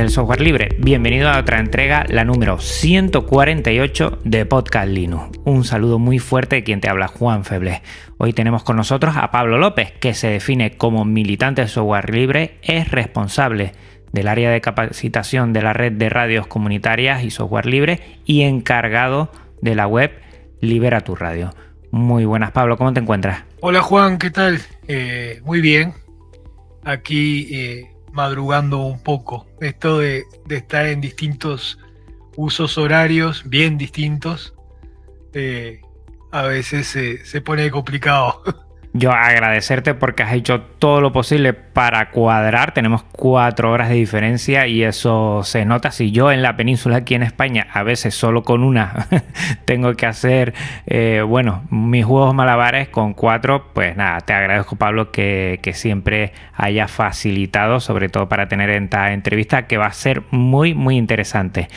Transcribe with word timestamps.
Del 0.00 0.10
software 0.10 0.42
libre, 0.42 0.76
bienvenido 0.78 1.30
a 1.30 1.38
otra 1.38 1.58
entrega, 1.58 2.04
la 2.10 2.22
número 2.22 2.60
148 2.60 4.18
de 4.24 4.44
Podcast 4.44 4.88
Linux. 4.88 5.38
Un 5.44 5.64
saludo 5.64 5.98
muy 5.98 6.18
fuerte 6.18 6.56
de 6.56 6.64
quien 6.64 6.82
te 6.82 6.90
habla 6.90 7.08
Juan 7.08 7.46
Feble. 7.46 7.80
Hoy 8.18 8.34
tenemos 8.34 8.62
con 8.62 8.76
nosotros 8.76 9.16
a 9.16 9.30
Pablo 9.30 9.56
López, 9.56 9.92
que 9.92 10.12
se 10.12 10.28
define 10.28 10.76
como 10.76 11.06
militante 11.06 11.62
de 11.62 11.68
software 11.68 12.10
libre, 12.10 12.58
es 12.62 12.90
responsable 12.90 13.72
del 14.12 14.28
área 14.28 14.50
de 14.50 14.60
capacitación 14.60 15.54
de 15.54 15.62
la 15.62 15.72
red 15.72 15.92
de 15.92 16.10
radios 16.10 16.46
comunitarias 16.46 17.24
y 17.24 17.30
software 17.30 17.64
libre 17.64 18.00
y 18.26 18.42
encargado 18.42 19.32
de 19.62 19.74
la 19.74 19.86
web 19.86 20.12
Libera 20.60 21.00
tu 21.00 21.16
Radio. 21.16 21.54
Muy 21.90 22.26
buenas 22.26 22.52
Pablo, 22.52 22.76
¿cómo 22.76 22.92
te 22.92 23.00
encuentras? 23.00 23.44
Hola 23.60 23.80
Juan, 23.80 24.18
¿qué 24.18 24.30
tal? 24.30 24.60
Eh, 24.88 25.40
muy 25.42 25.62
bien. 25.62 25.94
Aquí 26.84 27.48
eh, 27.50 27.95
madrugando 28.16 28.78
un 28.78 29.00
poco. 29.00 29.46
Esto 29.60 29.98
de, 29.98 30.24
estar 30.50 30.86
en 30.86 31.00
distintos 31.00 31.78
usos 32.36 32.78
horarios, 32.78 33.44
bien 33.46 33.78
distintos, 33.78 34.54
eh, 35.32 35.80
a 36.32 36.42
veces 36.42 36.88
se 36.88 37.40
pone 37.42 37.70
complicado. 37.70 38.42
Yo 38.98 39.12
agradecerte 39.12 39.92
porque 39.92 40.22
has 40.22 40.32
hecho 40.32 40.62
todo 40.62 41.02
lo 41.02 41.12
posible 41.12 41.52
para 41.52 42.10
cuadrar. 42.10 42.72
Tenemos 42.72 43.02
cuatro 43.02 43.70
horas 43.70 43.90
de 43.90 43.96
diferencia 43.96 44.66
y 44.66 44.82
eso 44.82 45.42
se 45.44 45.66
nota. 45.66 45.90
Si 45.90 46.12
yo 46.12 46.32
en 46.32 46.40
la 46.40 46.56
península 46.56 46.96
aquí 46.96 47.14
en 47.14 47.22
España, 47.22 47.66
a 47.74 47.82
veces 47.82 48.14
solo 48.14 48.42
con 48.42 48.62
una, 48.62 49.06
tengo 49.66 49.92
que 49.94 50.06
hacer, 50.06 50.54
eh, 50.86 51.22
bueno, 51.26 51.64
mis 51.68 52.06
juegos 52.06 52.34
malabares 52.34 52.88
con 52.88 53.12
cuatro, 53.12 53.70
pues 53.74 53.96
nada, 53.96 54.22
te 54.22 54.32
agradezco 54.32 54.76
Pablo 54.76 55.12
que, 55.12 55.60
que 55.62 55.74
siempre 55.74 56.32
haya 56.54 56.88
facilitado, 56.88 57.80
sobre 57.80 58.08
todo 58.08 58.30
para 58.30 58.48
tener 58.48 58.70
esta 58.70 59.12
entrevista 59.12 59.66
que 59.66 59.76
va 59.76 59.86
a 59.86 59.92
ser 59.92 60.22
muy, 60.30 60.72
muy 60.72 60.96
interesante. 60.96 61.68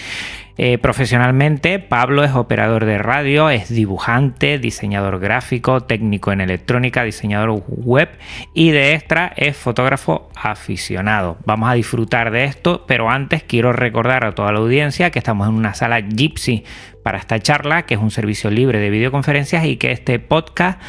Eh, 0.61 0.77
profesionalmente, 0.77 1.79
Pablo 1.79 2.21
es 2.25 2.33
operador 2.33 2.83
de 2.83 2.97
radio, 2.97 3.49
es 3.49 3.69
dibujante, 3.69 4.59
diseñador 4.59 5.21
gráfico, 5.21 5.79
técnico 5.79 6.33
en 6.33 6.41
electrónica, 6.41 7.05
diseñador 7.05 7.63
web 7.69 8.09
y 8.53 8.71
de 8.71 8.93
extra 8.93 9.31
es 9.37 9.55
fotógrafo 9.55 10.29
aficionado. 10.35 11.37
Vamos 11.45 11.69
a 11.69 11.75
disfrutar 11.75 12.31
de 12.31 12.43
esto, 12.43 12.83
pero 12.89 13.09
antes 13.09 13.41
quiero 13.41 13.71
recordar 13.71 14.25
a 14.25 14.35
toda 14.35 14.51
la 14.51 14.59
audiencia 14.59 15.11
que 15.11 15.19
estamos 15.19 15.47
en 15.47 15.53
una 15.53 15.75
sala 15.75 16.01
Gypsy 16.01 16.65
para 17.03 17.19
esta 17.19 17.39
charla, 17.39 17.83
que 17.83 17.93
es 17.93 18.01
un 18.01 18.11
servicio 18.11 18.51
libre 18.51 18.79
de 18.79 18.89
videoconferencias 18.89 19.63
y 19.63 19.77
que 19.77 19.93
este 19.93 20.19
podcast 20.19 20.81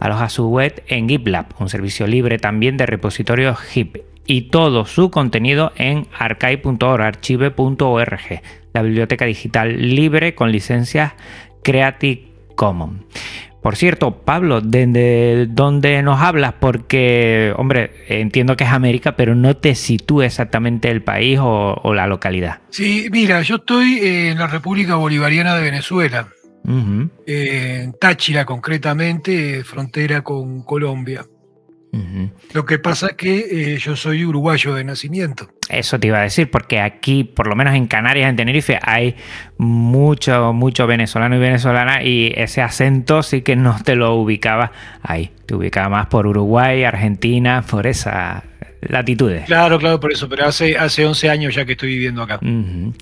aloja 0.00 0.30
su 0.30 0.48
web 0.48 0.82
en 0.86 1.06
GitLab, 1.06 1.48
un 1.58 1.68
servicio 1.68 2.06
libre 2.06 2.38
también 2.38 2.78
de 2.78 2.86
repositorio 2.86 3.54
HIP 3.74 4.07
y 4.28 4.42
todo 4.42 4.84
su 4.84 5.10
contenido 5.10 5.72
en 5.74 6.06
archive.org, 6.16 7.00
archive.org, 7.02 8.42
la 8.74 8.82
biblioteca 8.82 9.24
digital 9.24 9.94
libre 9.94 10.34
con 10.34 10.52
licencias 10.52 11.14
Creative 11.64 12.28
Commons. 12.54 13.02
Por 13.62 13.74
cierto, 13.74 14.22
Pablo, 14.22 14.60
¿desde 14.60 15.46
dónde 15.46 16.02
nos 16.02 16.20
hablas? 16.20 16.54
Porque, 16.60 17.52
hombre, 17.56 17.90
entiendo 18.08 18.54
que 18.54 18.64
es 18.64 18.70
América, 18.70 19.16
pero 19.16 19.34
no 19.34 19.56
te 19.56 19.74
sitúe 19.74 20.22
exactamente 20.22 20.90
el 20.90 21.02
país 21.02 21.38
o, 21.40 21.74
o 21.82 21.94
la 21.94 22.06
localidad. 22.06 22.60
Sí, 22.68 23.08
mira, 23.10 23.40
yo 23.42 23.56
estoy 23.56 23.98
en 24.02 24.38
la 24.38 24.46
República 24.46 24.94
Bolivariana 24.94 25.56
de 25.56 25.62
Venezuela, 25.62 26.28
uh 26.64 26.70
-huh. 26.70 27.10
en 27.26 27.94
Táchira 27.94 28.44
concretamente, 28.44 29.64
frontera 29.64 30.22
con 30.22 30.62
Colombia. 30.62 31.24
Uh 31.92 31.96
-huh. 31.98 32.30
Lo 32.52 32.64
que 32.64 32.78
pasa 32.78 33.08
es 33.08 33.12
que 33.14 33.74
eh, 33.74 33.78
yo 33.78 33.96
soy 33.96 34.24
uruguayo 34.24 34.74
de 34.74 34.84
nacimiento. 34.84 35.48
Eso 35.68 35.98
te 35.98 36.08
iba 36.08 36.18
a 36.18 36.22
decir, 36.22 36.50
porque 36.50 36.80
aquí, 36.80 37.24
por 37.24 37.46
lo 37.46 37.56
menos 37.56 37.74
en 37.74 37.86
Canarias, 37.86 38.28
en 38.30 38.36
Tenerife, 38.36 38.78
hay 38.82 39.16
mucho, 39.58 40.52
mucho 40.52 40.86
venezolano 40.86 41.36
y 41.36 41.38
venezolana 41.38 42.02
y 42.02 42.32
ese 42.36 42.62
acento 42.62 43.22
sí 43.22 43.42
que 43.42 43.56
no 43.56 43.76
te 43.82 43.94
lo 43.94 44.14
ubicaba 44.14 44.72
ahí. 45.02 45.30
Te 45.46 45.54
ubicaba 45.54 45.88
más 45.88 46.06
por 46.06 46.26
Uruguay, 46.26 46.84
Argentina, 46.84 47.62
por 47.68 47.86
esas 47.86 48.42
latitudes. 48.80 49.44
Claro, 49.46 49.78
claro, 49.78 50.00
por 50.00 50.12
eso, 50.12 50.28
pero 50.28 50.46
hace, 50.46 50.76
hace 50.76 51.04
11 51.04 51.30
años 51.30 51.54
ya 51.54 51.64
que 51.64 51.72
estoy 51.72 51.90
viviendo 51.90 52.22
acá. 52.22 52.38
Uh 52.42 52.46
-huh. 52.46 52.94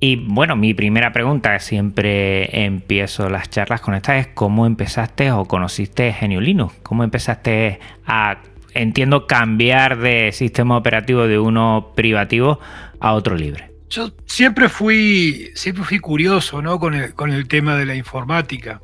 Y 0.00 0.16
bueno, 0.16 0.54
mi 0.54 0.74
primera 0.74 1.12
pregunta, 1.12 1.58
siempre 1.58 2.64
empiezo 2.64 3.28
las 3.28 3.50
charlas 3.50 3.80
con 3.80 3.94
esta, 3.94 4.16
es 4.16 4.28
¿cómo 4.28 4.64
empezaste 4.64 5.32
o 5.32 5.44
conociste 5.44 6.14
GNU 6.20 6.40
Linux? 6.40 6.74
¿Cómo 6.84 7.02
empezaste 7.02 7.80
a, 8.06 8.38
entiendo, 8.74 9.26
cambiar 9.26 9.98
de 9.98 10.30
sistema 10.32 10.76
operativo 10.76 11.26
de 11.26 11.40
uno 11.40 11.92
privativo 11.96 12.60
a 13.00 13.12
otro 13.14 13.34
libre? 13.34 13.72
Yo 13.90 14.12
siempre 14.26 14.68
fui, 14.68 15.50
siempre 15.54 15.82
fui 15.82 15.98
curioso 15.98 16.62
¿no? 16.62 16.78
con, 16.78 16.94
el, 16.94 17.14
con 17.14 17.32
el 17.32 17.48
tema 17.48 17.74
de 17.74 17.86
la 17.86 17.96
informática. 17.96 18.80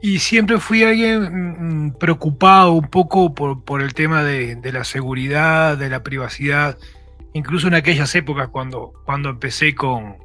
Y 0.00 0.20
siempre 0.20 0.58
fui 0.58 0.84
alguien 0.84 1.88
mm, 1.88 1.98
preocupado 1.98 2.72
un 2.72 2.88
poco 2.88 3.34
por, 3.34 3.62
por 3.64 3.82
el 3.82 3.92
tema 3.92 4.22
de, 4.22 4.56
de 4.56 4.72
la 4.72 4.84
seguridad, 4.84 5.76
de 5.76 5.90
la 5.90 6.02
privacidad 6.02 6.78
incluso 7.34 7.68
en 7.68 7.74
aquellas 7.74 8.14
épocas 8.14 8.48
cuando, 8.48 8.92
cuando 9.04 9.28
empecé 9.28 9.74
con, 9.74 10.16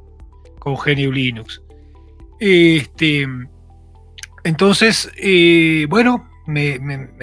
con 0.60 0.76
GNU 0.76 1.12
Linux. 1.12 1.62
Este, 2.40 3.28
entonces, 4.44 5.12
eh, 5.18 5.86
bueno, 5.90 6.30
me, 6.48 6.80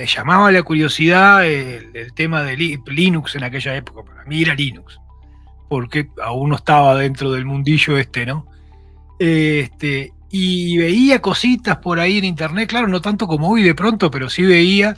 llamaba 0.07 0.53
la 0.53 0.63
curiosidad 0.63 1.47
el, 1.47 1.91
el, 1.95 2.13
tema 2.13 2.43
de 2.43 2.57
Linux 2.87 3.35
en 3.37 3.45
aquella 3.45 3.75
época. 3.75 4.03
Para 4.05 4.25
mí 4.25 4.43
era 4.43 4.55
Linux, 4.55 5.01
porque 5.69 6.09
aún 6.23 6.51
no 6.51 6.57
estaba 6.57 6.97
dentro 6.97 7.33
del 7.33 7.45
mundillo 7.45 7.97
este, 7.97 8.27
¿no? 8.27 8.47
Este, 9.19 10.13
y 10.31 10.77
veía 10.77 11.23
cositas 11.23 11.79
por 11.79 12.01
ahí 12.01 12.19
en 12.19 12.25
internet, 12.25 12.69
claro, 12.69 12.89
no 12.89 13.01
tanto 13.01 13.27
como 13.27 13.49
hoy 13.49 13.63
de 13.63 13.75
pronto, 13.75 14.11
pero 14.11 14.29
sí 14.29 14.43
veía 14.43 14.97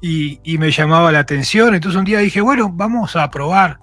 y, 0.00 0.38
y 0.44 0.58
me 0.58 0.70
llamaba 0.70 1.10
la 1.10 1.20
atención. 1.20 1.74
Entonces 1.74 1.98
un 1.98 2.04
día 2.04 2.18
dije, 2.18 2.40
bueno, 2.40 2.70
vamos 2.70 3.16
a 3.16 3.30
probar 3.30 3.80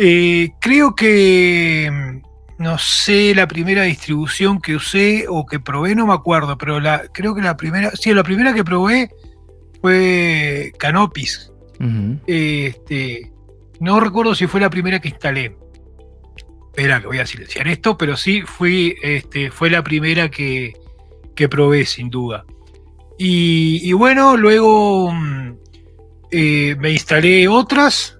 eh, 0.00 0.50
creo 0.60 0.94
que, 0.94 1.90
mm, 1.92 2.62
no 2.62 2.78
sé, 2.78 3.34
la 3.34 3.48
primera 3.48 3.82
distribución 3.82 4.60
que 4.60 4.76
usé 4.76 5.26
o 5.28 5.44
que 5.44 5.58
probé, 5.58 5.96
no 5.96 6.06
me 6.06 6.14
acuerdo, 6.14 6.56
pero 6.56 6.78
la, 6.78 7.02
creo 7.12 7.34
que 7.34 7.42
la 7.42 7.56
primera, 7.56 7.90
sí, 7.96 8.14
la 8.14 8.22
primera 8.22 8.54
que 8.54 8.62
probé 8.62 9.10
fue 9.80 10.72
Canopis. 10.78 11.52
Uh 11.80 11.84
-huh. 11.84 12.20
este, 12.26 13.32
no 13.80 14.00
recuerdo 14.00 14.34
si 14.34 14.46
fue 14.46 14.60
la 14.60 14.70
primera 14.70 15.00
que 15.00 15.08
instalé. 15.08 15.56
Espera, 16.68 17.00
que 17.00 17.08
voy 17.08 17.18
a 17.18 17.26
silenciar 17.26 17.66
esto, 17.66 17.98
pero 17.98 18.16
sí 18.16 18.42
fui, 18.42 18.96
este, 19.02 19.50
fue 19.50 19.68
la 19.68 19.82
primera 19.82 20.28
que, 20.30 20.74
que 21.34 21.48
probé, 21.48 21.84
sin 21.84 22.08
duda. 22.08 22.44
Y, 23.18 23.80
y 23.82 23.92
bueno, 23.94 24.36
luego 24.36 25.12
mm, 25.12 25.56
eh, 26.30 26.76
me 26.78 26.92
instalé 26.92 27.48
otras 27.48 28.17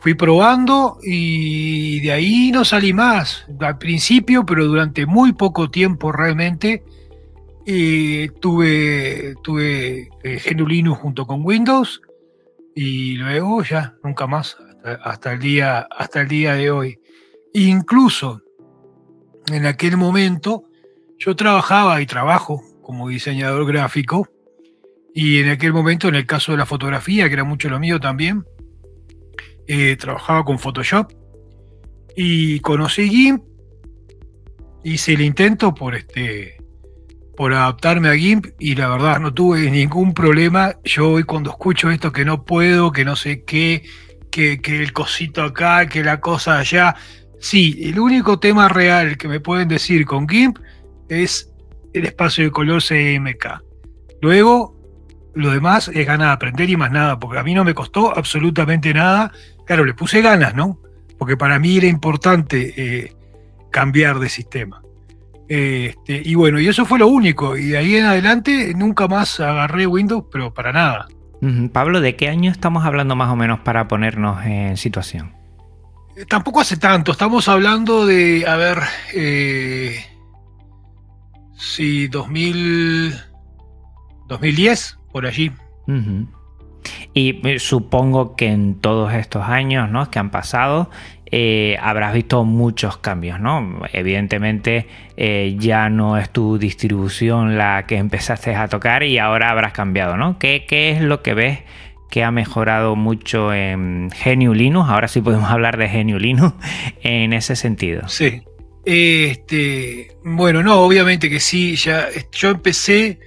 fui 0.00 0.14
probando 0.14 0.98
y 1.02 2.00
de 2.00 2.12
ahí 2.12 2.50
no 2.52 2.64
salí 2.64 2.92
más. 2.92 3.46
Al 3.60 3.78
principio, 3.78 4.44
pero 4.44 4.66
durante 4.66 5.06
muy 5.06 5.32
poco 5.32 5.70
tiempo 5.70 6.10
realmente, 6.10 6.82
eh, 7.66 8.30
tuve, 8.40 9.34
tuve 9.42 10.08
eh, 10.24 10.94
junto 10.96 11.26
con 11.26 11.44
Windows 11.44 12.00
y 12.74 13.16
luego 13.16 13.62
ya, 13.62 13.94
nunca 14.02 14.26
más, 14.26 14.56
hasta, 14.84 14.94
hasta, 15.04 15.32
el, 15.32 15.38
día, 15.38 15.86
hasta 15.90 16.22
el 16.22 16.28
día 16.28 16.54
de 16.54 16.70
hoy. 16.70 16.98
Incluso 17.52 18.42
en 19.52 19.66
aquel 19.66 19.96
momento 19.96 20.64
yo 21.18 21.36
trabajaba 21.36 22.00
y 22.00 22.06
trabajo 22.06 22.62
como 22.82 23.08
diseñador 23.08 23.66
gráfico 23.66 24.28
y 25.14 25.38
en 25.38 25.50
aquel 25.50 25.72
momento, 25.72 26.08
en 26.08 26.14
el 26.14 26.26
caso 26.26 26.52
de 26.52 26.58
la 26.58 26.66
fotografía, 26.66 27.28
que 27.28 27.34
era 27.34 27.44
mucho 27.44 27.68
lo 27.68 27.80
mío 27.80 28.00
también, 28.00 28.44
eh, 29.72 29.94
trabajaba 29.94 30.44
con 30.44 30.58
Photoshop 30.58 31.12
y 32.16 32.58
conocí 32.58 33.08
GIMP, 33.08 33.44
hice 34.82 35.12
el 35.12 35.20
intento 35.20 35.72
por 35.72 35.94
este 35.94 36.56
por 37.36 37.54
adaptarme 37.54 38.08
a 38.08 38.16
GIMP 38.16 38.48
y 38.58 38.74
la 38.74 38.88
verdad 38.88 39.20
no 39.20 39.32
tuve 39.32 39.70
ningún 39.70 40.12
problema. 40.12 40.74
Yo 40.82 41.10
hoy 41.10 41.22
cuando 41.22 41.50
escucho 41.50 41.88
esto 41.88 42.10
que 42.10 42.24
no 42.24 42.44
puedo, 42.44 42.90
que 42.90 43.04
no 43.04 43.14
sé 43.14 43.44
qué, 43.44 43.84
que, 44.32 44.60
que 44.60 44.82
el 44.82 44.92
cosito 44.92 45.44
acá, 45.44 45.86
que 45.86 46.02
la 46.02 46.18
cosa 46.18 46.58
allá. 46.58 46.96
Sí, 47.38 47.78
el 47.84 48.00
único 48.00 48.40
tema 48.40 48.68
real 48.68 49.16
que 49.16 49.28
me 49.28 49.38
pueden 49.38 49.68
decir 49.68 50.04
con 50.04 50.28
GIMP 50.28 50.58
es 51.08 51.48
el 51.94 52.06
espacio 52.06 52.42
de 52.42 52.50
color 52.50 52.82
CMK. 52.82 53.62
Luego, 54.20 54.80
lo 55.34 55.50
demás 55.52 55.88
es 55.94 56.06
ganas 56.06 56.26
de 56.26 56.32
aprender 56.32 56.68
y 56.68 56.76
más 56.76 56.90
nada, 56.90 57.20
porque 57.20 57.38
a 57.38 57.44
mí 57.44 57.54
no 57.54 57.64
me 57.64 57.72
costó 57.72 58.16
absolutamente 58.16 58.92
nada. 58.92 59.32
Claro, 59.70 59.84
le 59.84 59.94
puse 59.94 60.20
ganas, 60.20 60.52
¿no? 60.52 60.80
Porque 61.16 61.36
para 61.36 61.60
mí 61.60 61.76
era 61.76 61.86
importante 61.86 62.74
eh, 62.76 63.14
cambiar 63.70 64.18
de 64.18 64.28
sistema. 64.28 64.82
Este, 65.46 66.20
y 66.24 66.34
bueno, 66.34 66.58
y 66.58 66.66
eso 66.66 66.84
fue 66.84 66.98
lo 66.98 67.06
único. 67.06 67.56
Y 67.56 67.66
de 67.66 67.78
ahí 67.78 67.94
en 67.94 68.06
adelante 68.06 68.74
nunca 68.74 69.06
más 69.06 69.38
agarré 69.38 69.86
Windows, 69.86 70.24
pero 70.32 70.52
para 70.52 70.72
nada. 70.72 71.06
Pablo, 71.72 72.00
¿de 72.00 72.16
qué 72.16 72.28
año 72.28 72.50
estamos 72.50 72.84
hablando 72.84 73.14
más 73.14 73.30
o 73.30 73.36
menos 73.36 73.60
para 73.60 73.86
ponernos 73.86 74.44
en 74.44 74.76
situación? 74.76 75.36
Eh, 76.16 76.24
tampoco 76.28 76.60
hace 76.60 76.76
tanto, 76.76 77.12
estamos 77.12 77.46
hablando 77.46 78.06
de, 78.06 78.48
a 78.48 78.56
ver, 78.56 78.78
eh, 79.14 80.04
sí, 81.56 82.08
2000, 82.08 83.14
2010, 84.26 84.98
por 85.12 85.26
allí. 85.26 85.52
Y 87.14 87.46
eh, 87.46 87.58
supongo 87.58 88.36
que 88.36 88.48
en 88.48 88.74
todos 88.74 89.12
estos 89.14 89.44
años 89.44 89.90
¿no? 89.90 90.10
que 90.10 90.18
han 90.18 90.30
pasado, 90.30 90.90
eh, 91.32 91.76
habrás 91.80 92.12
visto 92.12 92.44
muchos 92.44 92.96
cambios, 92.96 93.38
¿no? 93.38 93.82
Evidentemente 93.92 94.88
eh, 95.16 95.54
ya 95.58 95.88
no 95.88 96.18
es 96.18 96.30
tu 96.30 96.58
distribución 96.58 97.56
la 97.56 97.84
que 97.86 97.98
empezaste 97.98 98.56
a 98.56 98.66
tocar 98.66 99.04
y 99.04 99.18
ahora 99.18 99.50
habrás 99.50 99.72
cambiado, 99.72 100.16
¿no? 100.16 100.40
¿Qué, 100.40 100.66
es 100.68 101.00
lo 101.00 101.22
que 101.22 101.34
ves 101.34 101.60
que 102.10 102.24
ha 102.24 102.32
mejorado 102.32 102.96
mucho 102.96 103.54
en 103.54 104.08
GNU 104.08 104.54
Linux? 104.54 104.90
Ahora 104.90 105.06
sí 105.06 105.20
podemos 105.20 105.48
hablar 105.52 105.76
de 105.76 105.86
GNU 105.86 106.18
Linux 106.18 106.54
en 107.02 107.32
ese 107.32 107.54
sentido. 107.54 108.08
Sí. 108.08 108.42
Este, 108.84 110.16
bueno, 110.24 110.64
no, 110.64 110.80
obviamente 110.80 111.30
que 111.30 111.38
sí. 111.38 111.76
Ya, 111.76 112.08
yo 112.32 112.50
empecé 112.50 113.20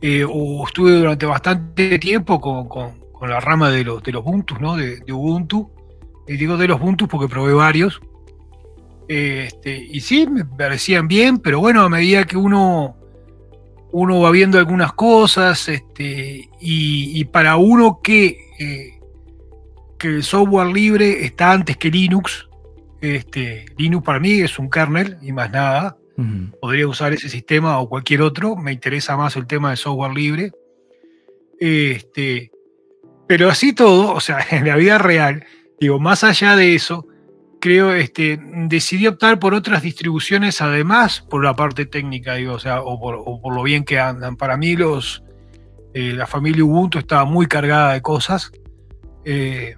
eh, 0.00 0.24
o 0.28 0.66
estuve 0.66 0.92
durante 0.92 1.26
bastante 1.26 1.98
tiempo 1.98 2.40
con, 2.40 3.08
la 3.28 3.40
rama 3.40 3.70
de 3.70 3.84
los, 3.84 4.02
de 4.02 4.12
los 4.12 4.24
¿no? 4.60 4.76
De, 4.76 5.00
de 5.00 5.12
Ubuntu 5.12 5.70
y 6.28 6.36
digo 6.36 6.56
de 6.56 6.68
los 6.68 6.80
Ubuntu 6.80 7.08
porque 7.08 7.26
probé 7.26 7.54
varios. 7.54 8.00
Este, 9.08 9.74
y 9.90 10.00
sí, 10.00 10.26
me 10.26 10.44
parecían 10.44 11.08
bien, 11.08 11.38
pero 11.38 11.60
bueno, 11.60 11.82
a 11.82 11.88
medida 11.88 12.26
que 12.26 12.36
uno, 12.36 12.96
uno 13.90 14.20
va 14.20 14.30
viendo 14.30 14.58
algunas 14.58 14.92
cosas, 14.92 15.66
este, 15.68 16.50
y, 16.60 17.24
para 17.24 17.56
uno 17.56 18.00
que, 18.02 18.38
eh, 18.58 19.00
que 19.98 20.08
el 20.08 20.22
software 20.22 20.66
libre 20.66 21.24
está 21.24 21.52
antes 21.52 21.78
que 21.78 21.90
Linux, 21.90 22.48
este, 23.00 23.64
Linux 23.78 24.04
para 24.04 24.20
mí 24.20 24.40
es 24.40 24.58
un 24.58 24.68
kernel 24.68 25.16
y 25.22 25.32
más 25.32 25.50
nada. 25.50 25.96
Podría 26.60 26.88
usar 26.88 27.12
ese 27.12 27.28
sistema 27.28 27.78
o 27.78 27.88
cualquier 27.88 28.22
otro. 28.22 28.56
Me 28.56 28.72
interesa 28.72 29.16
más 29.16 29.36
el 29.36 29.46
tema 29.46 29.70
de 29.70 29.76
software 29.76 30.12
libre. 30.12 30.52
Este, 31.60 32.50
pero 33.28 33.48
así 33.48 33.72
todo, 33.72 34.12
o 34.12 34.20
sea, 34.20 34.38
en 34.50 34.66
la 34.66 34.76
vida 34.76 34.98
real, 34.98 35.44
Digo, 35.80 36.00
más 36.00 36.24
allá 36.24 36.56
de 36.56 36.74
eso, 36.74 37.06
creo, 37.60 37.94
este, 37.94 38.40
decidí 38.66 39.06
optar 39.06 39.38
por 39.38 39.54
otras 39.54 39.82
distribuciones, 39.82 40.60
además 40.60 41.24
por 41.30 41.44
la 41.44 41.54
parte 41.54 41.86
técnica, 41.86 42.34
digo, 42.34 42.54
o 42.54 42.58
sea, 42.58 42.80
o 42.82 42.98
por, 43.00 43.54
lo 43.54 43.62
bien 43.62 43.84
que 43.84 44.00
andan. 44.00 44.36
Para 44.36 44.56
mí, 44.56 44.74
los, 44.74 45.22
eh, 45.94 46.12
la 46.14 46.26
familia 46.26 46.64
Ubuntu 46.64 46.98
estaba 46.98 47.24
muy 47.24 47.46
cargada 47.46 47.92
de 47.92 48.02
cosas. 48.02 48.50
Eh, 49.24 49.76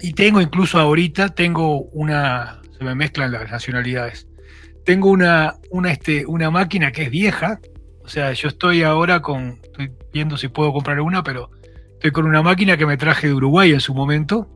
y 0.00 0.12
tengo 0.14 0.40
incluso 0.40 0.78
ahorita, 0.78 1.30
tengo 1.30 1.82
una, 1.92 2.62
se 2.78 2.84
me 2.84 2.94
mezclan 2.94 3.32
las 3.32 3.50
nacionalidades. 3.50 4.27
Tengo 4.88 5.10
una, 5.10 5.56
una, 5.68 5.92
este, 5.92 6.24
una 6.24 6.50
máquina 6.50 6.92
que 6.92 7.02
es 7.02 7.10
vieja, 7.10 7.60
o 8.02 8.08
sea, 8.08 8.32
yo 8.32 8.48
estoy 8.48 8.84
ahora 8.84 9.20
con, 9.20 9.60
estoy 9.62 9.92
viendo 10.14 10.38
si 10.38 10.48
puedo 10.48 10.72
comprar 10.72 10.98
una, 11.02 11.22
pero 11.22 11.50
estoy 11.92 12.10
con 12.10 12.24
una 12.24 12.40
máquina 12.40 12.78
que 12.78 12.86
me 12.86 12.96
traje 12.96 13.26
de 13.26 13.34
Uruguay 13.34 13.70
en 13.72 13.80
su 13.80 13.92
momento, 13.92 14.48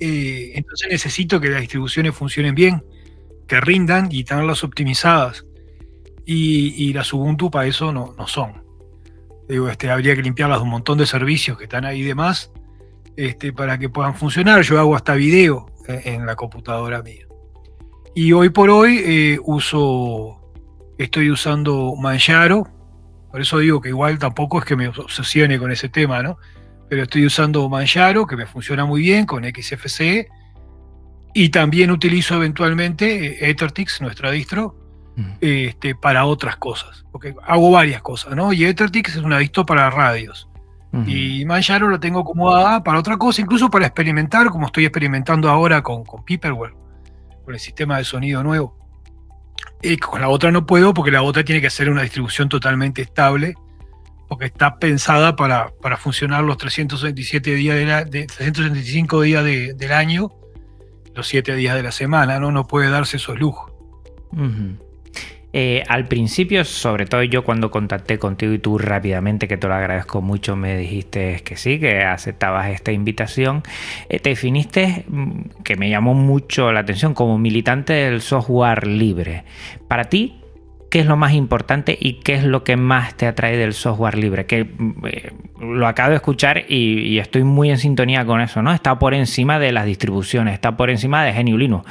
eh, 0.00 0.50
entonces 0.56 0.88
necesito 0.90 1.40
que 1.40 1.48
las 1.48 1.60
distribuciones 1.60 2.12
funcionen 2.12 2.56
bien, 2.56 2.82
que 3.46 3.60
rindan 3.60 4.08
y 4.10 4.24
tenerlas 4.24 4.64
optimizadas. 4.64 5.46
Y, 6.26 6.92
las 6.92 7.12
Ubuntu 7.12 7.52
para 7.52 7.68
eso 7.68 7.92
no, 7.92 8.12
no 8.18 8.26
son. 8.26 8.64
Digo, 9.48 9.68
este, 9.68 9.92
habría 9.92 10.16
que 10.16 10.22
limpiarlas 10.22 10.58
de 10.58 10.64
un 10.64 10.70
montón 10.70 10.98
de 10.98 11.06
servicios 11.06 11.56
que 11.56 11.64
están 11.64 11.84
ahí 11.84 12.02
de 12.02 12.16
más 12.16 12.50
este, 13.16 13.52
para 13.52 13.78
que 13.78 13.88
puedan 13.88 14.16
funcionar. 14.16 14.62
Yo 14.62 14.80
hago 14.80 14.96
hasta 14.96 15.14
video 15.14 15.66
en, 15.86 16.26
la 16.26 16.34
computadora 16.34 17.00
mía. 17.00 17.29
Y 18.14 18.32
hoy 18.32 18.50
por 18.50 18.70
hoy 18.70 19.00
eh, 19.04 19.38
uso, 19.44 20.40
estoy 20.98 21.30
usando 21.30 21.94
Manjaro, 21.96 22.66
por 23.30 23.40
eso 23.40 23.58
digo 23.58 23.80
que 23.80 23.90
igual 23.90 24.18
tampoco 24.18 24.58
es 24.58 24.64
que 24.64 24.76
me 24.76 24.88
obsesione 24.88 25.58
con 25.58 25.70
ese 25.70 25.88
tema, 25.88 26.22
¿no? 26.22 26.38
pero 26.90 27.04
estoy 27.04 27.24
usando 27.24 27.66
Manjaro, 27.68 28.26
que 28.26 28.36
me 28.36 28.46
funciona 28.46 28.84
muy 28.84 29.02
bien 29.02 29.24
con 29.24 29.44
XFCE, 29.44 30.28
y 31.32 31.48
también 31.50 31.92
utilizo 31.92 32.34
eventualmente 32.34 33.26
eh, 33.26 33.50
Ethertix, 33.50 34.00
nuestra 34.02 34.32
distro, 34.32 34.76
este, 35.40 35.94
para 35.94 36.24
otras 36.24 36.56
cosas, 36.56 37.04
porque 37.12 37.34
hago 37.46 37.70
varias 37.70 38.00
cosas, 38.00 38.34
¿no? 38.34 38.54
Y 38.54 38.64
Ethertix 38.64 39.16
es 39.16 39.22
una 39.22 39.38
distro 39.38 39.64
para 39.64 39.88
radios. 39.90 40.48
Y 41.06 41.44
Manjaro 41.44 41.88
la 41.88 42.00
tengo 42.00 42.20
acomodada 42.20 42.82
para 42.82 42.98
otra 42.98 43.16
cosa, 43.16 43.40
incluso 43.40 43.70
para 43.70 43.86
experimentar, 43.86 44.48
como 44.48 44.66
estoy 44.66 44.86
experimentando 44.86 45.48
ahora 45.48 45.82
con, 45.82 46.04
con 46.04 46.24
Piperware, 46.24 46.74
con 47.50 47.54
el 47.54 47.60
sistema 47.60 47.98
de 47.98 48.04
sonido 48.04 48.44
nuevo. 48.44 48.76
Y 49.82 49.96
con 49.96 50.20
la 50.20 50.28
otra 50.28 50.52
no 50.52 50.66
puedo 50.66 50.94
porque 50.94 51.10
la 51.10 51.22
otra 51.22 51.44
tiene 51.44 51.60
que 51.60 51.68
ser 51.68 51.90
una 51.90 52.02
distribución 52.02 52.48
totalmente 52.48 53.02
estable 53.02 53.54
porque 54.28 54.44
está 54.44 54.78
pensada 54.78 55.34
para, 55.34 55.72
funcionar 55.98 56.44
los 56.44 56.56
327 56.58 57.54
días 57.56 58.08
de, 58.08 58.26
365 58.26 59.22
días 59.22 59.44
del 59.44 59.92
año, 59.92 60.30
los 61.12 61.26
7 61.26 61.56
días 61.56 61.74
de 61.74 61.82
la 61.82 61.90
semana, 61.90 62.38
¿no? 62.38 62.52
No 62.52 62.68
puede 62.68 62.88
darse 62.90 63.16
esos 63.16 63.40
lujos. 63.40 63.72
Eh, 65.52 65.82
al 65.88 66.06
principio, 66.06 66.64
sobre 66.64 67.06
todo 67.06 67.22
yo 67.24 67.42
cuando 67.42 67.70
contacté 67.70 68.18
contigo 68.18 68.52
y 68.52 68.58
tú 68.58 68.78
rápidamente, 68.78 69.48
que 69.48 69.56
te 69.56 69.66
lo 69.66 69.74
agradezco 69.74 70.22
mucho, 70.22 70.54
me 70.54 70.76
dijiste 70.76 71.42
que 71.44 71.56
sí, 71.56 71.80
que 71.80 72.04
aceptabas 72.04 72.70
esta 72.70 72.92
invitación, 72.92 73.62
eh, 74.08 74.20
te 74.20 74.30
definiste, 74.30 75.04
mm, 75.08 75.62
que 75.64 75.76
me 75.76 75.90
llamó 75.90 76.14
mucho 76.14 76.72
la 76.72 76.80
atención, 76.80 77.14
como 77.14 77.38
militante 77.38 77.92
del 77.92 78.20
software 78.20 78.86
libre. 78.86 79.44
Para 79.88 80.04
ti, 80.04 80.40
qué 80.90 81.00
es 81.00 81.06
lo 81.06 81.16
más 81.16 81.32
importante 81.32 81.96
y 81.98 82.14
qué 82.14 82.34
es 82.34 82.44
lo 82.44 82.64
que 82.64 82.76
más 82.76 83.16
te 83.16 83.26
atrae 83.26 83.56
del 83.56 83.72
software 83.72 84.18
libre. 84.18 84.46
Que 84.46 84.68
eh, 85.04 85.32
lo 85.60 85.86
acabo 85.86 86.10
de 86.10 86.16
escuchar 86.16 86.64
y, 86.68 87.18
estoy 87.18 87.44
muy 87.44 87.70
en 87.70 87.78
sintonía 87.78 88.24
con 88.26 88.40
eso, 88.40 88.60
¿no? 88.60 88.72
Está 88.72 88.98
por 88.98 89.14
encima 89.14 89.58
de 89.58 89.72
las 89.72 89.86
distribuciones, 89.86 90.54
está 90.54 90.76
por 90.76 90.90
encima 90.90 91.24
de 91.24 91.32
GNU 91.32 91.56
Linux. 91.56 91.88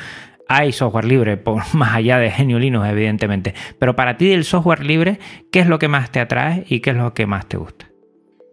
Hay 0.49 0.73
software 0.73 1.05
libre 1.05 1.37
por 1.37 1.63
más 1.73 1.95
allá 1.95 2.17
de 2.17 2.29
GNU 2.29 2.59
Linux, 2.59 2.89
evidentemente. 2.89 3.53
Pero 3.79 3.95
para 3.95 4.17
ti 4.17 4.27
del 4.27 4.43
software 4.43 4.85
libre, 4.85 5.19
¿qué 5.51 5.61
es 5.61 5.67
lo 5.67 5.79
que 5.79 5.87
más 5.87 6.11
te 6.11 6.19
atrae 6.19 6.65
y 6.67 6.81
qué 6.81 6.89
es 6.89 6.97
lo 6.97 7.13
que 7.13 7.25
más 7.25 7.47
te 7.47 7.55
gusta? 7.55 7.87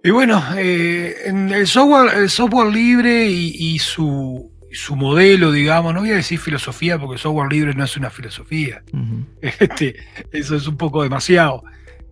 Y 0.04 0.10
bueno, 0.10 0.40
eh, 0.56 1.16
el, 1.24 1.66
software, 1.66 2.16
el 2.16 2.30
software 2.30 2.72
libre 2.72 3.26
y 3.28 3.76
su, 3.80 4.52
su 4.76 4.94
modelo, 4.94 5.52
digamos, 5.52 5.94
no 5.94 6.00
voy 6.00 6.10
a 6.10 6.16
decir 6.16 6.38
filosofía 6.38 6.98
porque 6.98 7.18
software 7.18 7.50
libre 7.50 7.74
no 7.74 7.84
es 7.84 7.96
una 7.96 8.10
filosofía, 8.10 8.82
este, 9.40 9.96
eso 10.32 10.56
es 10.56 10.66
un 10.66 10.76
poco 10.76 11.02
demasiado, 11.02 11.64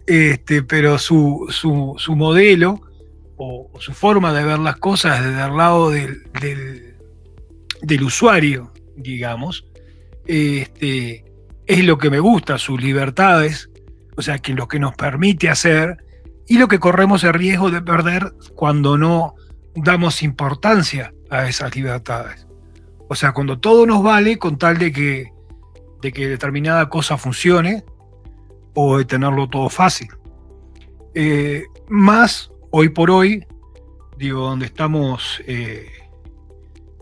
este, 0.07 0.63
pero 0.63 0.99
su, 0.99 1.47
su, 1.51 2.17
modelo 2.17 2.81
o, 3.37 3.71
su 3.79 3.93
forma 3.93 4.33
de 4.33 4.45
ver 4.45 4.59
las 4.59 4.77
cosas 4.77 5.23
desde 5.23 5.45
el 5.45 5.57
lado 5.57 5.91
del, 5.91 6.23
del, 7.83 8.03
usuario, 8.03 8.73
digamos, 8.97 9.67
este, 10.27 11.25
es 11.67 11.85
lo 11.85 11.99
que 11.99 12.11
me 12.11 12.21
gusta, 12.21 12.59
sus 12.59 12.81
libertades, 12.81 13.71
o 14.17 14.23
sea, 14.23 14.39
que 14.39 14.55
lo 14.55 14.69
que 14.69 14.79
nos 14.79 14.95
permite 14.95 15.49
hacer 15.49 16.05
y 16.47 16.59
lo 16.59 16.69
que 16.69 16.79
corremos 16.79 17.25
el 17.25 17.35
riesgo 17.35 17.71
de 17.71 17.83
perder 17.83 18.33
cuando 18.55 18.99
no 18.99 19.35
damos 19.75 20.23
importancia 20.23 21.13
a 21.31 21.49
esas 21.49 21.75
libertades. 21.75 22.47
O 23.09 23.15
sea, 23.15 23.33
cuando 23.33 23.59
todo 23.59 23.87
nos 23.87 24.03
vale 24.03 24.39
con 24.39 24.59
tal 24.59 24.79
de 24.79 24.93
que, 24.93 25.33
de 26.01 26.13
que 26.13 26.29
determinada 26.29 26.89
cosa 26.89 27.17
funcione 27.17 27.85
o 28.75 28.99
de 28.99 29.05
tenerlo 29.05 29.49
todo 29.49 29.69
fácil. 29.69 30.09
Eh, 31.15 31.65
más 31.89 32.51
hoy 32.71 32.89
por 32.89 33.11
hoy, 33.11 33.47
digo, 34.19 34.41
donde 34.41 34.67
estamos 34.67 35.43
eh, 35.47 35.89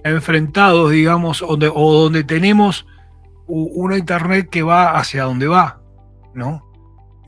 enfrentados, 0.05 0.91
digamos, 0.91 1.41
donde, 1.41 1.71
o 1.73 1.93
donde 1.95 2.25
tenemos 2.25 2.87
una 3.47 3.99
internet 3.99 4.49
que 4.51 4.63
va 4.63 4.99
hacia 4.99 5.25
donde 5.25 5.47
va, 5.47 5.81
¿no? 6.35 6.73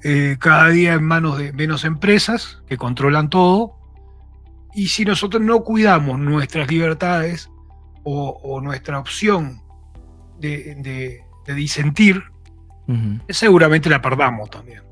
eh, 0.04 0.36
cada 0.38 0.68
día 0.68 0.92
en 0.92 1.02
manos 1.02 1.38
de 1.38 1.52
menos 1.54 1.84
empresas 1.84 2.62
que 2.68 2.76
controlan 2.76 3.30
todo. 3.30 3.78
Y 4.74 4.88
si 4.88 5.04
nosotros 5.04 5.42
no 5.42 5.64
cuidamos 5.64 6.18
nuestras 6.18 6.70
libertades 6.70 7.50
o, 8.04 8.60
nuestra 8.62 8.98
opción 8.98 9.62
de, 10.38 11.22
disentir, 11.46 12.22
seguramente 13.30 13.88
la 13.88 14.02
perdamos 14.02 14.50
también. 14.50 14.82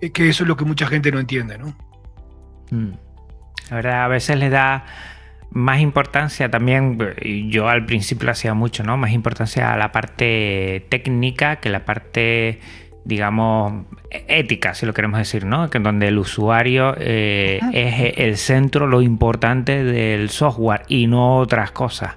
Es 0.00 0.10
que 0.10 0.28
eso 0.28 0.42
es 0.42 0.48
lo 0.48 0.56
que 0.56 0.64
mucha 0.64 0.88
gente 0.88 1.12
no 1.12 1.20
entiende, 1.20 1.56
¿no? 1.56 1.76
Mm. 2.70 2.94
La 3.70 3.76
verdad, 3.76 4.04
a 4.04 4.08
veces 4.08 4.36
le 4.38 4.50
da 4.50 4.86
más 5.50 5.80
importancia 5.80 6.50
también, 6.50 6.98
yo 7.48 7.68
al 7.68 7.86
principio 7.86 8.26
lo 8.26 8.32
hacía 8.32 8.54
mucho, 8.54 8.82
¿no? 8.82 8.96
Más 8.96 9.12
importancia 9.12 9.72
a 9.72 9.76
la 9.76 9.92
parte 9.92 10.84
técnica 10.88 11.56
que 11.56 11.70
la 11.70 11.84
parte, 11.84 12.60
digamos, 13.04 13.86
ética, 14.10 14.74
si 14.74 14.86
lo 14.86 14.92
queremos 14.92 15.18
decir, 15.18 15.46
¿no? 15.46 15.70
Que 15.70 15.78
donde 15.78 16.08
el 16.08 16.18
usuario 16.18 16.94
eh, 16.98 17.60
es 17.72 18.14
el 18.18 18.36
centro, 18.36 18.86
lo 18.86 19.02
importante 19.02 19.82
del 19.82 20.30
software 20.30 20.82
y 20.88 21.06
no 21.06 21.38
otras 21.38 21.70
cosas. 21.70 22.14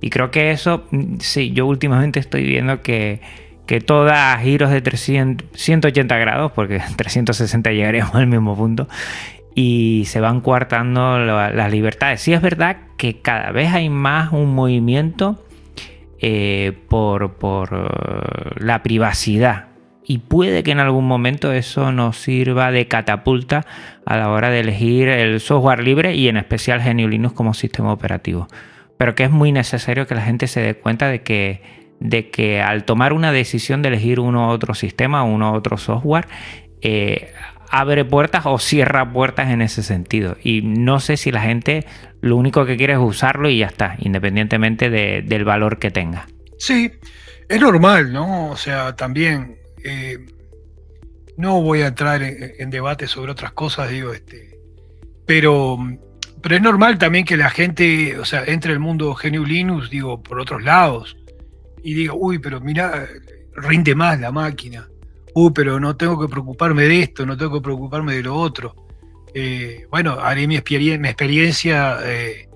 Y 0.00 0.10
creo 0.10 0.30
que 0.30 0.50
eso, 0.50 0.86
mm, 0.90 1.18
sí, 1.20 1.52
yo 1.52 1.66
últimamente 1.66 2.20
estoy 2.20 2.44
viendo 2.44 2.80
que, 2.80 3.20
que 3.66 3.80
toda 3.80 4.36
giros 4.38 4.70
de 4.70 4.80
300, 4.80 5.46
180 5.54 6.16
grados, 6.16 6.52
porque 6.52 6.80
360 6.96 7.70
llegaríamos 7.72 8.14
al 8.14 8.26
mismo 8.26 8.56
punto, 8.56 8.88
y 9.54 10.04
se 10.06 10.20
van 10.20 10.40
coartando 10.40 11.18
las 11.18 11.70
libertades. 11.70 12.20
Sí 12.20 12.32
es 12.32 12.42
verdad 12.42 12.76
que 12.96 13.20
cada 13.20 13.50
vez 13.52 13.72
hay 13.72 13.88
más 13.88 14.32
un 14.32 14.54
movimiento 14.54 15.44
eh, 16.20 16.72
por, 16.88 17.34
por 17.34 17.70
eh, 17.72 18.54
la 18.58 18.82
privacidad 18.82 19.70
y 20.10 20.18
puede 20.18 20.64
que 20.64 20.72
en 20.72 20.80
algún 20.80 21.06
momento 21.06 21.52
eso 21.52 21.92
nos 21.92 22.16
sirva 22.16 22.72
de 22.72 22.88
catapulta 22.88 23.64
a 24.04 24.16
la 24.16 24.30
hora 24.30 24.50
de 24.50 24.58
elegir 24.58 25.08
el 25.08 25.38
software 25.38 25.84
libre 25.84 26.16
y 26.16 26.26
en 26.26 26.36
especial 26.36 26.82
GNU 26.82 27.06
Linux 27.06 27.32
como 27.32 27.54
sistema 27.54 27.92
operativo. 27.92 28.48
Pero 28.96 29.14
que 29.14 29.22
es 29.22 29.30
muy 29.30 29.52
necesario 29.52 30.08
que 30.08 30.16
la 30.16 30.22
gente 30.22 30.48
se 30.48 30.62
dé 30.62 30.74
cuenta 30.74 31.06
de 31.06 31.22
que, 31.22 31.62
de 32.00 32.28
que 32.28 32.60
al 32.60 32.82
tomar 32.82 33.12
una 33.12 33.30
decisión 33.30 33.82
de 33.82 33.88
elegir 33.88 34.18
uno 34.18 34.48
u 34.48 34.50
otro 34.50 34.74
sistema, 34.74 35.22
uno 35.22 35.52
u 35.52 35.54
otro 35.54 35.76
software, 35.76 36.26
eh, 36.82 37.32
abre 37.70 38.04
puertas 38.04 38.42
o 38.46 38.58
cierra 38.58 39.10
puertas 39.12 39.48
en 39.50 39.62
ese 39.62 39.82
sentido. 39.82 40.36
Y 40.42 40.62
no 40.62 41.00
sé 41.00 41.16
si 41.16 41.30
la 41.30 41.42
gente 41.42 41.86
lo 42.20 42.36
único 42.36 42.66
que 42.66 42.76
quiere 42.76 42.94
es 42.94 42.98
usarlo 42.98 43.48
y 43.48 43.58
ya 43.58 43.66
está, 43.66 43.96
independientemente 43.98 44.90
del 44.90 45.44
valor 45.44 45.78
que 45.78 45.90
tenga. 45.90 46.26
Sí, 46.58 46.90
es 47.48 47.60
normal, 47.60 48.12
¿no? 48.12 48.50
O 48.50 48.56
sea, 48.56 48.94
también 48.96 49.58
eh, 49.84 50.18
no 51.36 51.62
voy 51.62 51.82
a 51.82 51.86
entrar 51.86 52.22
en, 52.22 52.70
debate 52.70 53.06
sobre 53.06 53.32
otras 53.32 53.52
cosas, 53.52 53.88
digo, 53.88 54.12
este, 54.12 54.58
pero, 55.24 55.78
pero 56.42 56.56
es 56.56 56.60
normal 56.60 56.98
también 56.98 57.24
que 57.24 57.36
la 57.36 57.50
gente, 57.50 58.18
o 58.18 58.24
sea, 58.24 58.44
entre 58.44 58.72
el 58.72 58.80
mundo 58.80 59.16
GNU 59.20 59.44
Linux, 59.46 59.88
digo, 59.88 60.22
por 60.22 60.40
otros 60.40 60.62
lados, 60.62 61.16
y 61.82 61.94
diga, 61.94 62.12
uy, 62.14 62.38
pero 62.40 62.60
mira, 62.60 63.06
rinde 63.54 63.94
más 63.94 64.20
la 64.20 64.32
máquina 64.32 64.88
uh, 65.46 65.52
pero 65.52 65.80
no 65.80 65.96
tengo 65.96 66.20
que 66.20 66.28
preocuparme 66.28 66.84
de 66.84 67.02
esto, 67.02 67.26
no 67.26 67.36
tengo 67.36 67.54
que 67.54 67.60
preocuparme 67.60 68.14
de 68.14 68.22
lo 68.22 68.36
otro. 68.36 68.74
Eh, 69.34 69.86
bueno, 69.90 70.18
haré 70.20 70.46
mi, 70.46 70.56
experiencia 70.56 71.98
eh, 72.02 72.48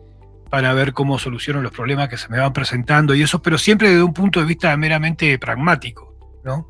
para 0.50 0.72
ver 0.72 0.92
cómo 0.92 1.18
soluciono 1.18 1.62
los 1.62 1.72
problemas 1.72 2.08
que 2.08 2.16
se 2.16 2.28
me 2.28 2.38
van 2.38 2.52
presentando 2.52 3.14
y 3.14 3.22
eso, 3.22 3.40
pero 3.40 3.58
siempre 3.58 3.90
desde 3.90 4.02
un 4.02 4.14
punto 4.14 4.40
de 4.40 4.46
vista 4.46 4.76
meramente 4.76 5.38
pragmático, 5.38 6.14
¿no? 6.44 6.68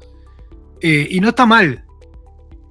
Eh, 0.80 1.08
y 1.10 1.20
no 1.20 1.30
está 1.30 1.46
mal. 1.46 1.84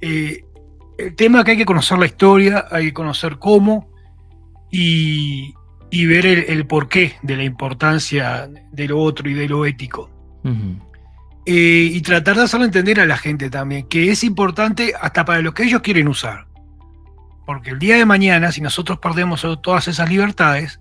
el 0.01 1.15
tema 1.15 1.39
es 1.39 1.45
que 1.45 1.51
hay 1.51 1.57
que 1.57 1.65
conocer 1.65 1.97
la 1.97 2.05
historia, 2.05 2.65
hay 2.69 2.85
que 2.85 2.93
conocer 2.93 3.39
cómo 3.39 3.89
y, 4.69 5.53
ver 5.91 6.25
el, 6.25 6.67
porqué 6.67 7.15
de 7.21 7.37
la 7.37 7.43
importancia 7.43 8.49
de 8.71 8.87
lo 8.87 8.99
otro 8.99 9.29
y 9.29 9.33
de 9.33 9.47
lo 9.47 9.65
ético. 9.65 10.09
Eh, 11.45 11.89
y 11.91 12.01
tratar 12.01 12.37
de 12.37 12.43
hacerlo 12.43 12.65
entender 12.65 13.01
a 13.01 13.05
la 13.05 13.17
gente 13.17 13.49
también, 13.49 13.87
que 13.87 14.11
es 14.11 14.23
importante 14.23 14.93
hasta 14.99 15.25
para 15.25 15.41
lo 15.41 15.53
que 15.53 15.63
ellos 15.63 15.81
quieren 15.81 16.07
usar. 16.07 16.47
Porque 17.45 17.71
el 17.71 17.79
día 17.79 17.97
de 17.97 18.05
mañana, 18.05 18.51
si 18.51 18.61
nosotros 18.61 18.99
perdemos 18.99 19.45
todas 19.61 19.87
esas 19.89 20.09
libertades, 20.09 20.79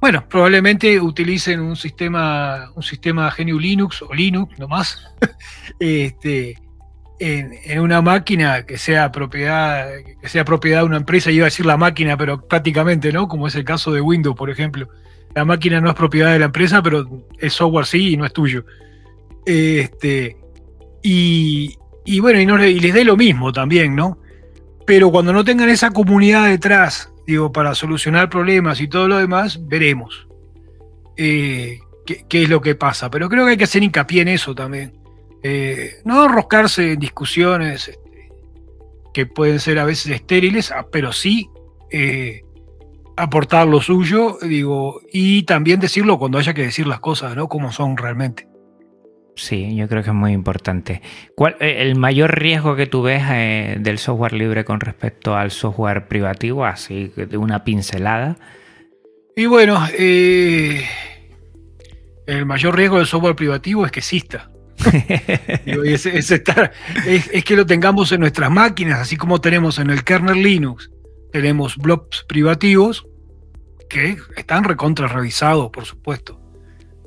bueno, 0.00 0.26
probablemente 0.28 1.00
utilicen 1.00 1.60
un 1.60 1.76
sistema, 1.76 2.70
un 2.74 2.82
sistema 2.82 3.34
GNU 3.36 3.58
Linux 3.58 4.00
o 4.00 4.14
Linux 4.14 4.58
nomás, 4.58 5.12
este, 5.80 6.56
en, 7.18 7.80
una 7.80 8.00
máquina 8.00 8.64
que 8.64 8.78
sea 8.78 9.10
propiedad, 9.10 9.88
que 10.20 10.28
sea 10.28 10.44
propiedad 10.44 10.80
de 10.80 10.86
una 10.86 10.96
empresa, 10.98 11.30
iba 11.30 11.44
a 11.44 11.46
decir 11.50 11.66
la 11.66 11.76
máquina, 11.76 12.16
pero 12.16 12.46
prácticamente, 12.46 13.12
¿no? 13.12 13.28
Como 13.28 13.48
es 13.48 13.54
el 13.54 13.64
caso 13.64 13.92
de 13.92 14.00
Windows, 14.00 14.36
por 14.36 14.50
ejemplo. 14.50 14.88
La 15.34 15.44
máquina 15.44 15.80
no 15.80 15.90
es 15.90 15.94
propiedad 15.94 16.32
de 16.32 16.38
la 16.38 16.46
empresa, 16.46 16.82
pero 16.82 17.24
el 17.38 17.50
software 17.50 17.86
sí 17.86 18.12
y 18.12 18.16
no 18.16 18.24
es 18.24 18.32
tuyo. 18.32 18.64
Este, 19.46 20.36
y, 21.02 21.76
bueno, 22.20 22.64
y, 22.64 22.80
les 22.80 22.94
dé 22.94 23.04
lo 23.04 23.16
mismo 23.16 23.52
también, 23.52 23.94
¿no? 23.94 24.18
Pero 24.86 25.10
cuando 25.10 25.32
no 25.32 25.44
tengan 25.44 25.68
esa 25.68 25.90
comunidad 25.90 26.46
detrás, 26.46 27.12
digo, 27.26 27.52
para 27.52 27.74
solucionar 27.74 28.30
problemas 28.30 28.80
y 28.80 28.88
todo 28.88 29.08
lo 29.08 29.18
demás, 29.18 29.60
veremos 29.68 30.26
eh, 31.16 31.80
qué, 32.06 32.42
es 32.42 32.48
lo 32.48 32.60
que 32.60 32.74
pasa. 32.74 33.10
Pero 33.10 33.28
creo 33.28 33.44
que 33.44 33.52
hay 33.52 33.56
que 33.56 33.64
hacer 33.64 33.82
hincapié 33.82 34.22
en 34.22 34.28
eso 34.28 34.54
también. 34.54 34.98
Eh, 35.42 36.00
no 36.04 36.24
enroscarse 36.24 36.92
en 36.92 36.98
discusiones 36.98 37.88
este, 37.88 38.30
que 39.12 39.26
pueden 39.26 39.60
ser 39.60 39.78
a 39.78 39.84
veces 39.84 40.12
estériles, 40.12 40.72
ah, 40.72 40.86
pero 40.90 41.12
sí 41.12 41.48
eh, 41.90 42.42
aportar 43.16 43.66
lo 43.66 43.80
suyo, 43.80 44.38
digo, 44.42 45.00
y 45.12 45.42
también 45.42 45.80
decirlo 45.80 46.18
cuando 46.18 46.38
haya 46.38 46.54
que 46.54 46.62
decir 46.62 46.86
las 46.86 47.00
cosas, 47.00 47.36
¿no? 47.36 47.48
Como 47.48 47.72
son 47.72 47.96
realmente. 47.96 48.47
Sí, 49.38 49.76
yo 49.76 49.88
creo 49.88 50.02
que 50.02 50.10
es 50.10 50.16
muy 50.16 50.32
importante. 50.32 51.00
¿Cuál, 51.36 51.56
eh, 51.60 51.76
¿El 51.78 51.94
mayor 51.94 52.36
riesgo 52.36 52.74
que 52.74 52.86
tú 52.86 53.02
ves 53.02 53.22
eh, 53.30 53.76
del 53.78 53.98
software 53.98 54.32
libre 54.32 54.64
con 54.64 54.80
respecto 54.80 55.36
al 55.36 55.52
software 55.52 56.08
privativo, 56.08 56.64
así 56.64 57.12
de 57.14 57.36
una 57.36 57.62
pincelada? 57.62 58.36
Y 59.36 59.46
bueno, 59.46 59.80
eh, 59.96 60.84
el 62.26 62.46
mayor 62.46 62.76
riesgo 62.76 62.96
del 62.96 63.06
software 63.06 63.36
privativo 63.36 63.86
es 63.86 63.92
que 63.92 64.00
exista. 64.00 64.50
es, 67.06 67.44
que 67.44 67.56
lo 67.56 67.64
tengamos 67.64 68.10
en 68.10 68.18
nuestras 68.20 68.50
máquinas, 68.50 68.98
así 68.98 69.16
como 69.16 69.40
tenemos 69.40 69.78
en 69.78 69.90
el 69.90 70.02
kernel 70.02 70.42
Linux, 70.42 70.90
tenemos 71.30 71.76
blobs 71.76 72.24
privativos 72.28 73.06
que 73.88 74.16
están 74.36 74.64
recontra 74.64 75.06
revisados, 75.06 75.70
por 75.70 75.84
supuesto. 75.84 76.47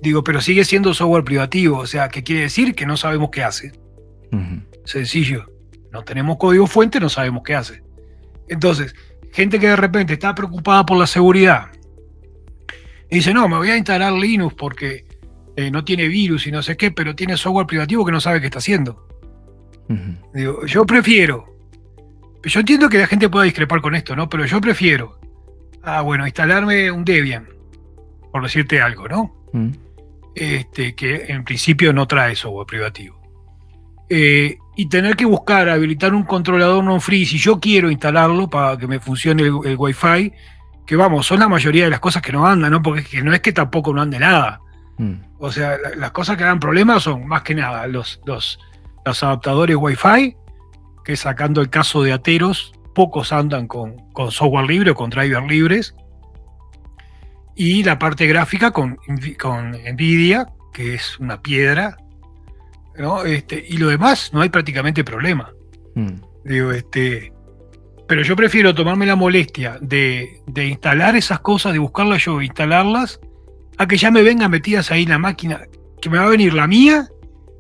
Digo, 0.02 0.24
pero 0.24 0.42
sigue 0.42 0.66
siendo 0.66 0.94
software 0.94 1.24
privativo, 1.24 1.78
o 1.80 1.88
sea, 1.88 2.10
¿qué 2.10 2.24
quiere 2.24 2.42
decir? 2.42 2.74
Que 2.74 2.86
no 2.86 2.98
sabemos 2.98 3.30
qué 3.32 3.44
hace. 3.44 3.72
Sencillo. 4.86 5.46
No 5.92 6.04
tenemos 6.04 6.38
código 6.38 6.68
fuente, 6.68 7.00
no 7.00 7.10
sabemos 7.10 7.44
qué 7.46 7.56
hace. 7.56 7.84
Entonces, 8.48 8.96
gente 9.32 9.60
que 9.60 9.68
de 9.68 9.76
repente 9.76 10.14
está 10.14 10.34
preocupada 10.34 10.86
por 10.86 10.98
la 10.98 11.08
seguridad 11.08 11.68
y 13.12 13.16
dice, 13.16 13.34
no, 13.34 13.48
me 13.50 13.58
voy 13.58 13.70
a 13.70 13.78
instalar 13.78 14.14
Linux 14.14 14.56
porque 14.56 15.06
eh, 15.58 15.70
no 15.70 15.84
tiene 15.84 16.08
virus 16.08 16.48
y 16.48 16.52
no 16.52 16.64
sé 16.64 16.78
qué, 16.78 16.92
pero 16.92 17.14
tiene 17.14 17.36
software 17.36 17.68
privativo 17.68 18.06
que 18.06 18.12
no 18.14 18.22
sabe 18.22 18.40
qué 18.40 18.48
está 18.48 18.60
haciendo. 18.60 19.06
Digo, 20.34 20.66
yo 20.66 20.86
prefiero, 20.86 21.54
yo 22.44 22.62
entiendo 22.62 22.88
que 22.88 22.98
la 22.98 23.08
gente 23.08 23.28
pueda 23.28 23.44
discrepar 23.44 23.82
con 23.82 23.96
esto, 23.96 24.16
¿no? 24.16 24.30
Pero 24.30 24.46
yo 24.46 24.62
prefiero, 24.62 25.20
ah, 25.84 26.00
bueno, 26.00 26.26
instalarme 26.26 26.90
un 26.90 27.04
Debian, 27.04 27.50
por 28.32 28.44
decirte 28.44 28.82
algo, 28.82 29.10
¿no? 29.10 29.36
Este, 30.36 30.96
que 30.96 31.26
en 31.28 31.44
principio 31.44 31.94
no 31.94 32.08
trae 32.08 32.36
software 32.36 32.68
privativo. 32.68 33.20
Eh, 34.10 34.58
y 34.76 34.88
tener 34.88 35.16
que 35.16 35.26
buscar 35.26 35.70
habilitar 35.70 36.14
un 36.14 36.24
controlador 36.24 36.84
non-free 36.84 37.26
si 37.26 37.38
yo 37.38 37.60
quiero 37.60 37.92
instalarlo 37.92 38.50
para 38.50 38.78
que 38.78 38.88
me 38.88 39.00
funcione 39.00 39.44
el, 39.44 39.76
Wi-Fi, 39.78 40.34
que 40.86 40.96
vamos, 40.96 41.26
son 41.26 41.40
la 41.40 41.48
mayoría 41.48 41.86
de 41.86 41.90
las 41.90 42.00
cosas 42.00 42.22
que 42.22 42.32
no 42.32 42.46
andan, 42.46 42.72
¿no? 42.72 42.82
Porque 42.82 43.22
no 43.22 43.34
es 43.34 43.42
que 43.42 43.54
tampoco 43.54 43.94
no 43.94 44.02
ande 44.02 44.20
nada. 44.20 44.60
Mm. 44.98 45.14
O 45.40 45.52
sea, 45.52 45.78
las 45.96 46.12
cosas 46.12 46.38
que 46.38 46.44
dan 46.44 46.60
problemas 46.60 47.04
son 47.04 47.28
más 47.28 47.44
que 47.44 47.56
nada 47.56 47.88
los, 47.88 48.22
los, 48.26 48.60
los 49.06 49.24
adaptadores 49.24 49.76
Wi-Fi, 49.76 50.36
que 51.04 51.16
sacando 51.16 51.62
el 51.62 51.70
caso 51.70 52.04
de 52.04 52.14
Ateros, 52.14 52.74
pocos 52.96 53.32
andan 53.32 53.68
con, 53.68 53.98
con 54.14 54.32
software 54.32 54.68
libre 54.68 54.92
o 54.92 54.96
con 54.96 55.10
drivers 55.10 55.48
libres 55.48 55.96
y 57.56 57.84
la 57.84 58.00
parte 58.00 58.28
gráfica 58.28 58.72
con, 58.72 58.98
con 59.40 59.72
Nvidia, 59.72 60.48
que 60.74 60.96
es 60.96 61.20
una 61.20 61.42
piedra, 61.42 61.98
¿no? 62.98 63.24
Este, 63.24 63.64
y 63.68 63.78
lo 63.78 63.90
demás 63.90 64.32
no 64.34 64.42
hay 64.42 64.50
prácticamente 64.50 65.04
problema. 65.04 65.54
Mm. 65.96 66.22
Digo, 66.46 66.72
este, 66.72 67.32
pero 68.12 68.24
yo 68.24 68.36
prefiero 68.36 68.76
tomarme 68.76 69.06
la 69.06 69.16
molestia 69.16 69.78
de, 69.80 70.42
instalar 70.54 71.16
esas 71.16 71.40
cosas, 71.40 71.72
de 71.72 71.80
buscarlas 71.80 72.26
yo, 72.26 72.42
instalarlas, 72.42 73.22
a 73.78 73.88
que 73.88 73.96
ya 73.96 74.12
me 74.12 74.22
vengan 74.22 74.52
metidas 74.52 74.92
ahí 74.92 75.04
en 75.04 75.12
la 75.12 75.18
máquina, 75.18 75.62
que 76.02 76.10
me 76.10 76.18
va 76.18 76.26
a 76.26 76.30
venir 76.30 76.54
la 76.54 76.68
mía 76.68 77.08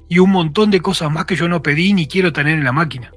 y 0.10 0.19
un 0.19 0.29
montón 0.29 0.69
de 0.69 0.81
cosas 0.81 1.10
más 1.10 1.24
que 1.24 1.38
yo 1.38 1.48
no 1.48 1.63
pedí 1.63 1.93
ni 1.93 2.05
quiero 2.05 2.33
tener 2.33 2.57
en 2.57 2.65
la 2.65 2.74
máquina. 2.74 3.13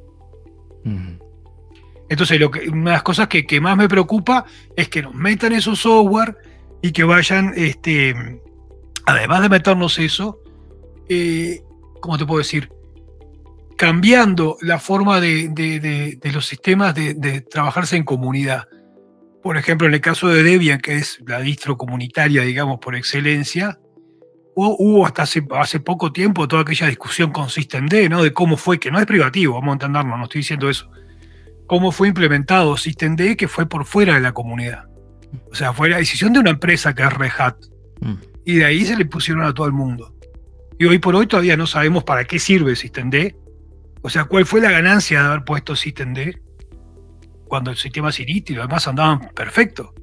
Entonces, 2.09 2.39
lo 2.39 2.53
que, 2.53 2.69
una 2.69 2.91
de 2.91 2.97
las 2.97 3.03
cosas 3.03 3.27
que, 3.27 3.61
más 3.61 3.77
me 3.77 3.89
preocupa 3.89 4.45
es 4.77 4.89
que 4.89 5.03
nos 5.03 5.13
metan 5.13 5.55
esos 5.55 5.81
software 5.81 6.37
y 6.85 6.93
que 6.93 7.03
vayan, 7.03 7.55
este, 7.57 8.15
además 9.07 9.41
de 9.41 9.49
meternos 9.49 9.99
eso, 9.99 10.43
eh, 11.09 11.63
¿cómo 12.03 12.19
te 12.19 12.27
puedo 12.27 12.41
decir? 12.41 12.71
Cambiando 13.75 14.59
la 14.61 14.79
forma 14.79 15.19
de, 15.19 16.21
los 16.31 16.45
sistemas 16.45 16.95
de, 16.95 17.41
trabajarse 17.41 17.97
en 17.97 18.05
comunidad. 18.05 18.69
Por 19.43 19.57
ejemplo, 19.57 19.87
en 19.87 19.95
el 19.95 20.03
caso 20.03 20.29
de 20.29 20.43
Debian, 20.43 20.79
que 20.79 20.97
es 20.97 21.21
la 21.27 21.41
distro 21.41 21.79
comunitaria, 21.79 22.43
digamos, 22.43 22.81
por 22.81 22.97
excelencia, 22.97 23.79
hubo, 24.55 25.07
hasta 25.07 25.23
hace, 25.23 25.43
hace, 25.53 25.81
poco 25.81 26.13
tiempo 26.13 26.47
toda 26.49 26.61
aquella 26.61 26.89
discusión 26.89 27.33
con 27.33 27.49
SystemD, 27.49 28.11
¿no? 28.11 28.23
De 28.23 28.35
cómo 28.35 28.59
fue, 28.59 28.79
que 28.79 28.91
no 28.91 29.01
es 29.01 29.07
privativo, 29.07 29.55
vamos 29.55 29.71
a 29.71 29.73
entenderlo, 29.73 30.19
no 30.19 30.25
estoy 30.25 30.41
diciendo 30.41 30.69
eso. 30.69 30.91
Cómo 31.67 31.93
fue 31.93 32.09
implementado 32.09 32.77
SystemD 32.77 33.37
que 33.37 33.49
fue 33.49 33.67
por 33.67 33.87
fuera 33.87 34.17
de 34.17 34.21
la 34.21 34.33
comunidad. 34.33 34.94
O 35.51 35.55
sea, 35.55 35.73
fue 35.73 35.89
la 35.89 35.99
decisión 35.99 36.33
de 36.33 36.41
una 36.41 36.51
empresa 36.51 36.95
que 36.95 37.03
es 37.03 37.13
Red 37.13 37.31
Hat. 37.39 37.57
Mm. 38.01 38.15
Y 38.45 38.57
de 38.57 38.65
ahí 38.65 38.85
se 38.85 38.97
le 38.97 39.07
pusieron 39.07 39.45
a 39.45 39.55
todo 39.55 39.67
el 39.67 39.73
mundo. 39.73 40.15
Y 40.79 40.87
hoy 40.87 40.99
por 40.99 41.15
hoy 41.15 41.27
todavía 41.27 41.57
no 41.57 41.67
sabemos 41.67 42.05
para 42.05 42.25
qué 42.25 42.39
sirve 42.39 42.77
SystemD. 42.77 43.35
O 44.03 44.11
sea, 44.11 44.25
cuál 44.25 44.45
fue 44.45 44.61
la 44.61 44.71
ganancia 44.71 45.21
de 45.21 45.27
haber 45.29 45.45
puesto 45.45 45.75
SystemD 45.77 46.37
cuando 47.47 47.71
el 47.71 47.77
sistema 47.77 48.13
Cirit 48.13 48.51
y 48.51 48.55
los 48.55 48.67
demás 48.67 48.87
andaban 48.89 49.31
perfecto. 49.35 49.95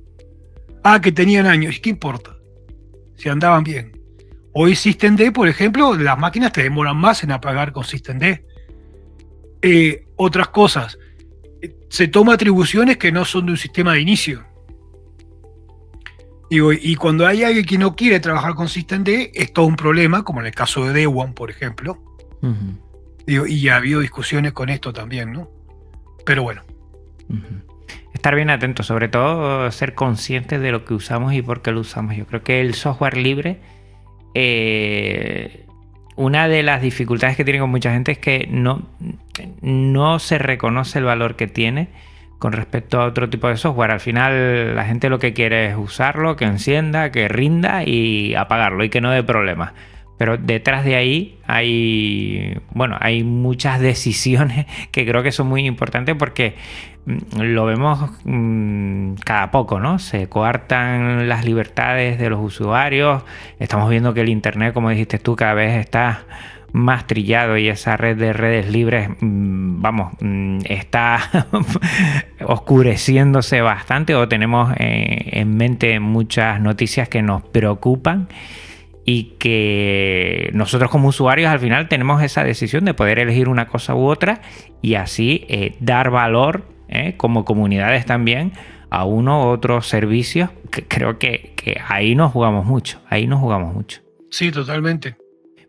Ah, 0.84 1.00
que 1.02 1.12
tenían 1.12 1.46
años, 1.46 1.80
¿qué 1.80 1.90
importa? 1.90 2.36
Si 3.16 3.30
andaban 3.30 3.64
bien. 3.64 3.92
Hoy 4.54 4.76
SystemD, 4.76 5.32
por 5.32 5.48
ejemplo, 5.48 5.96
las 5.96 6.18
máquinas 6.18 6.52
te 6.52 6.64
demoran 6.64 6.98
más 6.98 7.24
en 7.24 7.32
apagar 7.32 7.72
con 7.72 7.84
SystemD. 7.84 8.42
Eh, 9.62 10.06
otras 10.16 10.48
cosas, 10.50 10.98
se 11.90 12.08
toma 12.08 12.34
atribuciones 12.34 12.98
que 12.98 13.12
no 13.12 13.26
son 13.26 13.46
de 13.46 13.52
un 13.52 13.58
sistema 13.58 13.94
de 13.94 14.02
inicio. 14.02 14.46
Y 16.52 16.96
cuando 16.96 17.26
hay 17.26 17.44
alguien 17.44 17.66
que 17.66 17.78
no 17.78 17.96
quiere 17.96 18.20
trabajar 18.20 18.56
con 18.56 18.68
SystemD, 18.68 19.32
es 19.34 19.54
todo 19.54 19.66
un 19.66 19.78
problema, 19.78 20.24
como 20.24 20.42
en 20.42 20.48
el 20.48 20.54
caso 20.54 20.86
de 20.86 20.94
Dewan, 20.94 21.34
por 21.34 21.50
ejemplo. 21.50 22.04
y 23.26 23.62
ya 23.62 23.76
ha 23.76 23.78
habido 23.78 24.02
discusiones 24.02 24.52
con 24.52 24.70
esto 24.70 24.92
también, 24.92 25.32
¿no? 25.32 25.50
Pero 26.26 26.44
bueno. 26.44 26.64
Estar 28.14 28.36
bien 28.36 28.50
atento, 28.50 28.84
sobre 28.84 29.08
todo 29.08 29.72
ser 29.72 29.96
conscientes 29.96 30.60
de 30.60 30.72
lo 30.72 30.84
que 30.84 30.94
usamos 30.94 31.34
y 31.34 31.42
por 31.42 31.62
qué 31.62 31.72
lo 31.72 31.80
usamos. 31.80 32.16
Yo 32.16 32.26
creo 32.26 32.44
que 32.44 32.60
el 32.60 32.74
software 32.74 33.16
libre 33.16 33.62
eh, 34.34 35.66
una 36.16 36.48
de 36.48 36.64
las 36.64 36.82
dificultades 36.82 37.36
que 37.36 37.44
tiene 37.44 37.60
con 37.60 37.70
mucha 37.70 37.92
gente 37.92 38.14
es 38.14 38.20
que 38.20 38.48
no, 38.50 38.90
no 39.62 40.20
se 40.20 40.38
reconoce 40.38 41.00
el 41.00 41.06
valor 41.06 41.36
que 41.36 41.48
tiene 41.48 41.90
con 42.42 42.54
respecto 42.54 43.00
a 43.00 43.06
otro 43.06 43.30
tipo 43.30 43.50
de 43.50 43.56
software. 43.56 43.92
Al 43.92 44.00
final 44.00 44.76
la 44.76 44.84
gente 44.84 45.10
lo 45.10 45.20
que 45.20 45.32
quiere 45.32 45.68
es 45.68 45.76
usarlo, 45.78 46.36
que 46.36 46.46
encienda, 46.46 47.12
que 47.12 47.28
rinda 47.28 47.84
y 47.84 48.34
apagarlo 48.34 48.84
y 48.84 48.90
que 48.90 49.00
no 49.00 49.12
dé 49.12 49.22
problemas. 49.22 49.74
Pero 50.18 50.38
detrás 50.40 50.84
de 50.84 50.96
ahí 50.96 51.38
hay, 51.46 52.58
bueno, 52.72 52.98
hay 53.00 53.24
muchas 53.24 53.80
decisiones 53.92 54.66
que 54.90 55.06
creo 55.06 55.22
que 55.22 55.32
son 55.32 55.50
muy 55.50 55.68
importantes 55.68 56.16
porque 56.18 56.56
mm, 57.06 57.42
lo 57.42 57.66
vemos 57.66 58.10
mm, 58.24 59.14
cada 59.24 59.52
poco, 59.52 59.80
¿no? 59.80 60.00
Se 60.00 60.28
coartan 60.28 61.30
las 61.30 61.46
libertades 61.46 62.18
de 62.18 62.32
los 62.32 62.40
usuarios. 62.40 63.22
Estamos 63.60 63.88
viendo 63.88 64.16
que 64.16 64.22
el 64.22 64.30
Internet, 64.30 64.74
como 64.74 64.90
dijiste 64.90 65.20
tú, 65.20 65.36
cada 65.36 65.54
vez 65.54 65.76
está 65.76 66.24
más 66.74 67.08
trillado 67.08 67.58
y 67.58 67.68
esa 67.68 67.98
red 67.98 68.18
de 68.18 68.34
redes 68.34 68.70
libres, 68.70 69.10
mm, 69.20 69.82
vamos, 69.82 70.14
está 70.66 71.20
oscureciéndose 72.46 73.62
bastante 73.62 74.16
o 74.16 74.28
tenemos 74.28 74.74
eh, 74.78 75.40
en 75.40 75.58
mente 75.58 76.00
muchas 76.00 76.62
noticias 76.62 77.10
que 77.10 77.22
nos 77.22 77.44
preocupan 77.44 78.30
y 79.06 79.36
que 79.40 80.50
nosotros 80.54 80.92
como 80.92 81.10
usuarios 81.10 81.50
al 81.50 81.60
final 81.60 81.90
tenemos 81.90 82.22
esa 82.22 82.44
decisión 82.44 82.86
de 82.86 82.94
poder 82.94 83.20
elegir 83.20 83.50
una 83.50 83.68
cosa 83.68 83.96
u 83.96 84.06
otra 84.06 84.42
y 84.82 84.96
así 84.96 85.46
eh, 85.50 85.76
dar 85.80 86.12
valor 86.12 86.68
eh, 86.88 87.16
como 87.18 87.46
comunidades 87.46 88.06
también 88.06 88.54
a 88.90 89.06
uno 89.06 89.46
u 89.46 89.48
otros 89.48 89.88
servicios. 89.88 90.50
Que 90.72 90.84
creo 90.84 91.18
que, 91.18 91.54
que, 91.56 91.80
ahí 91.88 92.16
nos 92.16 92.32
jugamos 92.32 92.66
mucho, 92.66 93.02
ahí 93.10 93.28
nos 93.28 93.40
jugamos 93.40 93.74
mucho. 93.74 94.02
Sí, 94.30 94.52
totalmente. 94.52 95.16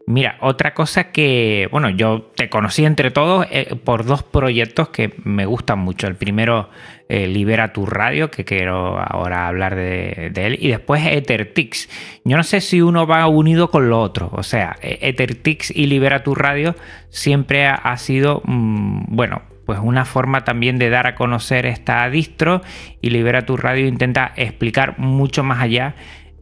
Mira, 0.07 0.37
otra 0.41 0.75
cosa 0.75 1.13
que, 1.13 1.69
bueno, 1.71 1.89
yo 1.89 2.33
te 2.35 2.51
conocí 2.51 2.85
entre 2.85 3.13
todos 3.13 3.47
eh, 3.51 3.77
por 3.85 4.05
dos 4.05 4.25
proyectos 4.25 4.89
que 4.89 5.15
me 5.23 5.47
gustan 5.47 5.79
mucho. 5.79 6.09
El 6.09 6.17
primero, 6.17 6.71
eh, 7.09 7.29
Libera 7.29 7.73
tu 7.73 7.87
Radio, 7.87 8.31
que 8.31 8.45
quiero 8.45 8.99
ahora 8.99 9.47
hablar 9.47 9.77
de, 9.77 10.33
él, 10.35 10.59
y 10.61 10.69
después 10.69 11.07
EtherTix. 11.07 11.89
Yo 12.25 12.37
no 12.37 12.43
sé 12.43 12.61
si 12.61 12.83
uno 12.83 13.07
va 13.07 13.29
unido 13.29 13.71
con 13.71 13.89
lo 13.89 14.01
otro, 14.01 14.29
o 14.33 14.43
sea, 14.43 14.77
e-, 14.83 14.99
EtherTix 15.03 15.71
y 15.71 15.87
Libera 15.87 16.25
tu 16.25 16.35
Radio 16.35 16.75
siempre 17.09 17.67
ha, 17.67 17.97
sido, 17.97 18.43
mm, 18.45 19.05
bueno, 19.15 19.43
pues 19.67 19.79
una 19.81 20.05
forma 20.05 20.43
también 20.43 20.79
de 20.79 20.91
dar 20.91 21.07
a 21.07 21.15
conocer 21.15 21.67
esta 21.67 22.11
distro 22.11 22.63
y 23.01 23.11
Libera 23.11 23.47
tu 23.47 23.57
Radio 23.57 23.87
intenta 23.87 24.33
explicar 24.37 24.99
mucho 24.99 25.45
más 25.45 25.61
allá 25.61 25.95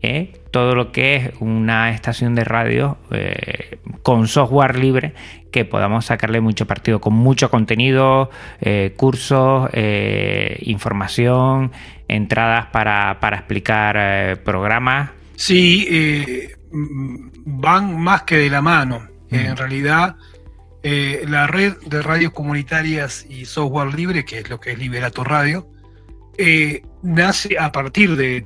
¿eh? 0.03 0.33
todo 0.51 0.75
lo 0.75 0.93
que 0.93 1.17
es 1.17 1.31
una 1.41 1.91
estación 1.91 2.35
de 2.35 2.45
radio 2.45 2.99
eh, 3.11 3.79
con 4.03 4.29
software 4.29 4.79
libre 4.79 5.15
que 5.51 5.65
podamos 5.65 6.07
sacarle 6.07 6.41
mucho 6.41 6.67
partido, 6.67 7.01
con 7.01 7.15
mucho 7.15 7.51
contenido, 7.51 8.31
eh, 8.61 8.95
cursos, 8.97 9.69
información, 10.61 11.73
entradas 12.07 12.67
para, 12.67 13.19
explicar 13.33 14.39
programas. 14.45 15.11
Sí, 15.35 16.49
van 17.45 17.99
más 18.01 18.23
que 18.23 18.37
de 18.37 18.51
la 18.51 18.63
mano. 18.63 19.09
En 19.29 19.57
realidad, 19.57 20.15
la 20.85 21.49
red 21.49 21.75
de 21.87 22.01
radios 22.01 22.33
comunitarias 22.33 23.27
y 23.29 23.45
software 23.45 23.93
libre, 23.93 24.25
que 24.25 24.39
es 24.39 24.51
lo 24.51 24.61
que 24.61 24.71
es 24.71 24.79
Liberato 24.79 25.25
Radio, 25.25 25.69
nace 27.03 27.59
a 27.59 27.73
partir 27.73 28.15
de 28.15 28.41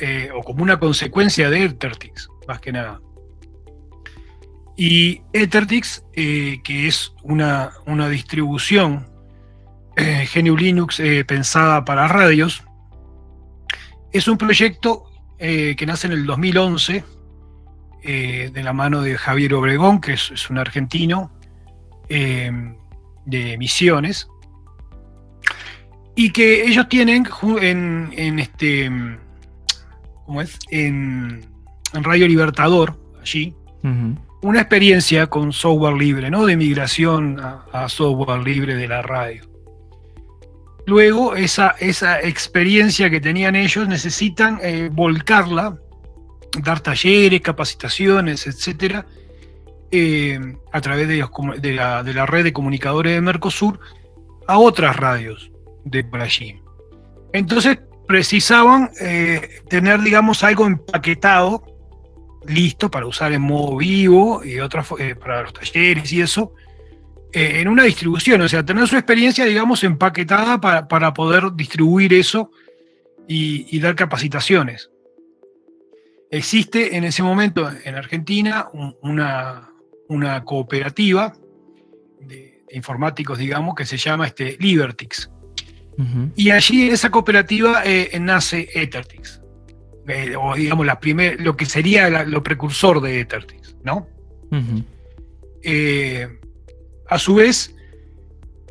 Eh, 0.00 0.30
o 0.34 0.42
como 0.42 0.62
una 0.62 0.78
consecuencia 0.78 1.48
de 1.50 1.64
Ethertix, 1.64 2.28
más 2.46 2.60
que 2.60 2.72
nada. 2.72 3.00
Y 4.76 5.22
Ethertix, 5.32 6.04
eh, 6.12 6.60
que 6.62 6.88
es 6.88 7.12
una, 7.22 7.72
una 7.86 8.08
distribución 8.08 9.08
eh, 9.96 10.28
GNU 10.32 10.56
Linux 10.56 11.02
pensada 11.26 11.84
para 11.84 12.08
radios, 12.08 12.64
es 14.12 14.28
un 14.28 14.38
proyecto 14.38 15.04
que 15.38 15.84
nace 15.86 16.08
en 16.08 16.14
el 16.14 16.26
2011 16.26 17.04
de 18.02 18.62
la 18.64 18.72
mano 18.72 19.02
de 19.02 19.16
Javier 19.16 19.54
Obregón, 19.54 20.00
que 20.00 20.14
es, 20.14 20.50
un 20.50 20.58
argentino 20.58 21.30
de 22.08 23.56
Misiones, 23.58 24.28
y 26.16 26.30
que 26.30 26.64
ellos 26.64 26.88
tienen 26.88 27.28
en, 27.60 28.12
en 28.16 28.38
este 28.40 28.90
como 30.28 30.42
es, 30.42 30.58
en, 30.68 31.46
Radio 31.94 32.28
Libertador, 32.28 33.00
allí, 33.18 33.54
una 34.42 34.60
experiencia 34.60 35.26
con 35.26 35.54
software 35.54 35.96
libre, 35.96 36.30
¿no? 36.30 36.44
De 36.44 36.54
migración 36.54 37.40
a, 37.40 37.88
software 37.88 38.42
libre 38.42 38.74
de 38.74 38.86
la 38.88 39.00
radio. 39.00 39.48
Luego, 40.84 41.34
esa, 41.34 41.76
esa 41.80 42.20
experiencia 42.20 43.08
que 43.08 43.22
tenían 43.22 43.56
ellos 43.56 43.88
necesitan 43.88 44.58
eh, 44.62 44.90
volcarla, 44.92 45.78
dar 46.62 46.80
talleres, 46.80 47.40
capacitaciones, 47.40 48.46
etcétera, 48.46 49.06
eh, 49.90 50.38
a 50.72 50.80
través 50.82 51.08
de, 51.08 51.26
de, 51.58 51.72
la, 51.72 52.02
de 52.02 52.12
la 52.12 52.26
red 52.26 52.44
de 52.44 52.52
comunicadores 52.52 53.14
de 53.14 53.22
Mercosur 53.22 53.80
a 54.46 54.58
otras 54.58 54.94
radios 54.94 55.50
de 55.86 56.04
por 56.04 56.20
allí. 56.20 56.60
Entonces 57.32 57.78
precisaban 58.08 58.90
eh, 59.00 59.60
tener, 59.68 60.00
digamos, 60.00 60.42
algo 60.42 60.66
empaquetado, 60.66 61.62
listo 62.46 62.90
para 62.90 63.06
usar 63.06 63.32
en 63.34 63.42
modo 63.42 63.76
vivo 63.76 64.42
y 64.42 64.58
otras 64.60 64.88
eh, 64.98 65.14
para 65.14 65.42
los 65.42 65.52
talleres 65.52 66.10
y 66.10 66.22
eso, 66.22 66.54
eh, 67.34 67.60
en 67.60 67.68
una 67.68 67.84
distribución, 67.84 68.40
o 68.40 68.48
sea, 68.48 68.64
tener 68.64 68.88
su 68.88 68.96
experiencia, 68.96 69.44
digamos, 69.44 69.84
empaquetada 69.84 70.58
para, 70.88 71.12
poder 71.12 71.52
distribuir 71.54 72.14
eso 72.14 72.50
y, 73.28 73.78
dar 73.78 73.94
capacitaciones. 73.94 74.90
Existe 76.30 76.96
en 76.96 77.04
ese 77.04 77.22
momento 77.22 77.70
en 77.84 77.94
Argentina 77.94 78.68
una, 79.02 79.70
una 80.08 80.44
cooperativa 80.44 81.34
de, 82.20 82.64
informáticos, 82.70 83.36
digamos, 83.36 83.74
que 83.74 83.84
se 83.84 83.98
llama 83.98 84.26
este, 84.26 84.56
Libertix 84.58 85.30
y 86.36 86.50
allí 86.50 86.86
en 86.86 86.94
esa 86.94 87.10
cooperativa 87.10 87.82
eh, 87.84 88.16
nace 88.20 88.68
Ethertix, 88.72 89.40
eh, 90.06 90.34
o 90.36 90.54
digamos 90.54 90.86
la 90.86 91.00
primer, 91.00 91.40
lo 91.40 91.56
que 91.56 91.66
sería 91.66 92.08
lo 92.24 92.42
precursor 92.42 93.00
de 93.00 93.20
Ethertix, 93.20 93.76
¿no? 93.82 94.06
Eh, 95.62 96.28
a 97.08 97.18
su 97.18 97.34
vez, 97.34 97.74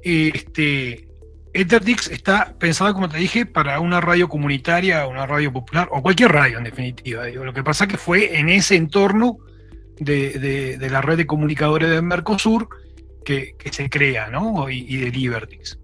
este, 0.04 1.08
Ethertix 1.54 2.08
está 2.08 2.56
pensada, 2.58 2.94
como 2.94 3.10
te 3.10 3.18
dije, 3.18 3.46
para 3.46 3.80
una 3.82 4.00
radio 4.00 4.30
comunitaria, 4.30 5.06
una 5.08 5.26
radio 5.26 5.52
popular, 5.52 5.90
o 5.92 6.02
cualquier 6.02 6.32
radio 6.32 6.60
en 6.60 6.64
definitiva. 6.64 7.28
Lo 7.28 7.54
que 7.54 7.64
pasa 7.64 7.88
que 7.88 7.98
fue 7.98 8.40
en 8.40 8.48
ese 8.48 8.76
entorno 8.76 9.40
de, 10.00 10.78
la 10.90 11.02
red 11.02 11.18
de 11.18 11.26
comunicadores 11.26 11.90
de 11.90 12.02
Mercosur 12.02 12.70
que, 13.26 13.56
se 13.72 13.90
crea, 13.90 14.30
¿no? 14.30 14.70
Y, 14.70 14.98
de 14.98 15.12
Libertix. 15.12 15.78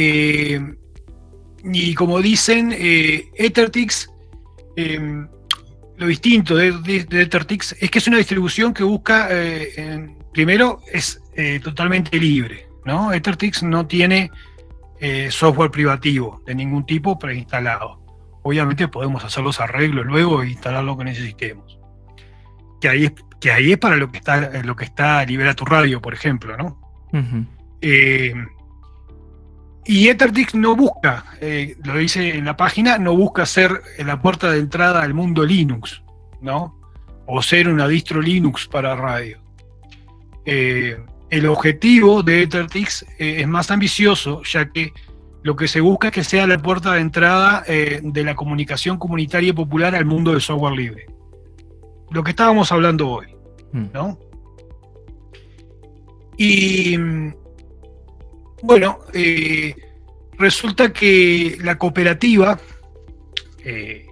Eh, 0.00 0.60
y 1.64 1.92
como 1.94 2.22
dicen, 2.22 2.72
eh, 2.72 3.30
Ethertix, 3.34 4.08
em, 4.76 5.26
lo 5.96 6.06
distinto 6.06 6.54
de, 6.54 6.68
Ethertix 7.10 7.74
es 7.80 7.90
que 7.90 7.98
es 7.98 8.06
una 8.06 8.18
distribución 8.18 8.72
que 8.72 8.84
busca, 8.84 9.26
eh, 9.28 10.14
primero, 10.32 10.80
es 10.92 11.20
totalmente 11.62 12.16
libre. 12.16 12.68
¿no? 12.84 13.12
Ethertix 13.12 13.64
no 13.64 13.86
tiene 13.86 14.30
software 15.30 15.70
privativo 15.70 16.42
de 16.46 16.54
ningún 16.54 16.86
tipo 16.86 17.18
preinstalado. 17.18 18.00
Obviamente 18.42 18.86
podemos 18.86 19.24
hacer 19.24 19.42
los 19.42 19.60
arreglos 19.60 20.06
luego 20.06 20.42
e 20.42 20.50
instalar 20.50 20.84
lo 20.84 20.96
que 20.96 21.04
necesitemos 21.04 21.78
que 22.80 22.88
ahí 22.88 23.04
es, 23.06 23.12
que 23.40 23.50
ahí 23.50 23.72
es 23.72 23.78
para 23.78 23.96
lo 23.96 24.10
que 24.10 24.18
está, 24.18 24.62
lo 24.62 24.76
que 24.76 24.84
está 24.84 25.24
Libera 25.24 25.54
tu 25.54 25.64
Radio, 25.64 26.00
por 26.00 26.14
ejemplo, 26.14 26.56
¿no? 26.56 26.78
Eh, 27.80 28.34
y 29.88 30.08
Ethertix 30.08 30.54
no 30.54 30.76
busca, 30.76 31.24
eh, 31.40 31.76
lo 31.82 31.96
dice 31.96 32.36
en 32.36 32.44
la 32.44 32.56
página, 32.56 32.98
no 32.98 33.16
busca 33.16 33.44
ser 33.46 33.82
la 33.98 34.22
puerta 34.22 34.52
de 34.52 34.60
entrada 34.60 35.02
al 35.02 35.14
mundo 35.14 35.44
Linux, 35.44 36.02
¿no? 36.40 36.78
O 37.26 37.42
ser 37.42 37.68
una 37.68 37.88
distro 37.88 38.22
Linux 38.22 38.68
para 38.68 38.94
radio. 38.94 39.38
Eh, 40.44 40.96
el 41.30 41.46
objetivo 41.46 42.22
de 42.22 42.42
Ethertix 42.42 43.04
es 43.18 43.48
más 43.48 43.70
ambicioso, 43.70 44.42
ya 44.44 44.70
que 44.70 44.92
lo 45.42 45.56
que 45.56 45.66
se 45.66 45.80
busca 45.80 46.08
es 46.08 46.14
que 46.14 46.24
sea 46.24 46.46
la 46.46 46.58
puerta 46.58 46.92
de 46.94 47.00
entrada 47.00 47.64
de 47.66 48.24
la 48.24 48.34
comunicación 48.34 48.98
comunitaria 48.98 49.50
y 49.50 49.52
popular 49.52 49.94
al 49.94 50.04
mundo 50.04 50.30
del 50.30 50.40
software 50.40 50.74
libre 50.74 51.06
lo 52.10 52.22
que 52.22 52.30
estábamos 52.30 52.72
hablando 52.72 53.08
hoy, 53.08 53.26
mm. 53.72 53.86
¿no? 53.92 54.18
Y 56.36 56.96
bueno, 58.62 59.00
eh, 59.12 59.74
resulta 60.38 60.92
que 60.92 61.58
la 61.62 61.78
cooperativa 61.78 62.58
eh, 63.64 64.06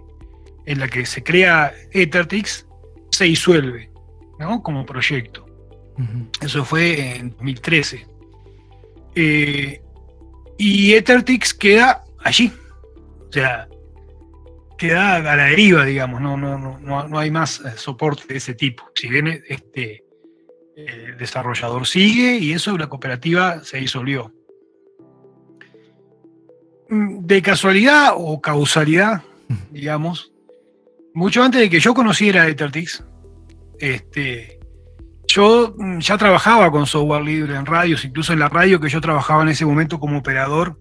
en 0.64 0.80
la 0.80 0.88
que 0.88 1.06
se 1.06 1.22
crea 1.22 1.72
Ethertix 1.92 2.66
se 3.11 3.24
disuelve, 3.24 3.90
¿no? 4.38 4.62
Como 4.62 4.85
proyecto. 4.85 5.46
Eso 6.42 6.64
fue 6.64 7.16
en 7.16 7.30
2013. 7.30 8.06
Eh, 9.14 9.80
y 10.59 10.92
Ethertix 10.92 11.54
queda 11.54 12.04
allí. 12.18 12.52
O 13.28 13.32
sea, 13.32 13.68
queda 14.76 15.16
a 15.16 15.37
la 15.37 15.44
deriva, 15.44 15.85
digamos, 15.85 16.20
no, 16.20 16.37
no, 16.37 16.59
no, 16.59 17.09
no 17.09 17.18
hay 17.18 17.30
más 17.30 17.62
soporte 17.76 18.24
de 18.28 18.37
ese 18.37 18.54
tipo. 18.54 18.90
Si 18.94 19.09
bien 19.09 19.42
este, 19.48 20.04
el 20.76 21.16
desarrollador 21.16 21.87
sigue 21.87 22.37
y 22.37 22.52
eso 22.52 22.76
la 22.76 22.88
cooperativa 22.88 23.64
se 23.64 23.78
disolvió. 23.78 24.32
Mm, 26.88 27.27
de 27.27 27.42
casualidad 27.42 28.12
o 28.16 28.40
causalidad, 28.40 29.22
digamos, 29.70 30.33
mucho 31.14 31.42
antes 31.42 31.61
de 31.61 31.70
que 31.70 31.81
yo 31.81 31.94
conociera 31.94 32.46
Ethertix, 32.46 33.03
este, 33.81 34.61
yo 35.27 35.75
mm, 35.77 35.99
ya 35.99 36.16
trabajaba 36.16 36.70
con 36.70 36.87
software 36.87 37.22
libre 37.22 37.57
en 37.57 37.66
radios, 37.66 38.05
incluso 38.05 38.33
en 38.33 38.38
la 38.38 38.49
radio 38.49 38.81
que 38.81 38.88
yo 38.88 39.01
trabajaba 39.01 39.42
en 39.42 39.49
ese 39.49 39.66
momento 39.66 39.99
como 39.99 40.18
operador, 40.18 40.79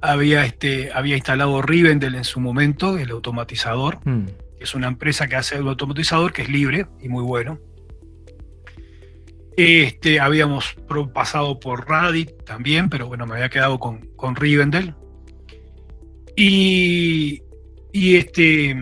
había, 0.00 0.44
este, 0.46 0.90
había 0.92 1.16
instalado 1.16 1.60
Rivendell 1.60 2.14
en 2.14 2.24
su 2.24 2.40
momento, 2.40 2.96
el 2.98 3.10
automatizador, 3.10 3.98
mm. 4.04 4.26
que 4.58 4.64
es 4.64 4.74
una 4.74 4.88
empresa 4.88 5.28
que 5.28 5.36
hace 5.36 5.56
el 5.56 5.68
automatizador 5.68 6.32
que 6.32 6.42
es 6.42 6.48
libre 6.48 6.86
y 7.02 7.08
muy 7.08 7.22
bueno. 7.22 7.58
Este, 9.56 10.18
habíamos 10.18 10.76
pasado 11.12 11.60
por 11.60 11.88
Radit 11.88 12.44
también, 12.44 12.88
pero 12.88 13.06
bueno, 13.06 13.26
me 13.26 13.34
había 13.34 13.48
quedado 13.48 13.78
con, 13.78 14.08
con 14.16 14.34
Rivendell. 14.34 14.94
Y, 16.36 17.40
y, 17.92 18.16
este, 18.16 18.76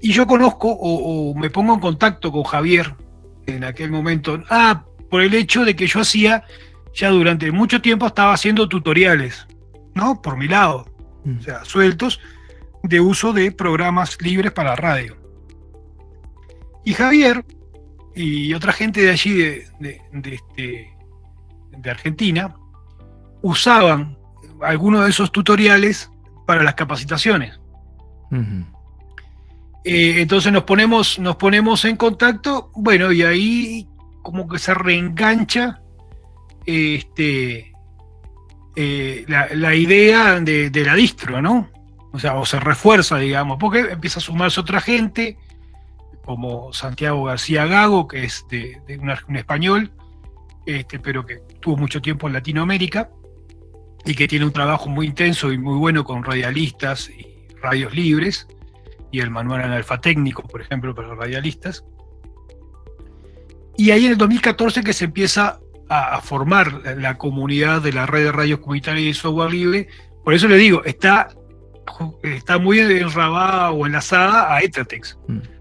y 0.00 0.12
yo 0.12 0.26
conozco 0.26 0.68
o, 0.70 1.34
me 1.34 1.50
pongo 1.50 1.74
en 1.74 1.80
contacto 1.80 2.32
con 2.32 2.44
Javier 2.44 2.94
en 3.46 3.64
aquel 3.64 3.90
momento. 3.90 4.42
Ah, 4.48 4.84
por 5.10 5.22
el 5.22 5.34
hecho 5.34 5.64
de 5.64 5.76
que 5.76 5.86
yo 5.86 6.00
hacía, 6.00 6.44
ya 6.94 7.10
durante 7.10 7.52
mucho 7.52 7.82
tiempo 7.82 8.06
estaba 8.06 8.32
haciendo 8.32 8.68
tutoriales 8.68 9.46
¿no? 9.96 10.20
Por 10.20 10.36
mi 10.36 10.46
lado, 10.46 10.84
mm. 11.24 11.38
o 11.38 11.42
sea, 11.42 11.64
sueltos 11.64 12.20
de 12.84 13.00
uso 13.00 13.32
de 13.32 13.50
programas 13.50 14.20
libres 14.20 14.52
para 14.52 14.76
radio. 14.76 15.16
Y 16.84 16.92
Javier 16.92 17.44
y 18.16 18.54
otra 18.54 18.72
gente 18.72 19.02
de 19.02 19.10
allí, 19.10 19.34
de, 19.34 19.68
de, 19.78 20.34
este, 20.34 20.90
de 21.76 21.90
Argentina, 21.90 22.56
usaban 23.42 24.16
algunos 24.62 25.04
de 25.04 25.10
esos 25.10 25.30
tutoriales 25.30 26.10
para 26.46 26.62
las 26.62 26.74
capacitaciones. 26.74 27.60
Eh, 29.84 30.22
entonces 30.22 30.52
nos 30.52 30.64
ponemos, 30.64 31.18
nos 31.18 31.36
ponemos 31.36 31.84
en 31.84 31.96
contacto, 31.96 32.70
bueno, 32.74 33.12
y 33.12 33.22
ahí 33.22 33.88
como 34.22 34.48
que 34.48 34.58
se 34.58 34.74
reengancha 34.74 35.80
este, 36.64 37.72
eh, 38.74 39.24
la, 39.28 39.74
idea 39.74 40.40
de, 40.40 40.70
la 40.84 40.94
distro, 40.94 41.40
¿no? 41.40 41.70
O 42.12 42.18
sea, 42.18 42.34
o 42.36 42.46
se 42.46 42.58
refuerza, 42.58 43.18
digamos, 43.18 43.58
porque 43.60 43.80
empieza 43.80 44.18
a 44.18 44.22
sumarse 44.22 44.58
otra 44.58 44.80
gente, 44.80 45.36
como 46.26 46.72
Santiago 46.72 47.24
García 47.24 47.66
Gago, 47.66 48.08
que 48.08 48.24
es 48.24 48.44
de, 48.50 48.82
un, 49.00 49.36
español, 49.36 49.92
este, 50.66 50.98
pero 50.98 51.24
que 51.24 51.36
tuvo 51.60 51.76
mucho 51.76 52.02
tiempo 52.02 52.26
en 52.26 52.34
Latinoamérica 52.34 53.08
y 54.04 54.14
que 54.14 54.26
tiene 54.28 54.44
un 54.44 54.52
trabajo 54.52 54.88
muy 54.88 55.06
intenso 55.06 55.52
y 55.52 55.58
muy 55.58 55.78
bueno 55.78 56.04
con 56.04 56.24
radialistas 56.24 57.08
y 57.08 57.46
radios 57.62 57.94
libres, 57.94 58.48
y 59.12 59.20
el 59.20 59.30
manual 59.30 59.62
analfatécnico, 59.62 60.42
por 60.42 60.60
ejemplo, 60.60 60.94
para 60.94 61.08
los 61.08 61.16
radialistas. 61.16 61.84
Y 63.76 63.92
ahí 63.92 64.06
en 64.06 64.12
el 64.12 64.18
2014 64.18 64.82
que 64.82 64.92
se 64.92 65.04
empieza 65.04 65.60
a, 65.88 66.20
formar 66.20 66.82
la 66.98 67.16
comunidad 67.16 67.82
de 67.82 67.92
la 67.92 68.06
red 68.06 68.24
de 68.24 68.32
radios 68.32 68.60
comunitarias 68.60 69.06
y 69.06 69.14
software 69.14 69.52
libre. 69.52 69.88
Por 70.24 70.34
eso 70.34 70.48
le 70.48 70.56
digo, 70.56 70.84
está, 70.84 71.28
muy 72.60 72.80
enrabada 72.80 73.70
o 73.70 73.86
enlazada 73.86 74.52
a 74.52 74.60
Ethertex. 74.60 75.16
Mm. 75.28 75.55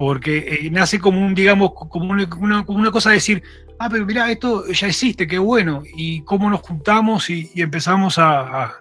Porque 0.00 0.38
eh, 0.38 0.70
nace 0.70 0.98
como 0.98 1.20
un, 1.20 1.34
digamos, 1.34 1.72
como 1.74 2.10
una, 2.10 2.90
cosa 2.90 3.10
de 3.10 3.16
decir, 3.16 3.42
ah, 3.78 3.90
pero 3.90 4.06
mira, 4.06 4.32
esto 4.32 4.66
ya 4.68 4.86
existe, 4.86 5.26
qué 5.26 5.38
bueno. 5.38 5.82
Y 5.94 6.22
cómo 6.22 6.48
nos 6.48 6.62
juntamos 6.62 7.28
y, 7.28 7.50
empezamos 7.56 8.18
a, 8.18 8.78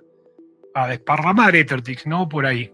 a, 0.74 0.88
desparramar 0.88 1.58
Ethertex, 1.58 2.08
¿no? 2.08 2.30
Por 2.30 2.46
ahí. 2.46 2.72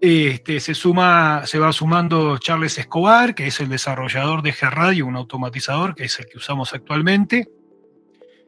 Este, 0.00 0.60
se, 0.60 0.74
suma, 0.74 1.42
se 1.44 1.58
va 1.58 1.74
sumando 1.74 2.38
Charles 2.38 2.78
Escobar, 2.78 3.34
que 3.34 3.48
es 3.48 3.60
el 3.60 3.68
desarrollador 3.68 4.40
de 4.40 4.54
G-Radio, 4.54 5.04
un 5.04 5.16
automatizador, 5.16 5.94
que 5.94 6.04
es 6.04 6.18
el 6.20 6.24
que 6.28 6.38
usamos 6.38 6.72
actualmente, 6.72 7.50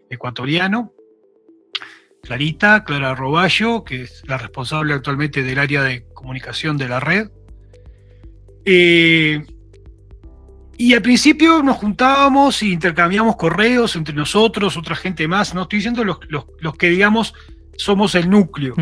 ecuatoriano. 0.09 0.95
Clarita, 2.23 2.85
Clara 2.85 3.15
Roballo, 3.15 3.85
que 3.85 4.05
es 4.05 4.23
la 4.27 4.39
responsable 4.39 4.95
actualmente 4.95 5.43
del 5.43 5.59
área 5.59 5.83
de 5.83 6.07
comunicación 6.15 6.79
de 6.79 6.89
la 6.89 7.01
red. 7.01 7.29
Eh, 8.65 9.45
y 10.77 10.95
al 10.95 11.03
principio 11.03 11.63
nos 11.63 11.77
juntábamos 11.77 12.61
e 12.63 12.67
intercambiamos 12.67 13.37
correos 13.37 13.97
entre 13.97 14.15
nosotros, 14.15 14.77
otra 14.77 14.97
gente 14.97 15.29
más. 15.29 15.55
No 15.55 15.63
estoy 15.63 15.79
diciendo 15.79 16.05
los, 16.05 16.19
que, 16.77 16.89
digamos, 16.89 17.35
somos 17.77 18.15
el 18.15 18.29
núcleo 18.29 18.75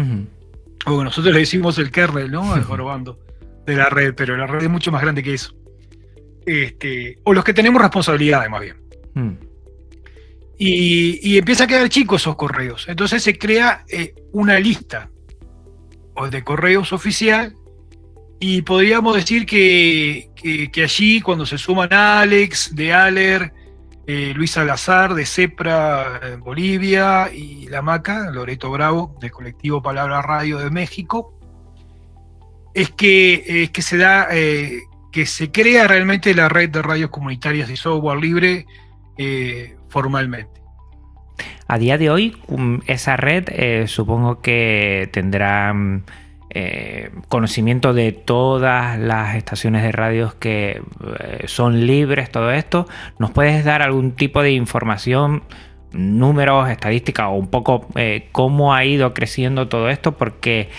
o 0.87 1.05
nosotros 1.05 1.33
le 1.33 1.41
decimos 1.41 1.79
el 1.79 1.91
kernel, 1.91 2.31
¿no? 2.31 2.55
Al 2.55 2.65
jorobando 2.65 3.19
de 3.67 3.77
la 3.77 3.89
red, 3.89 4.15
pero 4.15 4.37
la 4.37 4.47
red 4.47 4.65
es 4.65 4.71
mucho 4.71 4.91
más 4.91 5.03
grande 5.03 5.23
que 5.23 5.35
eso. 5.35 5.55
Este, 6.45 7.19
o 7.25 7.33
los 7.33 7.45
que 7.45 7.55
tenemos 7.55 7.81
responsabilidades, 7.81 8.51
más 8.51 8.61
bien. 8.61 8.77
Hmm. 9.15 9.33
Y, 10.59 11.37
empieza 11.39 11.65
a 11.65 11.67
quedar 11.67 11.89
chicos 11.89 12.23
esos 12.23 12.37
correos. 12.37 12.87
Entonces 12.89 13.23
se 13.23 13.37
crea 13.37 13.85
eh, 13.89 14.15
una 14.33 14.61
lista 14.61 15.11
de 16.31 16.45
correos 16.45 16.93
oficial 16.93 17.57
y 18.45 18.63
podríamos 18.63 19.15
decir 19.15 19.47
que, 19.47 20.29
que, 20.35 20.83
allí 20.83 21.21
cuando 21.21 21.47
se 21.47 21.57
suman 21.57 21.93
Alex, 21.93 22.75
de 22.75 22.93
Aller, 22.93 23.53
eh, 24.05 24.33
Luis 24.35 24.51
Salazar 24.51 25.15
de 25.15 25.25
CEPRA 25.25 26.39
Bolivia 26.41 27.33
y 27.33 27.69
La 27.69 27.83
Maca, 27.83 28.33
Loreto 28.33 28.69
Bravo 28.73 29.15
del 29.21 29.31
colectivo 29.31 29.81
Palabra 29.81 30.23
Radio 30.23 30.59
de 30.59 30.71
México, 30.71 31.39
es 32.75 32.91
que, 32.91 33.71
que 33.73 33.81
se 33.81 33.97
da, 33.97 34.27
eh, 34.33 34.81
que 35.13 35.25
se 35.25 35.53
crea 35.53 35.87
realmente 35.87 36.35
la 36.35 36.49
red 36.49 36.69
de 36.69 36.83
radios 36.83 37.11
comunitarias 37.11 37.71
y 37.71 37.77
software 37.77 38.19
libre 38.19 38.67
eh, 39.19 39.77
formalmente. 39.89 40.61
A 41.69 41.79
día 41.79 41.97
de 41.97 42.11
hoy, 42.11 42.37
um, 42.49 42.81
esa 42.89 43.17
red 43.17 43.45
eh, 43.51 43.87
supongo 43.87 44.41
que 44.41 45.09
tendrá 45.13 45.73
mm, 45.73 46.03
eh, 46.55 47.11
conocimiento 47.29 47.95
de 47.95 48.13
todas 48.13 48.99
las 48.99 49.37
estaciones 49.37 49.83
de 49.83 49.93
radios 49.93 50.35
que 50.35 50.83
son 51.47 51.87
libres, 51.87 52.31
todo 52.31 52.53
esto. 52.53 52.87
¿Nos 53.19 53.31
puedes 53.31 53.65
dar 53.65 53.83
algún 53.83 54.13
tipo 54.13 54.43
de 54.43 54.53
información? 54.53 55.43
números, 55.95 56.71
estadísticas 56.71 57.27
o 57.27 57.33
un 57.33 57.49
poco 57.49 57.87
cómo 58.33 58.73
ha 58.73 58.83
ido 58.87 59.13
creciendo 59.13 59.69
todo 59.69 59.91
esto, 59.91 60.13
porque 60.13 60.71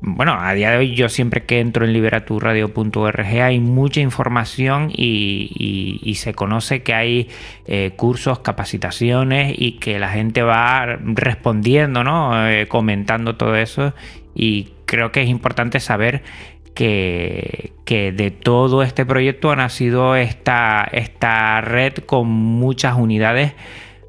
bueno, 0.00 0.36
a 0.38 0.52
día 0.52 0.70
de 0.70 0.76
hoy 0.76 0.94
yo 0.94 1.08
siempre 1.08 1.44
que 1.44 1.58
entro 1.58 1.84
en 1.84 1.92
liberaturradio.org 1.92 3.26
hay 3.42 3.60
mucha 3.60 4.00
información 4.00 4.90
y, 4.92 6.14
se 6.16 6.32
conoce 6.34 6.82
que 6.82 6.94
hay 6.94 7.28
eh, 7.66 7.92
cursos, 7.96 8.38
capacitaciones 8.38 9.54
y 9.58 9.72
que 9.72 9.98
la 9.98 10.08
gente 10.08 10.42
va 10.42 10.86
respondiendo, 10.86 12.04
¿no? 12.04 12.48
Eh, 12.48 12.68
comentando 12.68 13.36
todo 13.36 13.56
eso 13.56 13.94
y 14.36 14.68
creo 14.84 15.10
que 15.10 15.22
es 15.22 15.28
importante 15.28 15.80
saber 15.80 16.22
que, 16.74 17.72
que, 17.86 18.12
de 18.12 18.30
todo 18.30 18.82
este 18.82 19.06
proyecto 19.06 19.50
ha 19.50 19.56
nacido 19.56 20.14
esta, 20.14 20.86
esta 20.92 21.62
red 21.62 21.94
con 22.04 22.28
muchas 22.28 22.96
unidades 22.96 23.54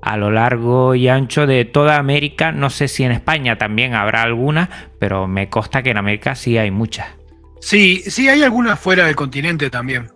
a 0.01 0.17
lo 0.17 0.29
largo 0.29 0.95
y 0.95 1.07
ancho 1.07 1.47
de 1.47 1.63
toda 1.63 1.97
América. 1.97 2.51
No 2.51 2.69
sé 2.69 2.89
si 2.89 3.05
en 3.05 3.13
España 3.13 3.57
también 3.57 3.93
habrá 3.93 4.21
alguna, 4.21 4.91
pero 4.99 5.27
me 5.27 5.49
consta 5.49 5.81
que 5.81 5.91
en 5.91 5.97
América 5.97 6.35
sí 6.35 6.57
hay 6.57 6.69
muchas. 6.69 7.07
Sí, 7.61 8.03
sí 8.05 8.27
hay 8.27 8.43
algunas 8.43 8.77
fuera 8.77 9.05
del 9.05 9.15
continente 9.15 9.69
también. 9.69 10.11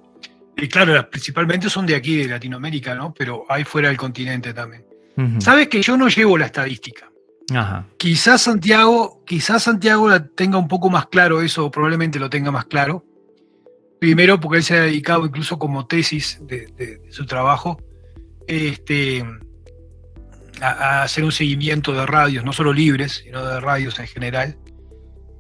Y 0.57 0.67
claro, 0.67 1.09
principalmente 1.09 1.69
son 1.69 1.85
de 1.85 1.95
aquí, 1.95 2.17
de 2.17 2.27
Latinoamérica, 2.27 2.93
¿no? 2.93 3.13
Pero 3.17 3.45
hay 3.47 3.63
fuera 3.63 3.87
del 3.87 3.97
continente 3.97 4.53
también. 4.53 4.85
Sabes 5.39 5.67
que 5.67 5.81
yo 5.81 5.97
no 5.97 6.07
llevo 6.07 6.35
la 6.37 6.47
estadística. 6.47 7.10
Ajá. 7.55 7.85
Quizás 7.97 8.41
Santiago, 8.41 9.23
quizás 9.25 9.63
Santiago 9.63 10.09
la 10.09 10.27
tenga 10.27 10.57
un 10.57 10.67
poco 10.67 10.89
más 10.89 11.07
claro 11.07 11.41
eso, 11.41 11.69
probablemente 11.71 12.19
lo 12.19 12.29
tenga 12.29 12.51
más 12.51 12.65
claro. 12.65 13.05
Primero, 13.99 14.39
porque 14.39 14.57
él 14.57 14.63
se 14.63 14.75
ha 14.75 14.81
dedicado 14.81 15.25
incluso 15.25 15.59
como 15.59 15.85
tesis 15.85 16.39
de, 16.41 16.67
de 16.77 17.11
su 17.11 17.25
trabajo. 17.25 17.77
Este, 18.47 19.23
a, 20.61 21.03
hacer 21.03 21.23
un 21.23 21.31
seguimiento 21.31 21.93
de 21.93 22.05
radios, 22.05 22.45
no 22.45 22.53
solo 22.53 22.73
libres, 22.73 23.23
sino 23.23 23.45
de 23.45 23.59
radios 23.59 23.99
en 23.99 24.07
general. 24.07 24.57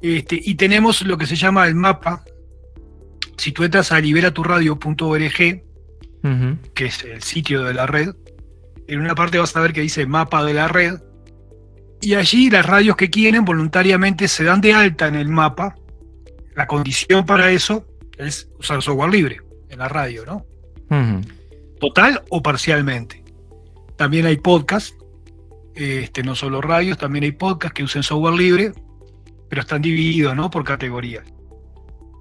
Este, 0.01 0.39
y 0.43 0.55
tenemos 0.55 1.01
lo 1.03 1.17
que 1.17 1.27
se 1.27 1.35
llama 1.35 1.67
el 1.67 1.75
mapa. 1.75 2.23
Si 3.37 3.51
tú 3.51 3.63
entras 3.63 3.91
a 3.91 3.99
liberaturradio.org, 3.99 5.63
que 6.73 6.85
es 6.85 7.03
el 7.03 7.23
sitio 7.23 7.63
de 7.63 7.73
la 7.73 7.87
red, 7.87 8.09
en 8.87 8.99
una 8.99 9.15
parte 9.15 9.39
vas 9.39 9.55
a 9.55 9.61
ver 9.61 9.73
que 9.73 9.81
dice 9.81 10.05
mapa 10.05 10.43
de 10.43 10.53
la 10.53 10.67
red, 10.67 10.99
y 12.01 12.15
allí 12.15 12.49
las 12.49 12.65
radios 12.65 12.95
que 12.95 13.09
quieren 13.09 13.45
voluntariamente 13.45 14.27
se 14.27 14.43
dan 14.43 14.61
de 14.61 14.73
alta 14.73 15.07
en 15.07 15.15
el 15.15 15.29
mapa. 15.29 15.75
La 16.55 16.67
condición 16.67 17.25
para 17.25 17.51
eso 17.51 17.87
es 18.17 18.49
usar 18.59 18.81
software 18.81 19.11
libre 19.11 19.41
en 19.69 19.79
la 19.79 19.87
radio, 19.87 20.25
¿no? 20.25 20.45
Total 21.79 22.21
o 22.29 22.41
parcialmente. 22.41 23.23
También 23.95 24.25
hay 24.25 24.37
podcast 24.37 24.95
este, 25.75 26.23
no 26.23 26.35
solo 26.35 26.61
radios, 26.61 26.97
también 26.97 27.23
hay 27.23 27.31
podcasts 27.31 27.73
que 27.73 27.83
usan 27.83 28.03
software 28.03 28.33
libre, 28.33 28.73
pero 29.49 29.61
están 29.61 29.81
divididos 29.81 30.35
¿no? 30.35 30.49
por 30.49 30.63
categorías. 30.63 31.23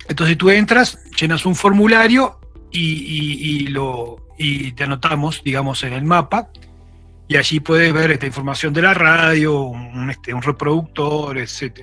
Entonces 0.08 0.38
tú 0.38 0.50
entras, 0.50 0.98
llenas 1.20 1.46
un 1.46 1.54
formulario 1.54 2.38
y, 2.72 3.66
lo, 3.68 4.28
y 4.38 4.72
te 4.72 4.84
anotamos, 4.84 5.42
digamos, 5.44 5.82
en 5.82 5.92
el 5.92 6.04
mapa, 6.04 6.50
y 7.30 7.36
allí 7.36 7.60
puedes 7.60 7.92
ver 7.92 8.10
esta 8.10 8.26
información 8.26 8.72
de 8.72 8.82
la 8.82 8.92
radio, 8.92 9.62
un, 9.62 10.10
este, 10.10 10.34
un 10.34 10.42
reproductor, 10.42 11.38
etc. 11.38 11.82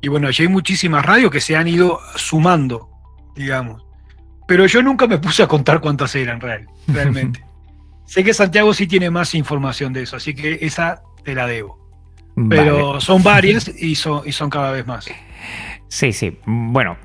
Y 0.00 0.08
bueno, 0.08 0.26
allí 0.26 0.42
hay 0.42 0.48
muchísimas 0.48 1.06
radios 1.06 1.30
que 1.30 1.40
se 1.40 1.54
han 1.54 1.68
ido 1.68 2.00
sumando, 2.16 2.90
digamos. 3.36 3.86
Pero 4.48 4.66
yo 4.66 4.82
nunca 4.82 5.06
me 5.06 5.18
puse 5.18 5.44
a 5.44 5.46
contar 5.46 5.80
cuántas 5.80 6.12
eran 6.16 6.40
real, 6.40 6.66
realmente. 6.88 7.44
Sé 8.04 8.24
que 8.24 8.34
Santiago 8.34 8.74
sí 8.74 8.88
tiene 8.88 9.10
más 9.10 9.32
información 9.36 9.92
de 9.92 10.02
eso, 10.02 10.16
así 10.16 10.34
que 10.34 10.58
esa 10.60 11.02
te 11.22 11.36
la 11.36 11.46
debo. 11.46 11.78
Pero 12.48 13.00
son 13.00 13.22
varias 13.22 13.68
y 13.68 13.94
son, 13.94 14.22
y 14.26 14.32
son 14.32 14.50
cada 14.50 14.72
vez 14.72 14.84
más. 14.84 15.06
Sí, 15.92 16.14
sí. 16.14 16.38
Bueno, 16.46 16.96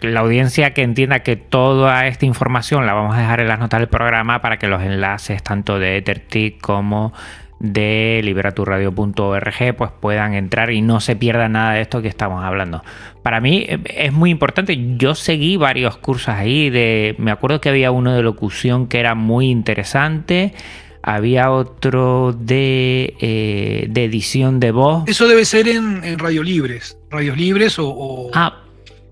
la 0.00 0.20
audiencia 0.20 0.72
que 0.72 0.80
entienda 0.80 1.18
que 1.18 1.36
toda 1.36 2.06
esta 2.06 2.24
información 2.24 2.86
la 2.86 2.94
vamos 2.94 3.14
a 3.14 3.20
dejar 3.20 3.40
en 3.40 3.48
las 3.48 3.58
notas 3.58 3.80
del 3.80 3.90
programa 3.90 4.40
para 4.40 4.58
que 4.58 4.66
los 4.66 4.82
enlaces 4.82 5.42
tanto 5.42 5.78
de 5.78 5.98
EtherTick 5.98 6.58
como 6.58 7.12
de 7.58 8.22
liberaturradio.org 8.24 9.76
pues 9.76 9.90
puedan 10.00 10.32
entrar 10.32 10.70
y 10.70 10.80
no 10.80 11.00
se 11.00 11.16
pierda 11.16 11.50
nada 11.50 11.74
de 11.74 11.82
esto 11.82 12.00
que 12.00 12.08
estamos 12.08 12.42
hablando. 12.42 12.82
Para 13.22 13.42
mí 13.42 13.66
eh, 13.68 13.78
es 13.84 14.12
muy 14.14 14.30
importante, 14.30 14.96
yo 14.96 15.14
seguí 15.14 15.58
varios 15.58 15.98
cursos 15.98 16.30
ahí, 16.30 16.70
de, 16.70 17.16
me 17.18 17.32
acuerdo 17.32 17.60
que 17.60 17.68
había 17.68 17.90
uno 17.90 18.14
de 18.14 18.22
locución 18.22 18.86
que 18.86 19.00
era 19.00 19.14
muy 19.14 19.50
interesante, 19.50 20.54
había 21.02 21.50
otro 21.50 22.36
de, 22.38 23.14
eh, 23.20 23.86
de 23.88 24.04
edición 24.04 24.60
de 24.60 24.70
voz. 24.72 25.04
Eso 25.06 25.26
debe 25.28 25.44
ser 25.44 25.68
en, 25.68 26.18
Radio 26.18 26.42
Libres, 26.42 26.98
Radios 27.10 27.36
Libres 27.36 27.76
o, 27.78 28.30
Ah. 28.34 28.62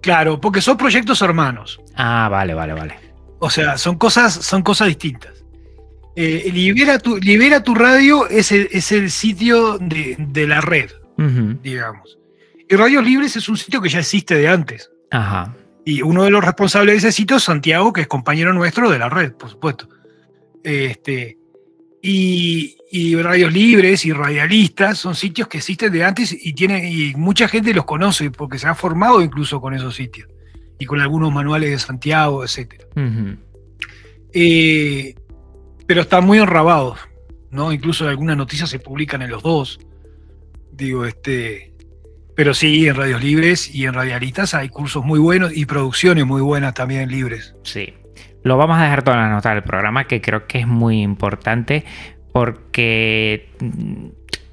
Claro, 0.01 0.41
porque 0.41 0.61
son 0.61 0.77
proyectos 0.77 1.23
hermanos. 1.23 1.81
Ah, 1.97 2.29
vale, 2.31 2.55
vale, 2.55 2.73
vale. 2.73 2.95
O 3.41 3.51
sea, 3.51 3.79
son 3.79 3.97
cosas, 3.97 4.33
son 4.33 4.63
cosas 4.63 4.89
distintas. 4.89 5.45
Eh, 6.15 6.51
libera, 6.53 6.99
tu, 6.99 7.17
libera 7.19 7.63
tu 7.63 7.75
radio 7.75 8.29
es 8.29 8.51
el, 8.53 8.69
es 8.73 8.91
el 8.93 9.11
sitio 9.11 9.79
de, 9.79 10.47
la 10.47 10.61
red, 10.61 10.91
digamos. 11.63 12.19
Y 12.69 12.75
Radios 12.77 13.05
Libres 13.05 13.37
es 13.37 13.49
un 13.49 13.57
sitio 13.57 13.81
que 13.81 13.89
ya 13.89 14.01
existe 14.01 14.35
de 14.35 14.49
antes. 14.49 14.91
Ajá. 15.11 15.55
Y 15.85 16.03
uno 16.03 16.25
de 16.25 16.31
los 16.31 16.45
responsables 16.45 16.95
de 17.03 17.09
ese 17.09 17.17
sitio 17.17 17.37
es 17.37 17.45
Santiago, 17.45 17.93
que 17.93 18.03
es 18.03 18.07
compañero 18.09 18.53
nuestro 18.53 18.91
de 18.91 18.99
la 18.99 19.09
red, 19.09 19.33
por 19.33 19.49
supuesto. 19.49 19.89
Este, 20.63 21.38
y, 22.03 22.75
Radios 23.17 23.53
Libres 23.53 24.05
y 24.05 24.13
Radialistas 24.13 24.99
son 24.99 25.15
sitios 25.15 25.49
que 25.49 25.59
existen 25.59 25.93
de 25.93 26.05
antes 26.05 26.35
y, 26.39 26.53
tiene, 26.55 26.91
y 26.91 27.15
mucha 27.15 27.49
gente 27.49 27.75
los 27.75 27.85
conoce 27.85 28.31
porque 28.31 28.59
se 28.59 28.67
ha 28.67 28.75
formado 28.75 29.21
incluso 29.21 29.61
con 29.61 29.75
esos 29.75 29.95
sitios 29.95 30.29
y 30.79 30.87
con 30.87 31.01
algunos 31.01 31.33
manuales 31.33 31.71
de 31.71 31.79
Santiago, 31.79 32.45
etc 32.45 32.85
pero 35.89 36.03
están 36.03 36.27
muy 36.27 36.39
enrabados, 36.39 36.99
¿no? 37.51 37.73
Incluso 37.73 38.07
algunas 38.07 38.37
noticias 38.37 38.69
se 38.69 38.79
publican 38.79 39.23
en 39.23 39.31
los 39.31 39.43
dos. 39.43 39.81
Digo, 40.71 41.07
este. 41.07 41.73
Pero 42.37 42.53
sí, 42.53 42.87
en 42.87 42.95
radios 42.95 43.25
libres 43.25 43.75
y 43.75 43.87
en 43.87 43.95
radialistas 43.95 44.53
hay 44.53 44.69
cursos 44.69 45.03
muy 45.03 45.19
buenos 45.19 45.57
y 45.57 45.65
producciones 45.65 46.27
muy 46.27 46.43
buenas 46.43 46.75
también 46.75 47.11
libres. 47.11 47.55
Sí. 47.65 47.95
Lo 48.49 48.57
vamos 48.57 48.79
a 48.79 48.85
dejar 48.85 49.03
todas 49.03 49.21
las 49.21 49.31
notas 49.31 49.53
del 49.53 49.63
programa, 49.63 50.05
que 50.05 50.23
creo 50.23 50.47
que 50.47 50.61
es 50.61 50.67
muy 50.67 51.03
importante 51.03 51.85
porque 52.33 53.51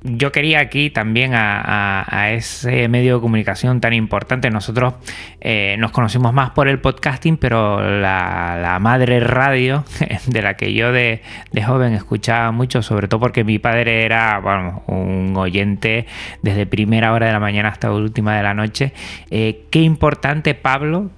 yo 0.04 0.34
quería 0.34 0.60
aquí 0.60 0.90
también 0.90 1.32
a, 1.34 2.32
ese 2.32 2.90
medio 2.90 3.16
de 3.16 3.22
comunicación 3.22 3.80
tan 3.80 3.94
importante. 3.94 4.50
Nosotros 4.50 4.96
eh, 5.40 5.78
nos 5.80 5.92
conocimos 5.92 6.34
más 6.34 6.50
por 6.50 6.68
el 6.68 6.80
podcasting, 6.80 7.38
pero 7.38 7.80
la, 8.02 8.78
madre 8.82 9.22
radio, 9.22 9.86
de 10.28 10.42
la 10.42 10.56
que 10.56 10.74
yo 10.74 10.92
de, 10.92 11.22
joven 11.66 11.94
escuchaba 11.94 12.52
mucho, 12.52 12.82
sobre 12.82 13.08
todo 13.08 13.22
porque 13.22 13.46
mi 13.46 13.60
padre 13.60 14.04
era 14.04 14.42
un 14.88 15.36
oyente 15.38 16.06
desde 16.42 16.66
primera 16.66 17.14
hora 17.14 17.28
de 17.28 17.32
la 17.32 17.40
mañana 17.40 17.70
hasta 17.70 17.94
última 17.94 18.36
de 18.36 18.44
la 18.44 18.54
noche. 18.54 18.92
Eh, 19.32 19.68
qué 19.72 19.80
importante, 19.80 20.54
Pablo, 20.54 21.12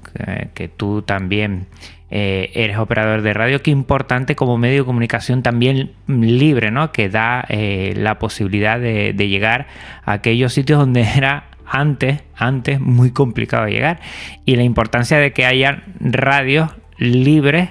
que 0.53 0.67
tú 0.67 1.01
también 1.01 1.65
eh, 2.09 2.51
eres 2.53 2.77
operador 2.77 3.21
de 3.21 3.33
radio, 3.33 3.61
qué 3.61 3.71
importante 3.71 4.35
como 4.35 4.57
medio 4.57 4.83
de 4.83 4.85
comunicación 4.85 5.43
también 5.43 5.91
libre, 6.07 6.71
¿no? 6.71 6.93
Que 6.93 7.09
da 7.09 7.45
eh, 7.49 7.93
la 7.97 8.17
posibilidad 8.17 8.79
de, 8.79 9.13
llegar 9.13 9.67
a 10.05 10.13
aquellos 10.13 10.53
sitios 10.53 10.79
donde 10.79 11.01
era 11.17 11.45
antes, 11.65 12.23
antes 12.35 12.79
muy 12.79 13.11
complicado 13.11 13.67
llegar. 13.67 13.99
Y 14.45 14.55
la 14.55 14.63
importancia 14.63 15.17
de 15.17 15.33
que 15.33 15.45
haya 15.45 15.83
radios 15.99 16.71
libres 16.97 17.69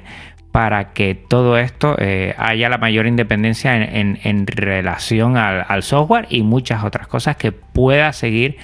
para 0.53 0.93
que 0.93 1.15
todo 1.15 1.59
esto 1.59 1.97
eh, 1.99 2.35
haya 2.39 2.69
la 2.69 2.79
mayor 2.79 3.07
independencia 3.07 3.77
en, 3.77 4.47
relación 4.47 5.37
al, 5.37 5.65
al, 5.69 5.83
software 5.83 6.27
y 6.31 6.43
muchas 6.43 6.83
otras 6.83 7.07
cosas 7.09 7.37
que 7.37 7.53
pueda 7.53 8.13
seguir 8.15 8.57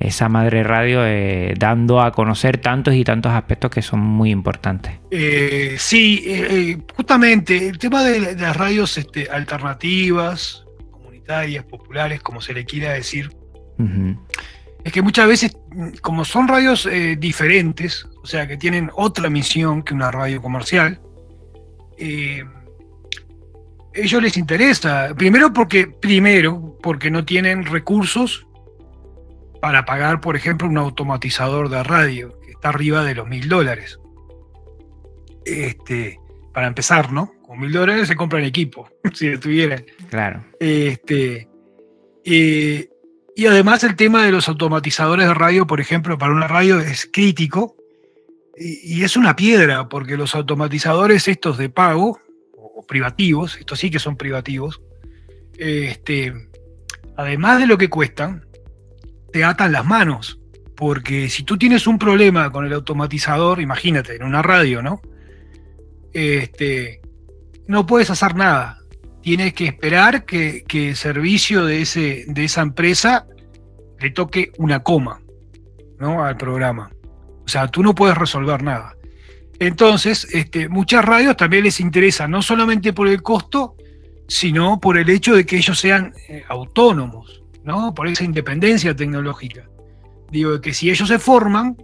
esa 0.00 0.28
madre 0.28 0.62
radio 0.62 1.04
eh, 1.04 1.54
dando 1.58 2.00
a 2.00 2.12
conocer 2.12 2.58
tantos 2.58 2.94
y 2.94 3.02
tantos 3.02 3.32
aspectos 3.32 3.70
que 3.70 3.82
son 3.82 4.00
muy 4.00 4.30
importantes. 4.30 4.92
Eh, 5.10 5.74
sí, 5.78 6.22
eh, 6.26 6.78
justamente 6.94 7.68
el 7.68 7.78
tema 7.78 8.04
de, 8.04 8.36
las 8.36 8.56
radios 8.56 8.96
este, 8.96 9.28
alternativas, 9.28 10.64
comunitarias, 10.90 11.64
populares, 11.64 12.22
como 12.22 12.40
se 12.40 12.54
le 12.54 12.64
quiera 12.64 12.92
decir, 12.92 13.32
es 14.84 14.92
que 14.92 15.02
muchas 15.02 15.28
veces, 15.28 15.56
como 16.00 16.24
son 16.24 16.48
radios 16.48 16.88
diferentes, 17.18 18.06
o 18.22 18.26
sea, 18.26 18.48
que 18.48 18.56
tienen 18.56 18.90
otra 18.94 19.30
misión 19.30 19.82
que 19.82 19.94
una 19.94 20.10
radio 20.10 20.42
comercial, 20.42 21.00
ellos 21.96 22.48
les 24.22 24.36
interesa, 24.36 25.14
primero 25.16 25.52
porque, 25.52 25.86
primero 25.86 26.76
porque 26.82 27.10
no 27.10 27.24
tienen 27.24 27.66
recursos 27.66 28.47
para 29.60 29.84
pagar, 29.84 30.20
por 30.20 30.36
ejemplo, 30.36 30.68
un 30.68 30.78
automatizador 30.78 31.68
de 31.68 31.82
radio, 31.82 32.38
que 32.40 32.52
está 32.52 32.70
arriba 32.70 33.04
de 33.04 33.14
los 33.14 33.28
mil 33.28 33.48
dólares. 33.48 33.98
Este, 35.44 36.18
para 36.52 36.66
empezar, 36.66 37.12
¿no? 37.12 37.32
Con 37.46 37.60
mil 37.60 37.72
dólares 37.72 38.08
se 38.08 38.16
compran 38.16 38.44
equipo, 38.44 38.88
si 39.14 39.28
estuvieran. 39.28 39.84
Claro. 40.10 40.44
Este, 40.60 41.48
eh, 42.24 42.88
y 43.34 43.46
además 43.46 43.84
el 43.84 43.96
tema 43.96 44.24
de 44.24 44.32
los 44.32 44.48
automatizadores 44.48 45.26
de 45.26 45.34
radio, 45.34 45.66
por 45.66 45.80
ejemplo, 45.80 46.18
para 46.18 46.32
una 46.32 46.48
radio 46.48 46.80
es 46.80 47.08
crítico 47.10 47.76
y, 48.56 48.98
y 48.98 49.04
es 49.04 49.16
una 49.16 49.36
piedra, 49.36 49.88
porque 49.88 50.16
los 50.16 50.34
automatizadores 50.34 51.28
estos 51.28 51.58
de 51.58 51.68
pago, 51.68 52.20
o 52.56 52.84
privativos, 52.86 53.56
estos 53.56 53.78
sí 53.78 53.90
que 53.90 53.98
son 53.98 54.16
privativos, 54.16 54.80
este, 55.58 56.32
además 57.16 57.58
de 57.60 57.66
lo 57.66 57.78
que 57.78 57.88
cuestan, 57.88 58.47
te 59.32 59.44
atan 59.44 59.72
las 59.72 59.84
manos. 59.84 60.40
Porque 60.76 61.28
si 61.28 61.42
tú 61.42 61.58
tienes 61.58 61.86
un 61.86 61.98
problema 61.98 62.52
con 62.52 62.64
el 62.64 62.72
automatizador, 62.72 63.60
imagínate, 63.60 64.16
en 64.16 64.22
una 64.22 64.42
radio, 64.42 64.80
¿no? 64.80 65.00
Este, 66.12 67.00
no 67.66 67.84
puedes 67.86 68.10
hacer 68.10 68.36
nada. 68.36 68.78
Tienes 69.22 69.54
que 69.54 69.66
esperar 69.66 70.24
que, 70.24 70.64
que 70.66 70.90
el 70.90 70.96
servicio 70.96 71.64
de, 71.64 71.82
ese, 71.82 72.24
de 72.28 72.44
esa 72.44 72.62
empresa 72.62 73.26
le 73.98 74.10
toque 74.10 74.52
una 74.58 74.82
coma, 74.84 75.20
¿no? 75.98 76.24
Al 76.24 76.36
programa. 76.36 76.90
O 77.44 77.48
sea, 77.48 77.66
tú 77.66 77.82
no 77.82 77.94
puedes 77.94 78.16
resolver 78.16 78.62
nada. 78.62 78.94
Entonces, 79.58 80.28
este, 80.32 80.68
muchas 80.68 81.04
radios 81.04 81.36
también 81.36 81.64
les 81.64 81.80
interesa, 81.80 82.28
no 82.28 82.42
solamente 82.42 82.92
por 82.92 83.08
el 83.08 83.22
costo, 83.22 83.74
sino 84.28 84.78
por 84.78 84.98
el 84.98 85.08
hecho 85.10 85.34
de 85.34 85.44
que 85.44 85.56
ellos 85.56 85.78
sean 85.78 86.12
eh, 86.28 86.44
autónomos, 86.48 87.42
¿no? 87.68 87.94
Por 87.94 88.08
esa 88.08 88.24
independencia 88.24 88.96
tecnológica. 88.96 89.68
Digo, 90.30 90.60
que 90.60 90.74
si 90.74 90.90
ellos 90.90 91.08
se 91.08 91.18
forman, 91.18 91.76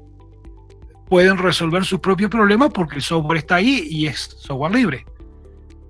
pueden 1.08 1.38
resolver 1.38 1.84
sus 1.84 2.00
propios 2.00 2.30
problemas 2.30 2.70
porque 2.72 2.96
el 2.96 3.02
software 3.02 3.38
está 3.38 3.56
ahí 3.56 3.86
y 3.88 4.06
es 4.06 4.36
software 4.40 4.74
libre. 4.74 5.06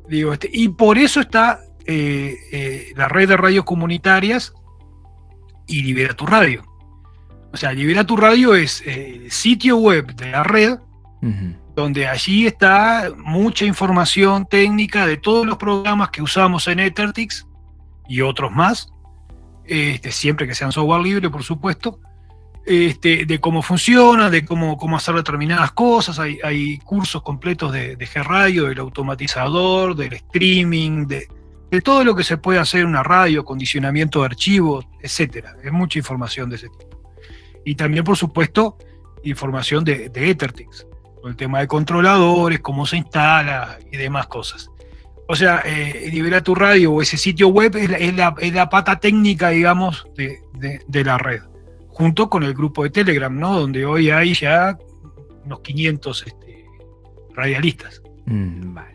Digo, 0.09 0.33
este, 0.33 0.51
y 0.53 0.69
por 0.69 0.99
eso 0.99 1.21
está 1.21 1.61
eh, 1.87 2.37
eh, 2.53 2.93
la 2.97 3.09
red 3.09 3.29
de 3.29 3.37
radios 3.37 3.65
comunitarias 3.65 4.53
y 5.67 5.83
Libera 5.83 6.15
tu 6.15 6.27
Radio. 6.27 6.65
O 7.53 7.57
sea, 7.57 7.73
Libera 7.73 8.05
tu 8.05 8.17
Radio 8.17 8.55
es 8.55 8.83
el 8.85 9.31
sitio 9.31 9.77
web 9.77 10.15
de 10.15 10.31
la 10.31 10.43
red, 10.43 10.79
donde 11.75 12.07
allí 12.07 12.47
está 12.47 13.11
mucha 13.17 13.65
información 13.65 14.45
técnica 14.45 15.07
de 15.07 15.17
todos 15.17 15.47
los 15.47 15.57
programas 15.57 16.11
que 16.11 16.21
usamos 16.21 16.69
en 16.69 16.81
Ethertix 16.81 17.47
y 18.09 18.21
otros 18.21 18.53
más, 18.53 18.93
este, 19.67 20.13
siempre 20.13 20.47
que 20.47 20.55
sean 20.55 20.73
software 20.73 21.03
libre, 21.03 21.31
por 21.31 21.43
supuesto, 21.43 22.01
este, 22.67 23.27
de 23.27 23.41
cómo 23.41 23.63
funciona, 23.63 24.31
de 24.31 24.45
cómo, 24.45 24.77
cómo 24.77 24.97
hacer 24.97 25.15
determinadas 25.15 25.73
cosas. 25.73 26.19
Hay, 26.19 26.79
cursos 26.79 27.23
completos 27.23 27.73
de, 27.73 27.97
de 27.97 28.07
G-Radio, 28.07 28.65
del 28.65 28.79
automatizador, 28.79 29.95
del 29.95 30.15
streaming, 30.15 31.07
de, 31.07 31.29
de 31.71 31.81
todo 31.81 32.05
lo 32.05 32.15
que 32.15 32.25
se 32.25 32.39
puede 32.39 32.59
hacer 32.59 32.81
en 32.81 32.87
una 32.87 33.03
radio, 33.03 33.45
condicionamiento 33.45 34.21
de 34.21 34.27
archivos, 34.27 34.87
etcétera. 35.01 35.57
Es 35.63 35.73
mucha 35.73 35.99
información 35.99 36.49
de 36.49 36.57
ese 36.57 36.69
tipo. 36.69 37.01
Y 37.65 37.75
también, 37.75 38.05
por 38.05 38.17
supuesto, 38.17 38.79
información 39.25 39.85
de, 39.85 40.09
de 40.09 40.31
Ethertix, 40.31 40.87
el 41.25 41.37
tema 41.37 41.61
de 41.61 41.67
controladores, 41.67 42.61
cómo 42.61 42.87
se 42.87 42.99
instala 42.99 43.79
y 43.91 43.97
demás 43.97 44.27
cosas. 44.27 44.71
O 45.27 45.35
sea, 45.37 45.63
eh, 45.65 46.09
Libera 46.13 46.43
tu 46.43 46.55
Radio 46.55 46.93
o 46.93 47.03
ese 47.03 47.17
sitio 47.17 47.49
web 47.49 47.75
es 47.77 47.89
la, 47.91 47.97
es 47.97 48.15
la- 48.15 48.35
es 48.39 48.53
la 48.53 48.69
pata 48.69 49.01
técnica, 49.01 49.49
digamos, 49.51 50.07
de, 50.17 50.39
de- 50.87 51.05
la 51.05 51.17
red, 51.19 51.41
junto 51.89 52.29
con 52.29 52.43
el 52.43 52.53
grupo 52.55 52.85
de 52.85 52.91
Telegram, 52.91 53.35
¿no? 53.39 53.59
Donde 53.61 53.87
hoy 53.87 54.11
hay 54.11 54.35
ya 54.35 54.77
unos 55.45 55.61
500 55.61 56.25
este, 56.27 56.65
radialistas. 57.35 58.03
Mm, 58.27 58.75
Vale. 58.75 58.94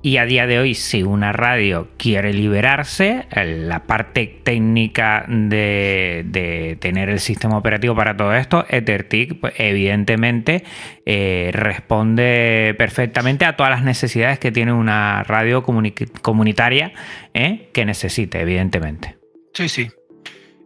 Y 0.00 0.18
a 0.18 0.26
día 0.26 0.46
de 0.46 0.60
hoy, 0.60 0.74
si 0.74 1.02
una 1.02 1.32
radio 1.32 1.88
quiere 1.96 2.32
liberarse, 2.32 3.26
la 3.34 3.84
parte 3.84 4.40
técnica 4.44 5.24
de, 5.26 6.76
tener 6.80 7.08
el 7.08 7.18
sistema 7.18 7.58
operativo 7.58 7.96
para 7.96 8.16
todo 8.16 8.32
esto, 8.34 8.64
EtherTIC, 8.68 9.40
pues, 9.40 9.54
evidentemente 9.56 10.62
eh, 11.04 11.50
responde 11.52 12.76
perfectamente 12.78 13.44
a 13.44 13.56
todas 13.56 13.70
las 13.70 13.82
necesidades 13.82 14.38
que 14.38 14.52
tiene 14.52 14.72
una 14.72 15.24
radio 15.24 15.64
comuni- 15.64 16.08
comunitaria 16.22 16.92
¿eh? 17.34 17.68
que 17.72 17.84
necesite, 17.84 18.40
evidentemente. 18.40 19.18
Sí, 19.52 19.68
sí. 19.68 19.90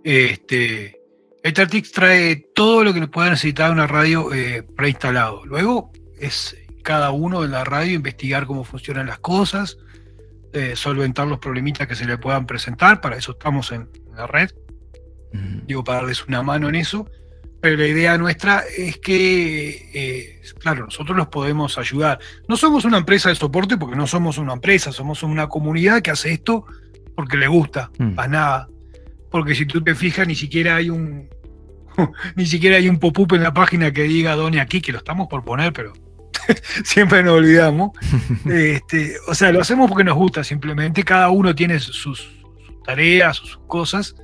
Este, 0.05 1.01
Ethertix 1.43 1.91
trae 1.91 2.37
todo 2.55 2.85
lo 2.85 2.93
que 2.93 3.07
pueda 3.09 3.31
necesitar 3.31 3.71
una 3.71 3.87
radio 3.87 4.33
eh, 4.35 4.63
preinstalado. 4.77 5.45
Luego 5.47 5.91
es 6.21 6.57
cada 6.83 7.11
uno 7.11 7.45
en 7.45 7.51
la 7.51 7.65
radio 7.65 7.95
investigar 7.95 8.47
cómo 8.47 8.65
funcionan 8.65 9.07
las 9.07 9.19
cosas, 9.19 9.79
eh, 10.53 10.75
solventar 10.77 11.27
los 11.27 11.39
problemitas 11.39 11.87
que 11.89 11.95
se 11.95 12.05
le 12.05 12.19
puedan 12.19 12.47
presentar. 12.47 13.01
Para 13.01 13.17
eso 13.17 13.33
estamos 13.33 13.73
en, 13.73 13.89
en 14.09 14.17
la 14.17 14.27
red. 14.27 14.51
Mm, 15.33 15.67
digo, 15.67 15.83
para 15.85 16.01
darles 16.01 16.27
una 16.27 16.43
mano 16.43 16.69
en 16.69 16.75
eso. 16.75 17.09
Pero 17.61 17.77
la 17.77 17.87
idea 17.87 18.19
nuestra 18.19 18.65
es 18.77 18.99
que, 18.99 19.89
eh, 19.95 20.43
claro, 20.59 20.85
nosotros 20.87 21.17
los 21.17 21.29
podemos 21.29 21.79
ayudar. 21.79 22.19
No 22.49 22.57
somos 22.57 22.85
una 22.85 22.99
empresa 22.99 23.29
de 23.29 23.37
soporte 23.37 23.77
porque 23.77 23.95
no 23.95 24.09
somos 24.09 24.37
una 24.37 24.55
empresa, 24.55 24.91
somos 24.91 25.23
una 25.23 25.49
comunidad 25.49 26.03
que 26.03 26.11
hace 26.11 26.33
esto 26.33 26.67
porque 27.15 27.37
le 27.37 27.47
gusta, 27.47 27.91
Mm. 27.99 28.17
nada. 28.29 28.69
Porque 29.31 29.55
si 29.55 29.65
tú 29.65 29.81
te 29.81 29.95
fijas, 29.95 30.27
ni 30.27 30.35
siquiera 30.35 30.75
hay 30.77 30.91
un 30.91 31.29
ni 32.37 32.47
siquiera 32.47 32.77
hay 32.79 32.89
un 32.89 32.99
pop-up 32.99 33.35
en 33.35 33.43
la 33.43 33.55
página 33.55 33.93
que 33.93 34.03
diga 34.03 34.35
Doni 34.35 34.59
aquí, 34.59 34.81
que 34.81 34.93
lo 34.93 34.99
estamos 34.99 35.29
por 35.29 35.45
poner, 35.45 35.73
pero 35.73 35.93
siempre 36.85 37.23
nos 37.23 37.35
olvidamos. 37.39 37.91
Este, 38.47 39.15
o 39.29 39.35
sea, 39.35 39.53
lo 39.53 39.61
hacemos 39.61 39.89
porque 39.89 40.05
nos 40.05 40.17
gusta 40.17 40.43
simplemente. 40.45 41.03
Cada 41.05 41.31
uno 41.31 41.55
tiene 41.55 41.79
sus, 41.81 41.97
sus 41.97 42.31
tareas, 42.85 43.37
sus 43.37 43.59
cosas. 43.67 44.15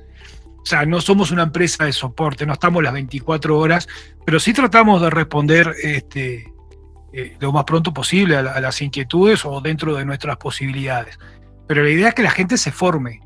O 0.61 0.65
sea, 0.65 0.85
no 0.85 1.01
somos 1.01 1.31
una 1.31 1.43
empresa 1.43 1.85
de 1.85 1.93
soporte, 1.93 2.45
no 2.45 2.53
estamos 2.53 2.83
las 2.83 2.93
24 2.93 3.57
horas, 3.57 3.87
pero 4.25 4.39
sí 4.39 4.53
tratamos 4.53 5.01
de 5.01 5.09
responder 5.09 5.73
este, 5.81 6.51
eh, 7.13 7.37
lo 7.39 7.51
más 7.51 7.63
pronto 7.63 7.93
posible 7.93 8.35
a, 8.35 8.41
la- 8.43 8.51
a 8.53 8.59
las 8.61 8.81
inquietudes 8.81 9.45
o 9.45 9.61
dentro 9.61 9.95
de 9.95 10.05
nuestras 10.05 10.37
posibilidades. 10.37 11.17
Pero 11.67 11.83
la 11.83 11.89
idea 11.89 12.09
es 12.09 12.13
que 12.15 12.23
la 12.23 12.31
gente 12.31 12.57
se 12.57 12.71
forme 12.71 13.21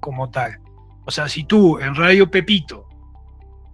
como 0.00 0.30
tal. 0.30 0.60
O 1.04 1.10
sea, 1.10 1.28
si 1.28 1.44
tú 1.44 1.78
en 1.78 1.94
Radio 1.94 2.30
Pepito 2.30 2.86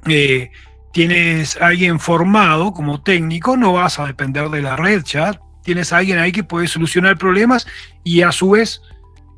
eh, 0.08 0.50
tienes 0.94 1.60
a 1.60 1.66
alguien 1.66 1.98
formado 1.98 2.72
como 2.72 3.02
técnico, 3.02 3.56
no 3.56 3.72
vas 3.72 3.98
a 3.98 4.06
depender 4.06 4.48
de 4.48 4.62
la 4.62 4.76
red, 4.76 5.02
ya 5.04 5.40
tienes 5.64 5.92
a 5.92 5.98
alguien 5.98 6.18
ahí 6.18 6.30
que 6.30 6.44
puede 6.44 6.68
solucionar 6.68 7.18
problemas 7.18 7.66
y 8.04 8.22
a 8.22 8.30
su 8.30 8.50
vez 8.50 8.80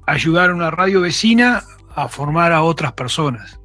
ayudar 0.06 0.50
a 0.50 0.54
una 0.54 0.70
radio 0.70 1.00
vecina 1.00 1.62
a 1.94 2.08
formar 2.08 2.52
a 2.52 2.62
otras 2.62 2.92
personas. 2.92 3.58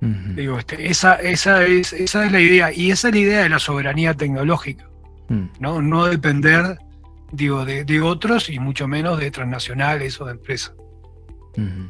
Digo, 0.00 0.58
este, 0.58 0.90
esa, 0.90 1.14
esa, 1.14 1.64
es, 1.64 1.92
esa 1.92 2.26
es 2.26 2.32
la 2.32 2.40
idea, 2.40 2.72
y 2.72 2.90
esa 2.90 3.08
es 3.08 3.14
la 3.14 3.20
idea 3.20 3.42
de 3.44 3.48
la 3.48 3.60
soberanía 3.60 4.14
tecnológica, 4.14 4.90
mm. 5.28 5.44
¿no? 5.60 5.80
No 5.80 6.06
depender 6.06 6.76
digo, 7.32 7.64
de, 7.64 7.84
de 7.84 8.00
otros 8.00 8.50
y 8.50 8.58
mucho 8.58 8.86
menos 8.86 9.18
de 9.18 9.30
transnacionales 9.30 10.20
o 10.20 10.26
de 10.26 10.32
empresas. 10.32 10.74
Ujú. 11.56 11.88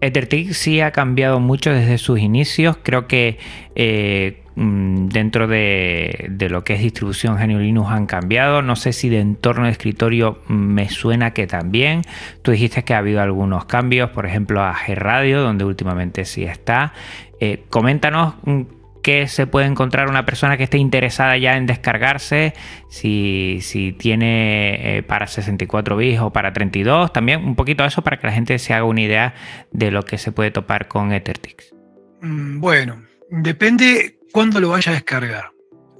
EtherTIC 0.00 0.52
sí 0.52 0.80
ha 0.80 0.90
cambiado 0.90 1.40
mucho 1.40 1.70
desde 1.70 1.98
sus 1.98 2.18
inicios. 2.18 2.76
Creo 2.82 3.06
que 3.06 3.38
eh, 3.74 4.43
mm, 4.56 5.08
dentro 5.08 5.46
de, 5.46 6.26
de 6.30 6.48
lo 6.48 6.64
que 6.64 6.74
es 6.74 6.80
distribución 6.80 7.36
GNU 7.36 7.58
Linux 7.58 7.90
han 7.90 8.06
cambiado. 8.06 8.62
No 8.62 8.76
sé 8.76 8.92
si 8.92 9.08
de 9.08 9.20
entorno 9.20 9.64
de 9.64 9.70
escritorio 9.70 10.38
me 10.48 10.88
suena 10.88 11.32
que 11.32 11.46
también. 11.46 12.02
Tú 12.42 12.50
dijiste 12.50 12.84
que 12.84 12.94
ha 12.94 12.98
habido 12.98 13.20
algunos 13.20 13.64
cambios, 13.66 14.10
por 14.10 14.26
ejemplo 14.26 14.62
a 14.62 14.74
G-Radio, 14.74 15.40
donde 15.40 15.64
últimamente 15.64 16.24
sí 16.24 16.44
está. 16.44 16.92
Eh, 17.40 17.64
coméntanos 17.68 18.34
mm, 18.44 18.62
qué 19.04 19.28
se 19.28 19.46
puede 19.46 19.66
encontrar 19.66 20.08
una 20.08 20.24
persona 20.24 20.56
que 20.56 20.64
esté 20.64 20.78
interesada 20.78 21.36
ya 21.36 21.56
en 21.56 21.66
descargarse, 21.66 22.54
si, 22.88 23.58
si 23.60 23.92
tiene 23.92 24.98
eh, 24.98 25.02
para 25.02 25.26
64 25.26 25.96
bits 25.96 26.20
o 26.20 26.32
para 26.32 26.52
32, 26.54 27.12
también 27.12 27.44
un 27.44 27.54
poquito 27.54 27.84
eso 27.84 28.02
para 28.02 28.18
que 28.18 28.26
la 28.26 28.32
gente 28.32 28.58
se 28.58 28.72
haga 28.72 28.84
una 28.84 29.02
idea 29.02 29.34
de 29.72 29.90
lo 29.90 30.04
que 30.04 30.16
se 30.16 30.32
puede 30.32 30.50
topar 30.50 30.88
con 30.88 31.12
EtherTix. 31.12 31.74
Mm, 32.22 32.60
Bueno, 32.60 33.02
depende 33.28 34.13
cuándo 34.34 34.60
lo 34.60 34.70
vaya 34.70 34.90
a 34.90 34.96
descargar. 34.96 35.52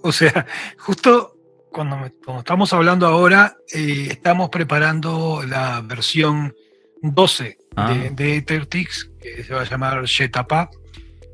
O 0.03 0.11
sea, 0.11 0.45
justo 0.79 1.39
cuando, 1.71 2.11
estamos 2.39 2.73
hablando 2.73 3.07
ahora, 3.07 3.57
eh, 3.73 4.09
estamos 4.11 4.51
preparando 4.51 5.43
la 5.47 5.81
versión 5.81 6.55
12 7.01 7.59
Ah. 7.77 7.93
de, 7.93 8.11
de 8.11 8.37
EtherTix, 8.37 9.11
que 9.21 9.43
se 9.43 9.55
va 9.55 9.63
a 9.63 9.65
llamar 9.65 10.07
Jetapa. 10.07 10.71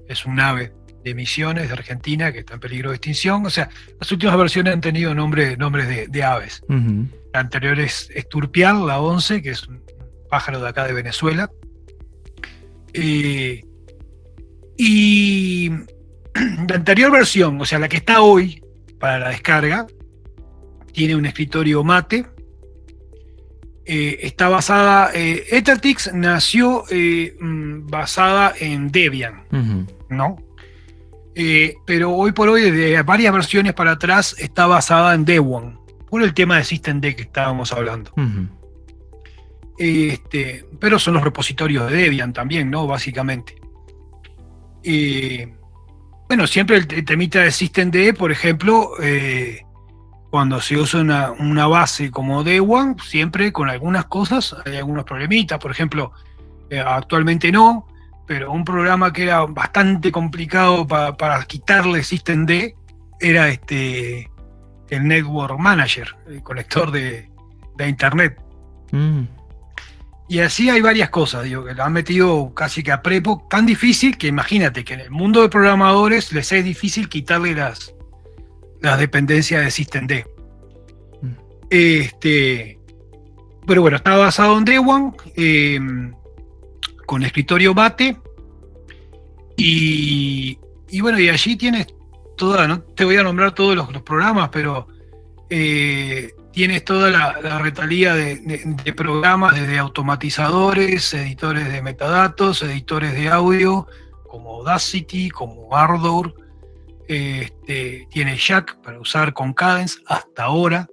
Es 0.09 0.25
un 0.25 0.41
ave 0.41 0.73
de 1.05 1.15
Misiones, 1.15 1.69
de 1.69 1.73
Argentina, 1.73 2.33
que 2.33 2.41
está 2.41 2.55
en 2.55 2.61
peligro 2.61 2.91
de 2.91 2.97
extinción. 2.97 3.45
O 3.47 3.51
sea, 3.51 3.69
las 3.99 4.11
últimas 4.11 4.37
versiones 4.37 4.75
han 4.75 4.81
tenido 4.81 5.15
nombre, 5.15 5.57
nombres 5.57 6.11
de, 6.11 6.23
aves. 6.23 6.63
La 6.69 7.41
anterior 7.41 7.79
es, 7.79 8.11
Esturpial, 8.15 8.87
la 8.87 9.01
11, 9.01 9.43
que 9.43 9.51
es 9.51 9.67
un 9.69 9.83
pájaro 10.29 10.61
de 10.61 10.69
acá 10.69 10.87
de 10.87 10.93
Venezuela. 10.93 11.51
Eh, 12.93 13.63
y 14.77 15.71
la 16.69 16.77
anterior 16.77 17.11
versión, 17.11 17.61
o 17.61 17.65
sea, 17.65 17.79
la 17.79 17.89
que 17.89 17.99
está 17.99 18.23
hoy 18.23 18.63
para 18.99 19.19
la 19.19 19.29
descarga, 19.31 19.87
tiene 20.93 21.17
un 21.17 21.27
escritorio 21.27 21.83
mate. 21.85 22.27
Eh, 23.85 24.19
está 24.23 24.49
basada, 24.49 25.11
eh, 25.15 25.45
Ethertix 25.51 26.13
nació 26.13 26.85
mm, 26.91 27.87
basada 27.89 28.55
en 28.59 28.91
Debian, 28.93 29.45
¿no? 30.09 30.37
pero 31.87 32.13
hoy 32.13 32.33
por 32.33 32.51
hoy, 32.51 32.71
desde 32.71 33.03
varias 33.03 33.33
versiones 33.33 33.73
para 33.73 33.93
atrás, 33.93 34.37
está 34.39 34.67
basada 34.67 35.15
en 35.15 35.25
Debian 35.25 35.81
por 36.11 36.23
el 36.23 36.35
tema 36.35 36.59
de 36.59 36.65
System 36.65 37.01
D 37.01 37.17
que 37.17 37.23
estábamos 37.23 37.73
hablando. 37.73 38.13
este, 39.79 40.67
pero 40.79 40.99
son 40.99 41.15
los 41.15 41.23
repositorios 41.23 41.91
de 41.91 41.97
Debian 41.97 42.35
también, 42.35 42.71
¿no? 42.71 42.87
Básicamente. 42.87 43.55
Bueno, 46.31 46.47
siempre 46.47 46.77
el, 46.77 46.87
temita 46.87 47.41
de 47.41 47.51
System 47.51 47.91
D, 47.91 48.15
por 48.15 48.31
ejemplo, 48.31 48.93
eh, 49.03 49.67
cuando 50.31 50.61
se 50.61 50.77
usa 50.77 51.01
una, 51.01 51.67
base 51.67 52.13
como 52.13 52.45
Debian, 52.45 52.97
siempre 53.01 53.53
con 53.53 53.69
algunas 53.69 54.05
cosas 54.05 54.55
hay 54.65 54.77
algunos 54.77 55.03
problemitas. 55.03 55.59
Por 55.59 55.73
ejemplo, 55.73 56.13
eh, 56.71 56.79
actualmente 56.79 57.51
no, 57.51 57.89
pero 58.29 58.53
un 58.53 58.65
programa 58.65 59.13
que 59.13 59.25
era 59.25 59.45
bastante 59.45 60.13
complicado 60.13 60.87
para 60.87 61.43
quitarle 61.47 62.05
System 62.05 62.47
D 62.47 62.77
era 63.19 63.49
este 63.49 64.31
el 64.89 65.09
Network 65.09 65.59
Manager, 65.59 66.15
el 66.29 66.45
conector 66.45 66.93
de, 66.93 67.29
Internet. 67.85 68.41
Mm. 68.93 69.23
Y 70.31 70.39
así 70.39 70.71
hay 70.71 70.81
varias 70.81 71.11
cosas, 71.11 71.45
digo, 71.45 71.65
que 71.65 71.75
lo 71.75 71.83
han 71.83 71.93
metido 71.93 72.55
casi 72.55 72.83
que 72.83 72.93
a 72.93 73.03
prepo, 73.03 73.47
tan 73.51 73.67
difícil 73.67 74.17
que 74.17 74.29
imagínate 74.29 74.85
que 74.85 74.95
en 74.95 75.01
el 75.01 75.11
mundo 75.11 75.43
de 75.43 75.49
programadores 75.49 76.33
les 76.33 76.53
es 76.53 76.65
difícil 76.65 77.09
quitarle 77.09 77.55
las, 77.55 77.93
las 78.81 78.99
dependencias 78.99 79.65
de 79.65 79.71
System 79.71 80.07
D. 80.07 80.25
Mm. 81.21 81.33
Este, 81.69 82.79
pero 83.67 83.83
bueno, 83.83 83.97
está 83.97 84.17
basado 84.17 84.57
en 84.57 84.65
Dewan, 84.65 85.17
em, 85.35 86.15
con 87.07 87.25
escritorio 87.25 87.75
Bate, 87.75 88.17
y, 89.57 90.59
y 90.89 91.01
bueno, 91.01 91.19
y 91.19 91.29
allí 91.29 91.57
tienes 91.57 91.89
no 92.69 92.81
te 92.81 93.05
voy 93.05 93.17
a 93.17 93.23
nombrar 93.23 93.55
todos 93.55 93.77
los, 93.77 94.03
programas, 94.03 94.49
pero 94.51 94.89
eh, 95.49 96.33
tienes 96.53 96.85
toda 96.85 97.11
la, 97.11 97.59
retalía 97.59 98.15
de, 98.15 98.95
programas, 98.97 99.55
desde 99.55 99.79
automatizadores, 99.79 101.15
editores 101.15 101.73
de 101.73 101.83
metadatos, 101.83 102.63
editores 102.63 103.15
de 103.15 103.29
audio, 103.29 103.87
como 104.29 104.57
Audacity, 104.57 105.31
como 105.31 105.77
Ardor. 105.77 106.35
Este, 107.09 108.07
tiene 108.11 108.37
Jack 108.37 108.81
para 108.83 109.01
usar 109.01 109.33
con 109.33 109.53
Cadence 109.53 109.99
hasta 110.07 110.45
ahora, 110.45 110.89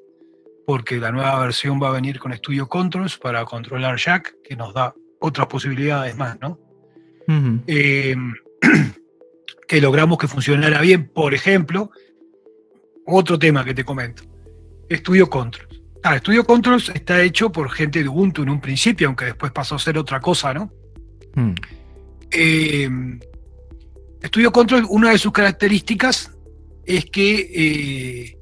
porque 0.66 0.98
la 0.98 1.12
nueva 1.12 1.40
versión 1.40 1.82
va 1.82 1.90
a 1.90 1.92
venir 1.92 2.18
con 2.18 2.34
Studio 2.34 2.68
Controls 2.68 3.18
para 3.18 3.46
controlar 3.46 3.98
Jack, 3.98 4.36
que 4.44 4.56
nos 4.56 4.74
da 4.74 4.96
otras 5.20 5.48
posibilidades 5.48 6.16
más, 6.18 6.40
¿no? 6.40 6.60
que 9.68 9.82
logramos 9.82 10.18
que 10.18 10.28
funcionara 10.28 10.82
bien. 10.82 11.10
Por 11.10 11.34
ejemplo, 11.34 11.92
otro 13.06 13.38
tema 13.38 13.64
que 13.64 13.74
te 13.74 13.86
comento, 13.86 14.24
Studio 14.90 15.30
Controls. 15.30 15.82
Ah, 16.04 16.18
Studio 16.18 16.46
Controls 16.46 16.90
está 16.90 17.22
hecho 17.22 17.52
por 17.52 17.70
gente 17.72 18.02
de 18.02 18.10
Ubuntu 18.10 18.44
en 18.44 18.50
un 18.50 18.62
principio, 18.62 19.08
aunque 19.08 19.26
después 19.26 19.52
pasó 19.52 19.76
a 19.76 19.80
ser 19.80 19.98
otra 19.98 20.20
cosa, 20.20 20.54
¿no? 20.54 20.72
Hmm. 21.36 21.54
Eh, 22.32 22.90
Studio 24.24 24.52
Controls, 24.52 24.88
una 24.90 25.12
de 25.12 25.18
sus 25.18 25.32
características 25.32 26.32
es 26.86 27.06
que 27.06 27.52
eh, 27.54 28.38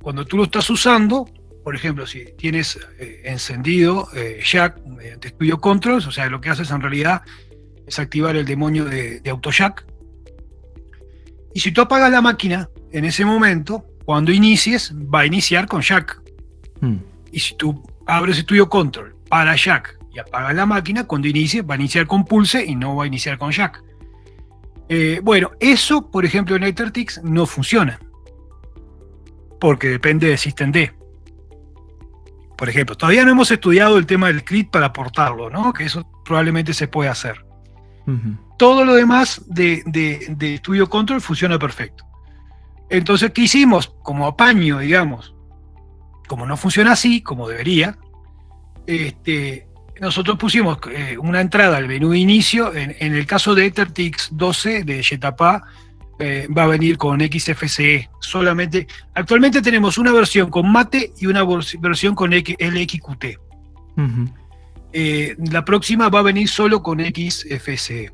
cuando 0.00 0.24
tú 0.24 0.36
lo 0.36 0.44
estás 0.44 0.68
usando, 0.70 1.28
por 1.62 1.76
ejemplo, 1.76 2.06
si 2.06 2.24
tienes 2.36 2.78
eh, 2.98 3.22
encendido 3.24 4.08
Jack 4.42 4.84
mediante 4.86 5.28
Studio 5.28 5.60
Controls, 5.60 6.06
o 6.06 6.10
sea, 6.10 6.28
lo 6.28 6.40
que 6.40 6.50
haces 6.50 6.70
en 6.70 6.80
realidad 6.80 7.22
es 7.86 7.98
activar 7.98 8.36
el 8.36 8.46
demonio 8.46 8.84
de, 8.84 9.20
de 9.20 9.30
AutoJack, 9.30 9.84
y 11.54 11.60
si 11.60 11.72
tú 11.72 11.82
apagas 11.82 12.10
la 12.10 12.22
máquina 12.22 12.68
en 12.92 13.04
ese 13.04 13.24
momento, 13.24 13.84
cuando 14.04 14.32
inicies, 14.32 14.92
va 14.92 15.20
a 15.20 15.26
iniciar 15.26 15.66
con 15.66 15.80
Jack. 15.80 16.20
Hmm. 16.80 16.96
Y 17.30 17.40
si 17.40 17.56
tú 17.56 17.82
abres 18.06 18.38
Studio 18.38 18.68
Control 18.68 19.14
para 19.28 19.56
Jack 19.56 19.98
y 20.12 20.18
apagas 20.18 20.54
la 20.54 20.66
máquina, 20.66 21.06
cuando 21.06 21.28
inicie, 21.28 21.62
va 21.62 21.74
a 21.74 21.78
iniciar 21.78 22.06
con 22.06 22.24
Pulse 22.24 22.64
y 22.64 22.74
no 22.74 22.96
va 22.96 23.04
a 23.04 23.06
iniciar 23.06 23.38
con 23.38 23.50
Jack. 23.50 23.82
Eh, 24.88 25.20
bueno, 25.22 25.52
eso, 25.60 26.10
por 26.10 26.24
ejemplo, 26.24 26.56
en 26.56 26.64
Ethertix 26.64 27.22
no 27.22 27.46
funciona. 27.46 27.98
Porque 29.58 29.88
depende 29.88 30.26
del 30.26 30.38
System 30.38 30.72
D. 30.72 30.92
Por 32.58 32.68
ejemplo, 32.68 32.96
todavía 32.96 33.24
no 33.24 33.30
hemos 33.32 33.50
estudiado 33.50 33.96
el 33.96 34.06
tema 34.06 34.26
del 34.28 34.40
script 34.40 34.70
para 34.70 34.86
aportarlo, 34.86 35.50
¿no? 35.50 35.72
Que 35.72 35.84
eso 35.84 36.06
probablemente 36.24 36.74
se 36.74 36.88
puede 36.88 37.08
hacer. 37.08 37.44
Todo 38.58 38.84
lo 38.84 38.94
demás 38.94 39.42
de, 39.46 39.82
de, 39.86 40.58
Studio 40.58 40.88
Control 40.88 41.20
funciona 41.20 41.58
perfecto. 41.58 42.04
Entonces, 42.92 43.30
¿qué 43.30 43.42
hicimos? 43.42 43.88
Como 44.02 44.26
apaño, 44.26 44.78
digamos, 44.78 45.34
como 46.28 46.44
no 46.44 46.58
funciona 46.58 46.92
así, 46.92 47.22
como 47.22 47.48
debería, 47.48 47.96
este, 48.86 49.66
nosotros 49.98 50.36
pusimos 50.38 50.78
eh, 50.94 51.16
una 51.18 51.40
entrada 51.40 51.78
al 51.78 51.88
menú 51.88 52.10
de 52.10 52.18
inicio. 52.18 52.74
En, 52.74 52.94
el 53.00 53.26
caso 53.26 53.54
de 53.54 53.64
EtherTix 53.64 54.28
12 54.32 54.84
de 54.84 55.02
Jetapa, 55.02 55.64
eh, 56.18 56.46
va 56.56 56.64
a 56.64 56.66
venir 56.66 56.98
con 56.98 57.18
XFCE 57.20 58.10
solamente. 58.20 58.86
Actualmente 59.14 59.62
tenemos 59.62 59.96
una 59.96 60.12
versión 60.12 60.50
con 60.50 60.70
Mate 60.70 61.14
y 61.18 61.26
una 61.26 61.44
versión 61.80 62.14
con 62.14 62.30
LXQT. 62.30 63.24
Eh, 64.92 65.34
la 65.50 65.64
próxima 65.64 66.10
va 66.10 66.18
a 66.18 66.22
venir 66.22 66.46
solo 66.46 66.82
con 66.82 67.00
XFCE. 67.00 68.12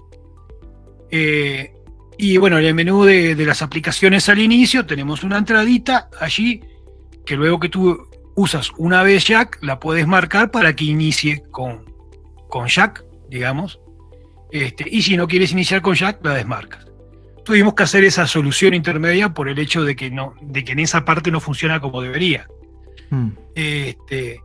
Eh, 1.11 1.73
y 2.19 2.37
bueno, 2.37 2.59
en 2.59 2.67
el 2.67 2.75
menú 2.75 3.05
de, 3.05 3.37
las 3.47 3.63
aplicaciones 3.63 4.29
al 4.29 4.41
inicio 4.41 4.85
tenemos 4.85 5.23
una 5.23 5.39
entradita 5.39 6.11
allí 6.21 6.61
que 7.25 7.37
luego 7.37 7.61
que 7.61 7.69
tú 7.69 8.09
usas 8.35 8.73
una 8.77 9.05
vez 9.05 9.25
Jack, 9.25 9.59
la 9.63 9.79
puedes 9.79 10.07
marcar 10.07 10.51
para 10.51 10.75
que 10.75 10.85
inicie 10.85 11.45
con, 11.53 11.85
con 12.49 12.67
Jack, 12.67 13.05
digamos. 13.31 13.79
Este, 14.51 14.85
y 14.91 15.03
si 15.03 15.17
no 15.17 15.29
quieres 15.29 15.53
iniciar 15.53 15.81
con 15.81 15.95
Jack, 15.95 16.19
la 16.25 16.35
desmarcas. 16.35 16.87
Tuvimos 17.45 17.75
que 17.75 17.85
hacer 17.85 18.03
esa 18.03 18.27
solución 18.27 18.75
intermedia 18.75 19.33
por 19.33 19.49
el 19.49 19.59
hecho 19.59 19.85
de 19.85 19.95
que, 19.95 20.11
no, 20.11 20.35
de 20.41 20.65
que 20.65 20.73
en 20.73 20.81
esa 20.81 21.05
parte 21.05 21.31
no 21.31 21.39
funciona 21.39 21.81
como 21.81 22.03
debería. 22.03 22.49
Hmm. 23.11 23.31
Este, 23.55 24.41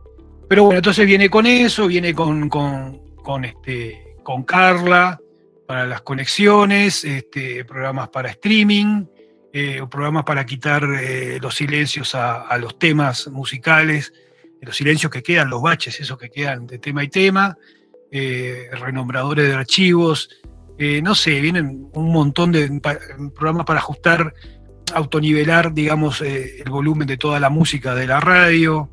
pero 0.48 0.64
bueno, 0.64 0.78
entonces 0.78 1.06
viene 1.06 1.28
con 1.28 1.46
eso, 1.46 1.88
viene 1.88 2.14
con, 2.14 2.48
con, 2.48 3.44
este, 3.44 4.16
con 4.22 4.44
Carla 4.44 5.18
para 5.66 5.86
las 5.86 6.02
conexiones, 6.02 7.04
este, 7.04 7.64
programas 7.64 8.08
para 8.08 8.30
streaming, 8.30 9.06
eh, 9.52 9.80
programas 9.90 10.24
para 10.24 10.44
quitar 10.44 10.84
eh, 11.00 11.38
los 11.40 11.54
silencios 11.54 12.14
a, 12.14 12.56
los 12.58 12.78
temas 12.78 13.28
musicales, 13.28 14.12
los 14.60 14.76
silencios 14.76 15.12
que 15.12 15.22
quedan, 15.22 15.50
los 15.50 15.62
baches, 15.62 16.00
esos 16.00 16.18
que 16.18 16.30
quedan 16.30 16.66
de 16.66 16.78
tema 16.78 17.04
y 17.04 17.08
tema, 17.08 17.56
eh, 18.10 18.68
renombradores 18.72 19.48
de 19.48 19.54
archivos, 19.54 20.28
no 21.02 21.14
sé, 21.14 21.40
vienen 21.40 21.88
un 21.92 22.12
montón 22.12 22.50
de 22.50 22.80
programas 23.32 23.64
para 23.64 23.78
ajustar, 23.78 24.34
autonivelar, 24.92 25.72
digamos, 25.72 26.20
el 26.20 26.68
volumen 26.68 27.06
de 27.06 27.16
toda 27.16 27.38
la 27.38 27.48
música 27.48 27.94
de 27.94 28.08
la 28.08 28.18
radio 28.18 28.90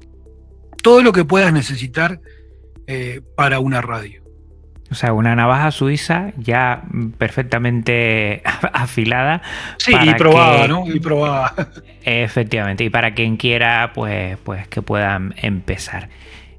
todo 0.84 1.02
lo 1.02 1.12
que 1.12 1.26
puedas 1.26 1.52
necesitar 1.52 2.22
para 3.36 3.60
una 3.60 3.82
radio. 3.82 4.22
O 4.92 4.96
sea, 4.96 5.14
una 5.14 5.36
navaja 5.36 5.72
suiza 5.72 6.34
ya 6.38 6.84
perfectamente 7.18 8.44
afilada. 8.74 9.42
Sí, 9.78 9.94
y 10.02 10.14
probada, 10.16 10.68
¿no? 10.68 10.84
Y 10.86 11.00
probada. 11.00 11.72
Efectivamente, 12.04 12.84
y 12.84 12.90
para 12.90 13.14
quien 13.14 13.38
quiera, 13.38 13.94
pues, 13.94 14.38
pues 14.44 14.68
que 14.68 14.82
puedan 14.82 15.34
empezar. 15.38 16.10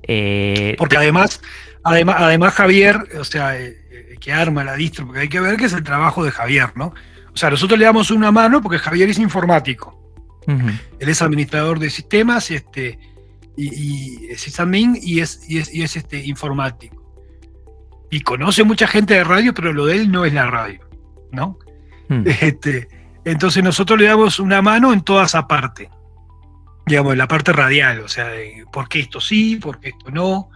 Eh, 0.03 0.75
porque 0.79 0.97
además, 0.97 1.43
además, 1.85 2.17
además 2.19 2.55
Javier, 2.55 2.97
o 3.21 3.25
sea, 3.25 3.59
eh, 3.59 3.77
que 4.19 4.33
arma 4.33 4.65
la 4.65 4.77
distro, 4.77 5.07
porque 5.07 5.21
hay 5.21 5.29
que 5.29 5.41
ver 5.41 5.57
que 5.59 5.67
es 5.67 5.73
el 5.75 5.85
trabajo 5.85 6.25
de 6.25 6.31
Javier, 6.31 6.71
¿no? 6.75 6.95
O 7.35 7.37
sea, 7.37 7.51
nosotros 7.51 7.79
le 7.79 7.85
damos 7.85 8.11
una 8.11 8.31
mano 8.33 8.63
porque 8.63 8.79
Javier 8.79 9.11
es 9.11 9.19
informático. 9.19 9.99
Él 10.47 11.09
es 11.09 11.23
administrador 11.23 11.79
de 11.79 11.89
sistemas, 11.89 12.51
este, 12.51 12.99
y, 13.57 14.27
es 14.29 14.49
y 14.49 15.21
es, 15.21 15.49
y 15.49 15.59
es, 15.59 15.73
y 15.73 15.83
es 15.83 15.97
este, 15.97 16.25
informático. 16.25 17.02
Y 18.13 18.21
conoce 18.21 18.63
mucha 18.63 18.87
gente 18.87 19.15
de 19.15 19.25
radio, 19.25 19.55
pero 19.55 19.73
lo 19.73 19.87
de 19.87 19.97
él 19.97 20.13
no 20.13 20.27
es 20.27 20.35
la 20.35 20.47
radio, 20.47 20.87
¿no? 21.31 21.59
Hmm. 22.11 22.25
Este, 22.27 22.87
entonces 23.25 23.65
nosotros 23.65 23.99
le 23.99 24.05
damos 24.05 24.39
una 24.39 24.61
mano 24.61 24.93
en 24.93 25.01
toda 25.01 25.25
esa 25.25 25.49
parte, 25.49 25.89
digamos, 26.85 27.13
en 27.13 27.19
la 27.19 27.27
parte 27.27 27.55
radial, 27.55 28.01
o 28.01 28.09
sea, 28.09 28.31
por 28.71 28.91
qué 28.91 29.01
esto 29.01 29.19
sí, 29.19 29.57
por 29.57 29.81
qué 29.81 29.89
esto 29.89 30.11
no, 30.11 30.51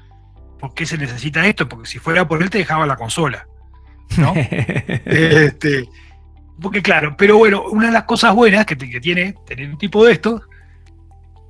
por 0.61 0.75
qué 0.75 0.85
se 0.85 0.99
necesita 0.99 1.47
esto, 1.47 1.67
porque 1.67 1.89
si 1.89 1.99
fuera 1.99 2.29
por 2.29 2.43
él 2.43 2.51
te 2.51 2.59
dejaba 2.59 2.87
la 2.87 2.97
consola, 2.97 3.47
¿no? 4.19 4.35
este, 5.07 5.89
porque 6.61 6.83
claro, 6.83 7.17
pero 7.17 7.39
bueno, 7.39 7.65
una 7.71 7.87
de 7.87 7.93
las 7.93 8.05
cosas 8.05 8.35
buenas 8.35 8.67
que, 8.67 8.77
tiene 8.77 9.35
tener 9.47 9.71
un 9.71 9.79
tipo 9.79 10.05
de 10.05 10.13
esto 10.13 10.43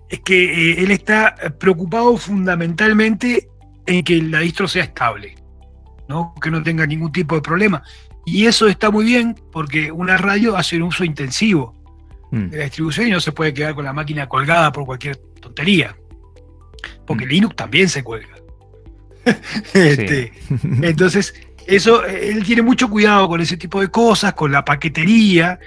es 0.08 0.20
que 0.20 0.70
eh, 0.70 0.84
él 0.84 0.92
está 0.92 1.34
preocupado 1.58 2.16
fundamentalmente 2.16 3.48
en 3.86 4.04
que 4.04 4.22
la 4.22 4.38
distro 4.38 4.68
sea 4.68 4.84
estable, 4.84 5.34
¿no? 6.08 6.34
que 6.40 6.50
no 6.50 6.62
tenga 6.62 6.86
ningún 6.86 7.12
tipo 7.12 7.34
de 7.34 7.42
problema. 7.42 7.82
Y 8.24 8.46
eso 8.46 8.66
está 8.66 8.90
muy 8.90 9.04
bien 9.04 9.36
porque 9.52 9.92
una 9.92 10.16
radio 10.16 10.56
hace 10.56 10.76
un 10.76 10.82
uso 10.82 11.04
intensivo 11.04 11.74
mm. 12.32 12.48
de 12.48 12.56
la 12.56 12.64
distribución 12.64 13.08
y 13.08 13.10
no 13.10 13.20
se 13.20 13.32
puede 13.32 13.54
quedar 13.54 13.74
con 13.74 13.84
la 13.84 13.92
máquina 13.92 14.28
colgada 14.28 14.72
por 14.72 14.84
cualquier 14.84 15.16
tontería. 15.16 15.96
Porque 17.06 17.24
mm. 17.24 17.28
Linux 17.28 17.56
también 17.56 17.88
se 17.88 18.02
cuelga. 18.02 18.36
Este, 19.74 20.32
entonces, 20.82 21.34
eso, 21.66 22.04
él 22.04 22.44
tiene 22.44 22.62
mucho 22.62 22.88
cuidado 22.88 23.28
con 23.28 23.40
ese 23.40 23.56
tipo 23.56 23.80
de 23.80 23.88
cosas, 23.88 24.34
con 24.34 24.52
la 24.52 24.64
paquetería. 24.64 25.58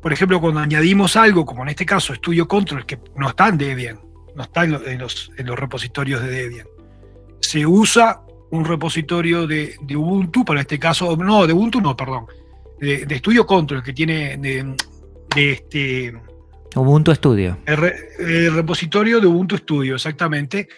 Por 0.00 0.12
ejemplo, 0.12 0.40
cuando 0.40 0.60
añadimos 0.60 1.16
algo, 1.16 1.44
como 1.44 1.62
en 1.62 1.70
este 1.70 1.84
caso 1.84 2.14
Studio 2.14 2.46
Control, 2.46 2.86
que 2.86 2.98
no 3.16 3.28
está 3.28 3.48
en 3.48 3.58
Debian, 3.58 4.00
no 4.36 4.44
está 4.44 4.62
en 4.64 4.98
los, 4.98 5.32
en 5.36 5.46
los 5.46 5.58
repositorios 5.58 6.22
de 6.22 6.30
Debian, 6.30 6.66
se 7.40 7.66
usa 7.66 8.20
un 8.50 8.64
repositorio 8.64 9.46
de, 9.46 9.76
Ubuntu, 9.94 10.44
para 10.44 10.60
este 10.60 10.78
caso, 10.78 11.16
no, 11.16 11.46
de 11.46 11.52
Ubuntu 11.52 11.80
no, 11.80 11.96
perdón, 11.96 12.26
de, 12.80 13.18
Studio 13.18 13.46
Control, 13.46 13.82
que 13.82 13.92
tiene 13.92 14.36
de, 14.36 14.74
este... 15.36 16.14
Ubuntu 16.74 17.14
Studio. 17.14 17.58
El, 17.66 18.54
repositorio 18.54 19.20
de 19.20 19.26
Ubuntu 19.26 19.56
Studio, 19.56 19.96
exactamente, 19.96 20.68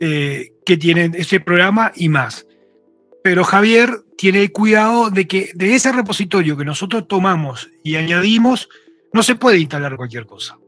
eh, 0.00 0.52
que 0.64 0.76
tiene 0.76 1.10
ese 1.14 1.40
programa 1.40 1.92
y 1.94 2.08
más. 2.08 2.46
Pero 3.22 3.44
Javier 3.44 4.04
tiene 4.16 4.50
cuidado 4.50 5.10
de 5.10 5.26
que 5.26 5.50
de 5.54 5.74
ese 5.74 5.92
repositorio 5.92 6.56
que 6.56 6.64
nosotros 6.64 7.08
tomamos 7.08 7.70
y 7.82 7.96
añadimos, 7.96 8.68
no 9.12 9.22
se 9.22 9.34
puede 9.34 9.58
instalar 9.58 9.96
cualquier 9.96 10.26
cosa. 10.26 10.58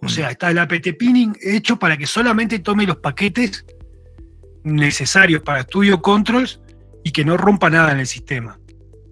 O 0.00 0.06
mm. 0.06 0.08
sea, 0.08 0.30
está 0.30 0.50
el 0.50 0.58
apt 0.58 0.86
pinning 0.98 1.36
hecho 1.40 1.78
para 1.78 1.96
que 1.96 2.06
solamente 2.06 2.58
tome 2.60 2.86
los 2.86 2.96
paquetes 2.96 3.64
necesarios 4.64 5.42
para 5.42 5.62
Studio 5.62 6.00
Controls 6.00 6.60
y 7.04 7.10
que 7.10 7.24
no 7.24 7.36
rompa 7.36 7.70
nada 7.70 7.92
en 7.92 8.00
el 8.00 8.06
sistema, 8.06 8.58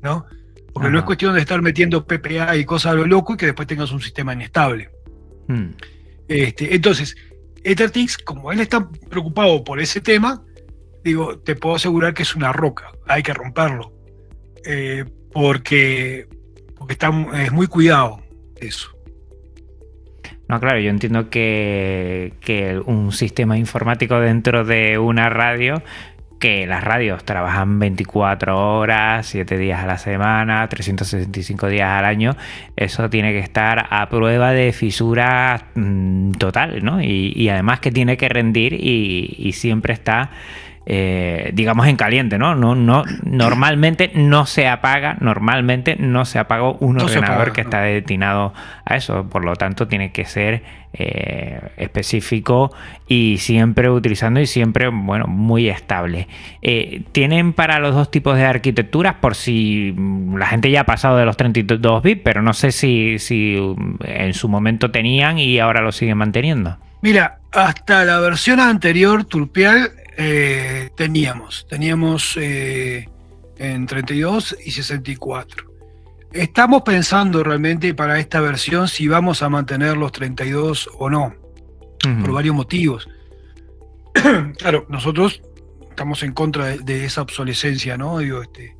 ¿no? 0.03 0.27
Porque 0.73 0.91
no 0.91 0.99
es 0.99 1.05
cuestión 1.05 1.35
de 1.35 1.41
estar 1.41 1.61
metiendo 1.63 2.07
PPA 2.07 2.57
y 2.57 2.65
cosas 2.65 2.93
a 2.93 2.95
lo 2.95 3.07
loco 3.07 3.35
y 3.35 3.37
que 3.37 3.47
después 3.47 3.67
tengas 3.67 3.91
un 3.91 4.01
sistema 4.01 4.33
inestable. 4.33 4.91
Hmm. 5.49 5.71
Este, 6.29 6.75
entonces, 6.75 7.17
EtherTix, 7.65 8.19
como 8.19 8.53
él 8.53 8.61
está 8.61 8.89
preocupado 9.09 9.65
por 9.65 9.81
ese 9.81 10.01
tema, 10.01 10.45
digo, 11.03 11.39
te 11.39 11.57
puedo 11.57 11.77
asegurar 11.77 12.15
que 12.15 12.23
es 12.23 12.37
una 12.37 12.53
roca, 12.53 12.93
hay 13.07 13.23
que 13.23 13.35
romperlo, 13.35 13.93
eh, 14.65 15.05
porque, 15.33 16.29
porque 16.77 16.93
está, 16.93 17.11
es 17.35 17.53
muy 17.53 17.67
cuidado 17.67 18.23
eso. 18.57 18.91
No, 20.51 20.59
claro, 20.59 20.81
yo 20.81 20.91
entiendo 20.91 21.31
que, 21.31 22.33
un 22.85 23.13
sistema 23.13 23.57
informático 23.57 24.19
dentro 24.19 24.65
de 24.65 24.99
una 24.99 25.29
radio 25.29 25.81
que 26.41 26.67
las 26.67 26.83
radios 26.83 27.23
trabajan 27.23 27.79
24 27.79 28.79
horas, 28.81 29.27
7 29.29 29.57
días 29.57 29.79
a 29.79 29.87
la 29.87 29.97
semana, 29.97 30.69
365 30.69 31.69
días 31.69 31.91
al 31.91 32.05
año, 32.05 32.35
eso 32.75 33.09
tiene 33.09 33.31
que 33.31 33.39
estar 33.39 33.87
a 33.91 34.09
prueba 34.09 34.51
de 34.51 34.73
fisura 34.73 35.69
mm, 35.77 36.33
total, 36.33 36.85
¿no? 36.85 37.01
Y, 37.01 37.49
además 37.49 37.79
que 37.79 37.93
tiene 37.93 38.17
que 38.17 38.29
rendir 38.29 38.75
y 38.75 39.53
siempre 39.53 39.93
está 39.93 40.31
eh, 40.93 41.53
digamos, 41.55 41.87
en 41.87 41.95
caliente, 41.95 42.37
¿no? 42.37 42.57
No, 42.57 42.75
no, 42.75 43.05
normalmente 43.23 44.11
no 44.13 44.45
se 44.45 44.67
apaga, 44.67 45.17
normalmente 45.21 45.95
no 45.95 46.25
se 46.25 46.41
apaga 46.41 46.71
un 46.81 47.01
ordenador 47.01 47.53
que 47.53 47.61
está 47.61 47.83
destinado 47.83 48.53
a 48.85 48.97
eso, 48.97 49.29
por 49.31 49.45
lo 49.45 49.55
tanto 49.55 49.87
tiene 49.87 50.11
que 50.11 50.25
ser 50.25 50.65
eh, 50.93 51.61
específico 51.77 52.73
y 53.07 53.37
siempre 53.39 53.89
utilizando 53.89 54.41
y 54.41 54.49
siempre, 54.49 54.89
bueno, 54.89 55.29
muy 55.29 55.69
estable. 55.69 56.27
Eh, 56.61 57.05
tienen 57.13 57.53
para 57.53 57.79
los 57.79 57.95
dos 57.95 58.11
tipos 58.11 58.37
de 58.37 58.47
arquitecturas, 58.47 59.15
por 59.15 59.37
si 59.37 59.95
la 60.35 60.47
gente 60.47 60.73
ya 60.73 60.81
ha 60.81 60.87
pasado 60.87 61.19
de 61.19 61.25
los 61.25 61.37
32 61.37 62.03
bits, 62.03 62.23
pero 62.25 62.43
no 62.43 62.53
sé 62.53 62.73
si, 62.73 63.21
si 63.21 63.57
en 64.03 64.35
su 64.35 64.49
momento 64.49 64.91
tenían 64.91 65.39
y 65.39 65.61
ahora 65.61 65.83
lo 65.83 65.93
siguen 65.93 66.19
manteniendo. 66.19 66.79
Mira, 67.01 67.39
hasta 67.53 68.05
la 68.05 68.19
versión 68.19 68.59
anterior, 68.59 69.25
Turpial, 69.25 69.93
eh, 70.23 70.91
teníamos. 70.95 71.67
Teníamos 71.67 72.37
eh, 72.37 73.09
en 73.57 73.87
32 73.87 74.57
y 74.65 74.71
64. 74.71 75.65
Estamos 76.33 76.83
pensando 76.83 77.43
realmente 77.43 77.95
para 77.95 78.19
esta 78.21 78.41
versión 78.41 78.87
si 78.87 79.09
vamos 79.09 79.43
a 79.43 79.49
mantener 79.49 79.97
los 79.97 80.13
32 80.13 80.91
o 80.99 81.09
no, 81.09 81.35
por 82.21 82.33
varios 82.33 82.55
motivos. 82.55 83.09
claro, 84.59 84.87
nosotros 84.91 85.41
estamos 85.89 86.23
en 86.23 86.33
contra 86.33 86.77
de, 86.77 87.05
esa 87.05 87.23
obsolescencia, 87.23 87.97
¿no? 87.97 88.19
Digo, 88.19 88.43
este, 88.43 88.77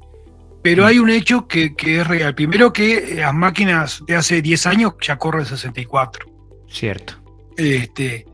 pero 0.63 0.85
hay 0.85 0.99
un 0.99 1.09
hecho 1.09 1.49
que, 1.49 1.75
que, 1.75 2.01
es 2.01 2.07
real. 2.07 2.35
Primero 2.35 2.73
que 2.73 3.15
las 3.17 3.35
máquinas 3.35 4.03
de 4.07 4.15
hace 4.15 4.43
10 4.43 4.67
años 4.67 4.93
ya 5.01 5.17
corren 5.17 5.47
64. 5.47 6.27
Cierto. 6.69 7.15
Este, 7.57 8.27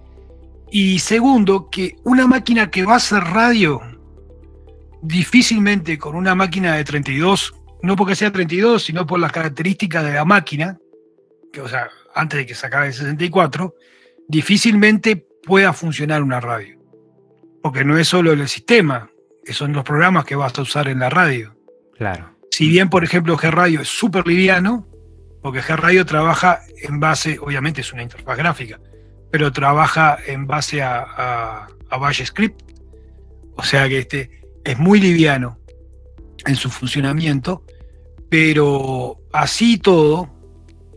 y 0.71 0.99
segundo, 0.99 1.69
que 1.71 1.97
una 2.05 2.27
máquina 2.27 2.71
que 2.71 2.85
va 2.85 2.95
a 2.95 2.97
hacer 2.97 3.23
radio, 3.23 3.81
difícilmente 5.03 5.99
con 5.99 6.17
una 6.17 6.35
máquina 6.35 6.75
de 6.77 6.85
32, 6.85 7.55
no 7.83 7.97
porque 7.97 8.17
sea 8.17 8.33
32, 8.33 8.83
sino 8.83 9.07
por 9.07 9.21
las 9.21 9.33
características 9.33 10.05
de 10.05 10.15
la 10.15 10.25
máquina, 10.25 10.79
que 11.53 11.61
o 11.61 11.69
sea, 11.69 11.89
antes 12.15 12.39
de 12.39 12.47
que 12.47 12.55
sacara 12.55 12.87
el 12.87 12.93
64, 12.93 13.75
difícilmente 14.29 15.25
pueda 15.45 15.73
funcionar 15.73 16.23
una 16.23 16.41
radio. 16.41 16.79
Porque 17.63 17.85
no 17.85 17.97
es 17.99 18.09
solo 18.09 18.33
el 18.33 18.49
sistema, 18.49 19.11
son 19.53 19.73
los 19.73 19.85
programas 19.85 20.25
que 20.25 20.37
vas 20.37 20.59
a 20.59 20.63
usar 20.63 20.89
en 20.89 20.99
la 20.99 21.11
radio. 21.11 21.57
Claro. 21.97 22.37
Si 22.51 22.69
bien, 22.69 22.89
por 22.89 23.05
ejemplo, 23.05 23.37
G-Radio 23.37 23.83
es 23.83 23.89
súper 23.89 24.27
liviano, 24.27 24.87
porque 25.43 25.63
G-Radio 25.63 26.05
trabaja 26.07 26.63
en 26.83 27.01
base, 27.01 27.39
obviamente 27.39 27.83
es 27.83 27.93
una 27.93 28.03
interfaz 28.03 28.37
gráfica, 28.37 28.81
pero 29.37 29.53
trabaja 29.53 30.17
en 30.27 30.47
base 30.47 30.81
a, 30.81 31.67
a, 31.91 31.99
Bash 31.99 32.25
Script. 32.25 32.63
O 33.57 33.63
sea 33.63 33.87
que 33.87 33.99
este, 33.99 34.31
es 34.65 34.79
muy 34.79 34.99
liviano 34.99 35.59
en 36.47 36.57
su 36.57 36.71
funcionamiento, 36.71 37.63
pero 38.31 39.19
así 39.35 39.77
todo, 39.77 40.31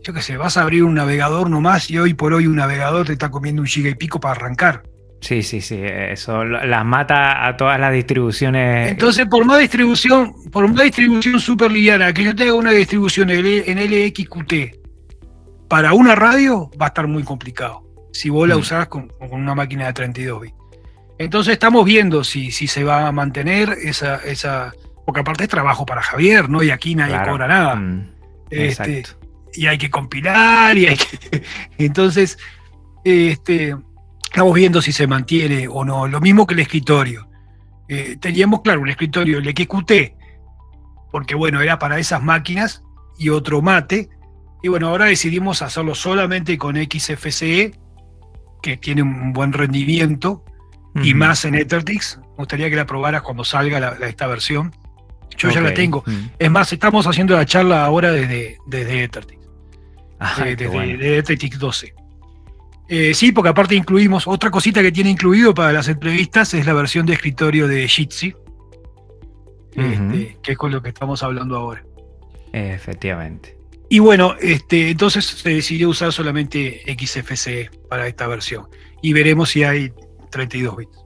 yo 0.02 0.14
qué 0.14 0.22
sé, 0.22 0.38
vas 0.38 0.56
a 0.56 0.62
abrir 0.62 0.84
un 0.84 0.94
navegador 0.94 1.50
nomás 1.50 1.90
y 1.90 1.98
hoy 1.98 2.14
por 2.14 2.32
hoy 2.32 2.46
un 2.46 2.56
navegador 2.56 3.08
te 3.08 3.12
está 3.12 3.30
comiendo 3.30 3.60
un 3.60 3.68
giga 3.68 3.90
y 3.90 3.94
pico 3.94 4.20
para 4.20 4.36
arrancar. 4.36 4.84
Sí, 5.20 5.42
sí, 5.42 5.60
sí, 5.60 5.78
eso 5.78 6.42
las 6.42 6.84
mata 6.86 7.46
a 7.46 7.58
todas 7.58 7.78
las 7.78 7.92
distribuciones. 7.92 8.90
Entonces, 8.90 9.26
por 9.26 9.44
más 9.44 9.58
distribución, 9.58 10.32
por 10.50 10.66
más 10.66 10.84
distribución 10.84 11.38
súper 11.40 11.70
liviana, 11.70 12.10
que 12.14 12.24
yo 12.24 12.34
tenga 12.34 12.54
una 12.54 12.70
distribución 12.70 13.28
en 13.28 13.78
LXQT 13.78 14.54
para 15.68 15.92
una 15.92 16.14
radio, 16.14 16.70
va 16.80 16.86
a 16.86 16.88
estar 16.88 17.06
muy 17.06 17.22
complicado 17.22 17.89
si 18.12 18.30
vos 18.30 18.48
la 18.48 18.56
mm. 18.56 18.60
usás 18.60 18.88
con, 18.88 19.12
una 19.30 19.54
máquina 19.54 19.86
de 19.86 19.92
32 19.92 20.40
bits. 20.42 20.54
Entonces 21.18 21.52
estamos 21.52 21.84
viendo 21.84 22.24
si, 22.24 22.50
si 22.50 22.66
se 22.66 22.82
va 22.82 23.06
a 23.06 23.12
mantener 23.12 23.76
esa, 23.82 24.16
esa, 24.16 24.72
porque 25.04 25.20
aparte 25.20 25.44
es 25.44 25.50
trabajo 25.50 25.84
para 25.84 26.00
Javier, 26.00 26.48
¿no? 26.48 26.62
Y 26.62 26.70
aquí 26.70 26.94
nadie 26.94 27.20
cobra 27.28 27.46
nada. 27.46 27.76
Mm, 27.76 28.08
este, 28.48 29.04
y 29.52 29.66
hay 29.66 29.76
que 29.76 29.90
compilar, 29.90 30.78
y 30.78 30.86
hay 30.86 30.96
que. 30.96 31.42
Entonces, 31.78 32.38
este, 33.04 33.76
estamos 34.24 34.54
viendo 34.54 34.80
si 34.80 34.92
se 34.92 35.06
mantiene 35.06 35.68
o 35.68 35.84
no. 35.84 36.08
Lo 36.08 36.20
mismo 36.20 36.46
que 36.46 36.54
el 36.54 36.60
escritorio. 36.60 37.28
Eh, 37.88 38.16
teníamos, 38.18 38.62
claro, 38.62 38.80
un 38.80 38.88
escritorio, 38.88 39.38
el 39.38 39.50
XQT, 39.50 39.92
porque 41.10 41.34
bueno, 41.34 41.60
era 41.60 41.78
para 41.78 41.98
esas 41.98 42.22
máquinas, 42.22 42.82
y 43.18 43.28
otro 43.28 43.60
mate. 43.60 44.08
Y 44.62 44.68
bueno, 44.68 44.88
ahora 44.88 45.06
decidimos 45.06 45.60
hacerlo 45.60 45.94
solamente 45.94 46.56
con 46.56 46.76
XFCE 46.76 47.72
que 48.62 48.76
tiene 48.76 49.02
un 49.02 49.32
buen 49.32 49.52
rendimiento 49.52 50.44
y 51.02 51.14
más 51.14 51.44
en 51.44 51.54
EtherTix. 51.54 52.18
Me 52.18 52.36
gustaría 52.38 52.70
que 52.70 52.76
la 52.76 52.86
probaras 52.86 53.22
cuando 53.22 53.44
salga 53.44 53.96
esta 54.06 54.26
versión. 54.26 54.74
Yo 55.36 55.50
ya 55.50 55.60
la 55.60 55.72
tengo. 55.72 56.04
Es 56.38 56.50
más, 56.50 56.72
estamos 56.72 57.06
haciendo 57.06 57.34
la 57.34 57.46
charla 57.46 57.84
ahora 57.84 58.12
desde, 58.12 58.58
desde 58.66 59.04
EtherTix. 59.04 59.40
Ah, 60.18 60.34
desde, 60.44 61.18
EtherTix 61.18 61.58
12. 61.58 61.94
Eh, 62.88 63.14
sí, 63.14 63.30
porque 63.30 63.50
aparte 63.50 63.76
incluimos 63.76 64.26
otra 64.26 64.50
cosita 64.50 64.82
que 64.82 64.90
tiene 64.90 65.10
incluido 65.10 65.54
para 65.54 65.72
las 65.72 65.86
entrevistas 65.88 66.52
es 66.54 66.66
la 66.66 66.72
versión 66.72 67.06
de 67.06 67.12
escritorio 67.12 67.68
de 67.68 67.86
Jitsi, 67.86 68.34
este, 69.76 70.36
que 70.42 70.52
es 70.52 70.58
con 70.58 70.72
lo 70.72 70.82
que 70.82 70.88
estamos 70.88 71.22
hablando 71.22 71.56
ahora. 71.56 71.84
Efectivamente. 72.52 73.59
Y 73.92 73.98
bueno, 73.98 74.36
este, 74.40 74.90
entonces 74.90 75.26
se 75.26 75.50
decidió 75.50 75.88
usar 75.88 76.12
solamente 76.12 76.80
XFCE 76.86 77.70
para 77.88 78.06
esta 78.06 78.28
versión. 78.28 78.68
Y 79.02 79.12
veremos 79.12 79.50
si 79.50 79.64
hay 79.64 79.92
32 80.30 80.76
bits. 80.76 80.98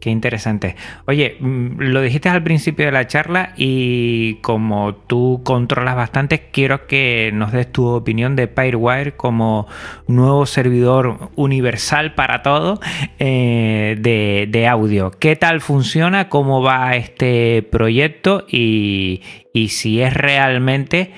Qué 0.00 0.08
interesante. 0.08 0.76
Oye, 1.06 1.36
mm, 1.38 1.78
lo 1.78 2.00
dijiste 2.00 2.30
al 2.30 2.42
principio 2.42 2.86
de 2.86 2.92
la 2.92 3.06
charla 3.06 3.52
y 3.54 4.36
como 4.36 4.94
tú 4.94 5.42
controlas 5.44 5.94
bastante, 5.94 6.48
quiero 6.50 6.86
que 6.86 7.32
nos 7.34 7.52
des 7.52 7.70
tu 7.70 7.86
opinión 7.86 8.34
de 8.34 8.48
Pyrewire 8.48 9.12
como 9.12 9.66
nuevo 10.08 10.46
servidor 10.46 11.30
universal 11.36 12.14
para 12.14 12.42
todo 12.42 12.80
eh, 13.18 13.98
de, 14.00 14.46
de, 14.48 14.66
audio. 14.66 15.10
¿Qué 15.10 15.36
tal 15.36 15.60
funciona? 15.60 16.30
¿Cómo 16.30 16.62
va 16.62 16.96
este 16.96 17.62
proyecto? 17.70 18.46
Y, 18.48 19.20
y 19.52 19.68
si 19.68 20.00
es 20.00 20.14
realmente 20.14 21.12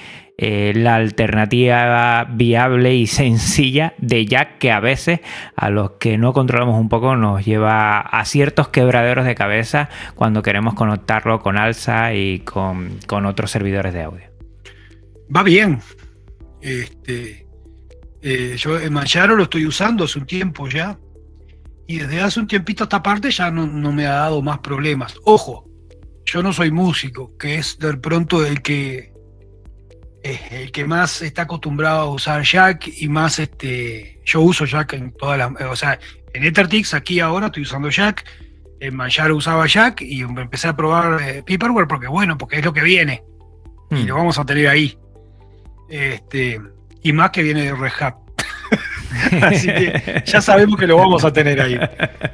eh, 0.45 0.73
la 0.75 0.97
alternativa 0.97 2.25
viable 2.25 2.97
y 2.97 3.07
sencilla 3.07 3.95
de 3.99 4.27
Jack 4.27 4.59
que 4.59 4.73
a 4.73 4.81
veces 4.81 5.21
a 5.55 5.71
los 5.71 5.93
que 6.01 6.19
no 6.19 6.33
controlamos 6.33 6.81
un 6.81 6.89
poco 6.89 7.15
nos 7.15 7.45
lleva 7.45 8.01
a 8.01 8.25
ciertos 8.25 8.67
quebraderos 8.67 9.25
de 9.25 9.37
cabeza 9.37 9.89
cuando 10.17 10.43
queremos 10.43 10.75
conectarlo 10.75 11.39
con 11.39 11.57
Alza 11.57 12.13
y 12.15 12.41
con, 12.41 12.99
otros 13.25 13.53
servidores 13.53 13.95
de 13.95 14.03
audio. 14.03 14.25
Va 15.33 15.45
bien. 15.45 15.79
Este, 16.61 17.47
eh, 18.21 18.57
yo 18.59 18.81
en 18.81 18.93
Manjaro 18.95 19.37
lo 19.37 19.45
estoy 19.45 19.65
usando 19.65 20.03
hace 20.03 20.19
un 20.19 20.27
tiempo 20.27 20.69
ya. 20.69 20.99
Y 21.87 21.99
desde 21.99 22.21
hace 22.21 22.41
un 22.41 22.49
tiempito 22.49 22.83
a 22.83 22.87
esta 22.87 23.01
parte 23.01 23.31
ya 23.31 23.49
no, 23.53 23.69
no 23.69 23.93
me 23.93 24.09
ha 24.09 24.15
dado 24.15 24.43
más 24.43 24.59
problemas. 24.59 25.15
Ojo, 25.23 25.71
yo 26.25 26.43
no 26.43 26.53
soy 26.53 26.73
músico, 26.73 27.37
que 27.39 27.59
es 27.59 27.79
de 27.79 27.97
pronto 27.97 28.45
el 28.45 28.61
que 28.61 29.12
el 30.23 30.71
que 30.71 30.85
más 30.85 31.23
está 31.23 31.43
acostumbrado 31.43 32.01
a 32.01 32.11
usar 32.11 32.43
Jack 32.43 32.89
y 32.97 33.09
más 33.09 33.39
este. 33.39 34.21
Yo 34.25 34.41
uso 34.41 34.65
Jack 34.65 34.93
en 34.95 35.13
todas 35.13 35.39
las. 35.39 35.51
O 35.71 35.77
sea, 35.77 35.99
en 36.33 36.45
Ethertix 36.45 36.95
aquí 36.95 37.21
ahora 37.21 37.47
estoy 37.47 37.65
usando 37.65 37.91
Jack. 37.91 38.25
En 38.81 38.97
Manjaro 38.97 39.37
usaba 39.37 39.67
Jack 39.67 40.03
y 40.03 40.23
empecé 40.23 40.69
a 40.69 40.77
probar 40.77 41.23
eh, 41.23 41.45
Paperware 41.47 41.87
porque 41.87 42.09
bueno, 42.09 42.37
porque 42.37 42.59
es 42.59 42.65
lo 42.65 42.73
que 42.73 42.83
viene. 42.83 43.23
Y 43.91 43.95
hmm. 43.95 44.07
lo 44.07 44.17
vamos 44.17 44.39
a 44.39 44.45
tener 44.45 44.69
ahí. 44.69 44.97
Este, 45.89 46.61
y 47.03 47.13
más 47.13 47.31
que 47.31 47.43
viene 47.43 47.65
de 47.65 47.75
Red 47.75 47.93
Así 49.43 49.67
que 49.67 50.23
ya 50.25 50.41
sabemos 50.41 50.79
que 50.79 50.87
lo 50.87 50.97
vamos 50.97 51.25
a 51.25 51.33
tener 51.33 51.61
ahí. 51.61 51.79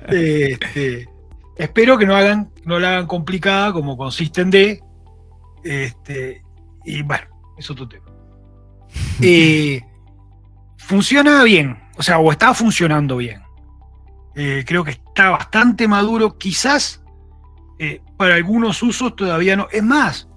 Este, 0.09 1.09
espero 1.57 1.99
que 1.99 2.07
no 2.07 2.15
hagan, 2.15 2.51
no 2.65 2.79
la 2.79 2.91
hagan 2.91 3.07
complicada 3.07 3.73
como 3.73 3.97
consiste 3.97 4.43
en 4.43 4.51
D. 4.51 4.81
Este, 5.65 6.43
y 6.85 7.03
bueno, 7.03 7.27
es 7.59 7.71
otro 7.71 7.89
tema. 7.89 8.07
Eh, 9.21 9.83
funciona 10.79 11.43
bien, 11.43 11.77
o 11.97 12.03
sea, 12.03 12.19
o 12.19 12.31
está 12.31 12.55
funcionando 12.55 13.17
bien. 13.17 13.43
Eh, 14.35 14.65
creo 14.67 14.85
que 14.85 14.93
está 14.93 15.31
bastante 15.31 15.89
maduro, 15.89 16.39
quizás 16.39 17.03
eh, 17.79 18.01
para 18.17 18.37
algunos 18.37 18.83
usos 18.83 19.15
todavía 19.17 19.57
no. 19.57 19.69
Es 19.73 19.83
más, 19.83 20.29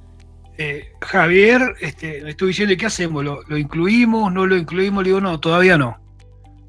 Javier, 0.99 1.75
este, 1.79 2.21
me 2.23 2.31
estoy 2.31 2.49
diciendo, 2.49 2.75
¿qué 2.77 2.87
hacemos? 2.87 3.23
¿Lo, 3.23 3.57
incluimos? 3.57 4.33
¿No 4.33 4.45
lo 4.45 4.57
incluimos? 4.57 5.03
Le 5.03 5.09
digo, 5.09 5.21
no, 5.21 5.39
todavía 5.39 5.77
no. 5.77 5.97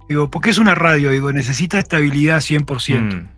Digo, 0.08 0.30
porque 0.30 0.50
es 0.50 0.58
una 0.58 0.74
radio, 0.74 1.10
digo, 1.10 1.32
necesita 1.32 1.78
estabilidad 1.78 2.38
100%. 2.38 3.00
Mm. 3.00 3.28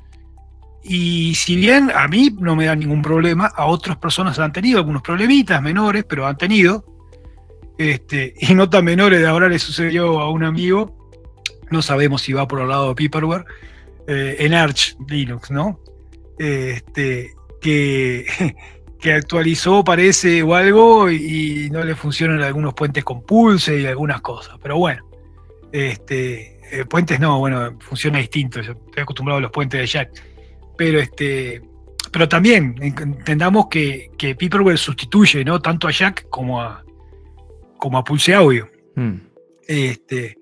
Y 0.85 1.35
si 1.35 1.57
bien 1.57 1.91
a 1.95 2.07
mí 2.09 2.37
no 2.39 2.55
me 2.55 2.67
da 2.67 2.77
ningún 2.77 3.01
problema, 3.01 3.47
a 3.47 3.65
otras 3.65 3.97
personas 3.97 4.39
han 4.39 4.53
tenido 4.53 4.79
algunos 4.79 5.01
problemitas 5.01 5.63
menores, 5.63 6.05
pero 6.07 6.27
han 6.27 6.37
tenido. 6.37 6.85
Este, 7.79 8.35
y 8.39 8.55
nota 8.55 8.83
menores 8.83 9.21
de 9.21 9.27
ahora 9.27 9.49
le 9.49 9.59
sucedió 9.59 10.21
a 10.21 10.31
un 10.31 10.45
amigo, 10.45 10.97
no 11.71 11.83
sabemos 11.83 12.23
si 12.23 12.33
va 12.33 12.47
por 12.47 12.61
el 12.61 12.69
lado 12.69 12.89
de 12.89 12.95
Piperware, 12.95 13.45
eh, 14.07 14.37
en 14.39 14.55
Arch 14.55 14.97
Linux, 15.09 15.51
¿no? 15.51 15.81
Este, 16.39 17.35
que, 17.61 18.27
que 19.01 19.13
actualizó, 19.13 19.83
parece, 19.83 20.43
o 20.43 20.55
algo, 20.55 21.11
y, 21.11 21.69
no 21.71 21.83
le 21.83 21.97
funcionan 21.97 22.43
algunos 22.43 22.75
puentes 22.75 23.03
con 23.03 23.23
pulse 23.23 23.81
y 23.81 23.87
algunas 23.87 24.21
cosas. 24.21 24.57
Pero 24.63 24.79
bueno, 24.79 25.05
este, 25.73 26.61
eh, 26.71 26.85
puentes 26.85 27.19
no, 27.19 27.39
bueno, 27.41 27.77
funciona 27.81 28.19
distinto. 28.19 28.61
Yo 28.61 28.73
estoy 28.73 29.03
acostumbrado 29.03 29.39
a 29.39 29.43
los 29.43 29.51
puentes 29.51 29.81
de 29.81 29.87
Jack. 29.87 30.11
Pero 30.77 31.01
este. 31.01 31.63
Pero 32.13 32.29
también 32.29 32.77
entendamos 32.81 33.67
que, 33.69 34.11
que 34.17 34.37
Piperware 34.37 34.79
sustituye 34.79 35.45
¿no? 35.45 35.61
tanto 35.61 35.89
a 35.89 35.91
Jack 35.91 36.29
como 36.29 36.61
a, 36.61 36.85
como 37.85 37.99
a 37.99 38.05
Pulse 38.05 38.33
Audio. 38.33 38.71
Hmm. 38.97 39.17
Este, 39.69 40.39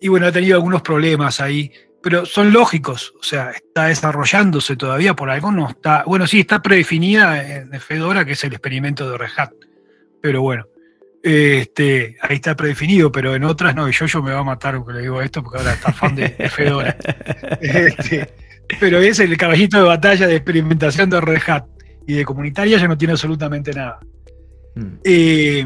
y 0.00 0.08
bueno, 0.08 0.26
ha 0.26 0.32
tenido 0.32 0.56
algunos 0.56 0.82
problemas 0.82 1.40
ahí, 1.40 1.70
pero 2.02 2.26
son 2.26 2.52
lógicos, 2.52 3.14
o 3.20 3.22
sea, 3.22 3.52
está 3.52 3.84
desarrollándose 3.86 4.74
todavía 4.74 5.14
por 5.14 5.30
algo, 5.30 5.52
no 5.52 5.68
está, 5.68 6.02
bueno, 6.04 6.26
sí, 6.26 6.40
está 6.40 6.60
predefinida 6.60 7.60
en 7.60 7.80
Fedora, 7.80 8.24
que 8.24 8.32
es 8.32 8.42
el 8.42 8.54
experimento 8.54 9.08
de 9.08 9.18
Red 9.18 9.30
Hat, 9.36 9.52
pero 10.20 10.42
bueno, 10.42 10.66
este, 11.22 12.16
ahí 12.22 12.34
está 12.34 12.56
predefinido, 12.56 13.12
pero 13.12 13.36
en 13.36 13.44
otras 13.44 13.76
no, 13.76 13.88
y 13.88 13.92
yo, 13.92 14.06
yo 14.06 14.20
me 14.20 14.32
va 14.32 14.40
a 14.40 14.44
matar 14.44 14.76
porque 14.78 14.94
le 14.94 15.02
digo 15.02 15.22
esto, 15.22 15.44
porque 15.44 15.58
ahora 15.58 15.74
está 15.74 15.92
fan 15.92 16.16
de, 16.16 16.28
Fedora. 16.50 16.96
Este, 17.60 18.34
pero 18.80 18.98
es 18.98 19.20
el 19.20 19.36
caballito 19.36 19.76
de 19.76 19.84
batalla 19.84 20.26
de 20.26 20.34
experimentación 20.34 21.08
de 21.08 21.20
Red 21.20 21.40
Hat 21.46 21.66
y 22.04 22.14
de 22.14 22.24
comunitaria 22.24 22.78
ya 22.78 22.88
no 22.88 22.98
tiene 22.98 23.12
absolutamente 23.12 23.72
nada. 23.72 24.00
Hmm. 24.74 24.98
Eh, 25.04 25.64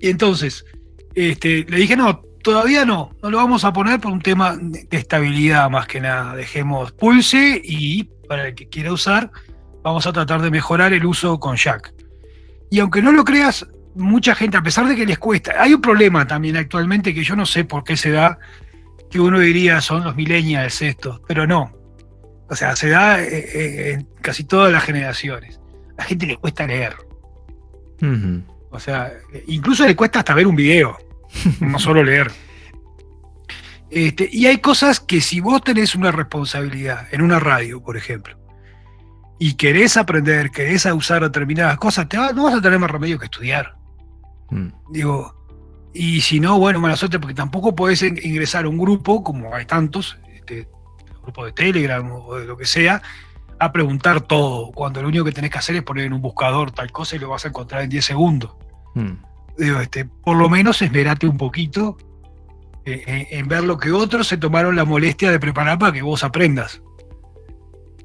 y 0.00 0.08
entonces, 0.08 0.64
este, 1.14 1.64
le 1.68 1.78
dije, 1.78 1.96
no, 1.96 2.22
todavía 2.42 2.84
no, 2.84 3.10
no 3.22 3.30
lo 3.30 3.38
vamos 3.38 3.64
a 3.64 3.72
poner 3.72 4.00
por 4.00 4.12
un 4.12 4.20
tema 4.20 4.56
de 4.56 4.86
estabilidad 4.90 5.68
más 5.70 5.86
que 5.86 6.00
nada. 6.00 6.36
Dejemos 6.36 6.92
pulse 6.92 7.60
y 7.62 8.04
para 8.28 8.48
el 8.48 8.54
que 8.54 8.68
quiera 8.68 8.92
usar, 8.92 9.30
vamos 9.82 10.06
a 10.06 10.12
tratar 10.12 10.42
de 10.42 10.50
mejorar 10.50 10.92
el 10.92 11.04
uso 11.04 11.40
con 11.40 11.56
Jack. 11.56 11.92
Y 12.70 12.80
aunque 12.80 13.02
no 13.02 13.12
lo 13.12 13.24
creas, 13.24 13.66
mucha 13.94 14.34
gente, 14.34 14.56
a 14.56 14.62
pesar 14.62 14.86
de 14.86 14.96
que 14.96 15.06
les 15.06 15.18
cuesta, 15.18 15.54
hay 15.58 15.74
un 15.74 15.80
problema 15.80 16.26
también 16.26 16.56
actualmente 16.56 17.14
que 17.14 17.24
yo 17.24 17.34
no 17.34 17.46
sé 17.46 17.64
por 17.64 17.84
qué 17.84 17.96
se 17.96 18.10
da, 18.10 18.38
que 19.10 19.20
uno 19.20 19.38
diría 19.38 19.80
son 19.80 20.04
los 20.04 20.16
millennials 20.16 20.82
estos, 20.82 21.20
pero 21.26 21.46
no. 21.46 21.72
O 22.48 22.54
sea, 22.54 22.76
se 22.76 22.90
da 22.90 23.20
eh, 23.22 23.26
eh, 23.28 23.92
en 23.92 24.08
casi 24.20 24.44
todas 24.44 24.72
las 24.72 24.84
generaciones. 24.84 25.60
A 25.96 26.02
la 26.02 26.04
gente 26.04 26.26
le 26.26 26.36
cuesta 26.36 26.66
leer. 26.66 26.94
O 28.70 28.80
sea, 28.80 29.12
incluso 29.46 29.86
le 29.86 29.96
cuesta 29.96 30.20
hasta 30.20 30.34
ver 30.34 30.46
un 30.46 30.56
video, 30.56 30.98
no 31.60 31.78
solo 31.78 32.02
leer. 32.02 32.30
Este, 33.90 34.28
y 34.30 34.46
hay 34.46 34.58
cosas 34.58 35.00
que 35.00 35.20
si 35.20 35.40
vos 35.40 35.62
tenés 35.62 35.94
una 35.94 36.10
responsabilidad 36.10 37.06
en 37.12 37.22
una 37.22 37.38
radio, 37.38 37.82
por 37.82 37.96
ejemplo, 37.96 38.36
y 39.38 39.54
querés 39.54 39.96
aprender, 39.96 40.50
querés 40.50 40.86
usar 40.86 41.22
determinadas 41.22 41.78
cosas, 41.78 42.08
te 42.08 42.16
no 42.16 42.44
vas 42.44 42.54
a 42.54 42.60
tener 42.60 42.78
más 42.78 42.90
remedio 42.90 43.18
que 43.18 43.26
estudiar. 43.26 43.76
Mm. 44.50 44.68
Digo, 44.90 45.34
y 45.92 46.20
si 46.20 46.40
no, 46.40 46.58
bueno, 46.58 46.80
mala 46.80 46.96
suerte, 46.96 47.18
porque 47.18 47.34
tampoco 47.34 47.74
podés 47.74 48.02
ingresar 48.02 48.64
a 48.64 48.68
un 48.68 48.78
grupo, 48.78 49.22
como 49.22 49.54
hay 49.54 49.66
tantos, 49.66 50.18
este, 50.34 50.68
grupo 51.22 51.44
de 51.44 51.52
Telegram 51.52 52.10
o 52.10 52.36
de 52.36 52.46
lo 52.46 52.56
que 52.56 52.66
sea, 52.66 53.02
a 53.58 53.72
preguntar 53.72 54.20
todo, 54.20 54.70
cuando 54.72 55.02
lo 55.02 55.08
único 55.08 55.24
que 55.24 55.32
tenés 55.32 55.50
que 55.50 55.58
hacer 55.58 55.76
es 55.76 55.82
poner 55.82 56.06
en 56.06 56.12
un 56.12 56.20
buscador 56.20 56.70
tal 56.70 56.90
cosa 56.92 57.16
y 57.16 57.18
lo 57.18 57.30
vas 57.30 57.44
a 57.44 57.48
encontrar 57.48 57.82
en 57.82 57.88
10 57.88 58.04
segundos. 58.04 58.52
Hmm. 58.94 59.14
Digo, 59.56 59.80
este, 59.80 60.04
por 60.04 60.36
lo 60.36 60.48
menos 60.48 60.82
esmerate 60.82 61.26
un 61.26 61.38
poquito 61.38 61.96
eh, 62.84 63.02
eh, 63.06 63.26
en 63.30 63.48
ver 63.48 63.64
lo 63.64 63.78
que 63.78 63.90
otros 63.90 64.28
se 64.28 64.36
tomaron 64.36 64.76
la 64.76 64.84
molestia 64.84 65.30
de 65.30 65.40
preparar 65.40 65.78
para 65.78 65.92
que 65.92 66.02
vos 66.02 66.22
aprendas. 66.22 66.82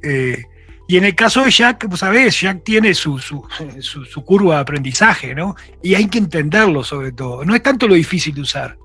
Eh, 0.02 0.44
y 0.88 0.98
en 0.98 1.06
el 1.06 1.16
caso 1.16 1.44
de 1.44 1.52
Jack, 1.52 1.88
vos 1.88 2.00
sabés, 2.00 2.42
Jack 2.42 2.64
tiene 2.64 2.94
su, 2.94 3.20
su, 3.20 4.26
curva 4.26 4.56
de 4.56 4.62
aprendizaje, 4.62 5.36
¿no? 5.36 5.56
Y 5.82 5.96
hay 5.96 6.08
que 6.08 6.18
entenderlo 6.18 6.84
sobre 6.84 7.12
todo. 7.12 7.46
No 7.46 7.56
es 7.56 7.62
tanto 7.62 7.88
lo 7.88 7.94
difícil 7.94 8.34
de 8.34 8.42
usar, 8.42 8.78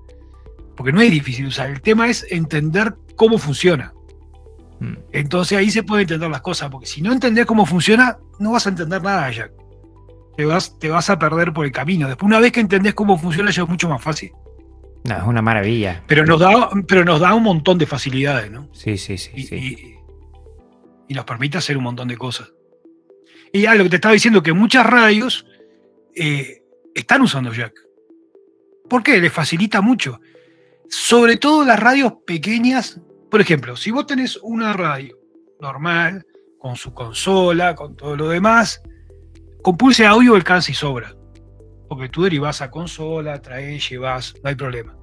porque 0.77 0.93
no 0.93 1.01
es 1.01 1.11
difícil 1.11 1.47
de 1.47 1.49
usar. 1.49 1.71
El 1.71 1.81
tema 1.81 2.09
es 2.09 2.27
entender 2.31 2.95
cómo 3.17 3.39
funciona. 3.39 3.93
Hmm. 4.81 4.97
Entonces 5.13 5.59
ahí 5.59 5.71
se 5.71 5.83
puede 5.83 6.03
entender 6.03 6.31
las 6.31 6.43
cosas, 6.43 6.71
porque 6.71 6.87
si 6.87 7.03
no 7.03 7.13
entendés 7.13 7.47
cómo 7.47 7.67
funciona, 7.67 8.19
no 8.39 8.53
vas 8.53 8.67
a 8.67 8.71
entender 8.71 9.03
nada, 9.03 9.31
Jack 9.31 9.53
te 10.37 10.45
vas, 10.45 10.79
te 10.79 10.89
vas 10.89 11.09
a 11.11 11.19
perder 11.19 11.53
por 11.53 11.65
el 11.65 11.73
camino. 11.73 12.07
Después, 12.07 12.27
una 12.27 12.39
vez 12.39 12.53
que 12.53 12.61
entendés 12.61 12.95
cómo 12.95 13.19
funciona, 13.19 13.51
ya 13.51 13.63
es 13.63 13.69
mucho 13.69 13.89
más 13.89 14.03
fácil. 14.03 14.33
No, 15.05 15.17
es 15.17 15.25
una 15.25 15.41
maravilla. 15.41 16.03
Pero 16.07 16.27
nos 16.27 16.41
da, 16.41 16.71
pero 16.87 17.05
nos 17.05 17.21
da 17.21 17.35
un 17.35 17.43
montón 17.43 17.79
de 17.79 17.87
facilidades, 17.87 18.51
¿no? 18.51 18.69
Sí, 18.73 18.99
sí, 18.99 19.17
sí. 19.17 19.31
Y, 19.35 19.95
y, 21.09 21.15
nos 21.15 21.25
permite 21.25 21.59
hacer 21.59 21.79
un 21.79 21.85
montón 21.85 22.09
de 22.09 22.17
cosas. 22.17 22.53
Y 23.53 23.63
ya 23.63 23.75
lo 23.75 23.85
que 23.85 23.91
te 23.91 23.97
estaba 23.97 24.13
diciendo, 24.13 24.43
que 24.43 24.53
muchas 24.53 24.85
radios 24.85 25.47
eh, 26.15 26.63
están 26.95 27.23
usando 27.23 27.53
Jack. 27.53 27.73
¿Por 28.91 29.03
qué? 29.03 29.21
Les 29.21 29.33
facilita 29.33 29.81
mucho. 29.81 30.21
Sobre 30.89 31.37
todo 31.37 31.65
las 31.65 31.81
radios 31.81 32.13
pequeñas. 32.27 33.01
Por 33.31 33.41
ejemplo, 33.41 33.77
si 33.77 33.91
vos 33.91 34.07
tenés 34.07 34.39
una 34.43 34.73
radio 34.73 35.19
normal, 35.61 36.25
con 36.59 36.77
su 36.77 36.93
consola, 36.93 37.75
con 37.75 37.97
todo 37.97 38.17
lo 38.17 38.29
demás, 38.29 38.83
con 39.63 39.77
Pulse 39.77 40.05
Audio 40.07 40.35
alcanza 40.35 40.71
y 40.71 40.75
sobra. 40.75 41.15
porque 41.89 42.09
tú 42.09 42.25
derivas 42.25 42.63
a 42.63 42.71
consola, 42.71 43.41
traes, 43.41 43.89
llevas, 43.89 44.35
no 44.43 44.49
hay 44.49 44.57
problema. 44.57 44.97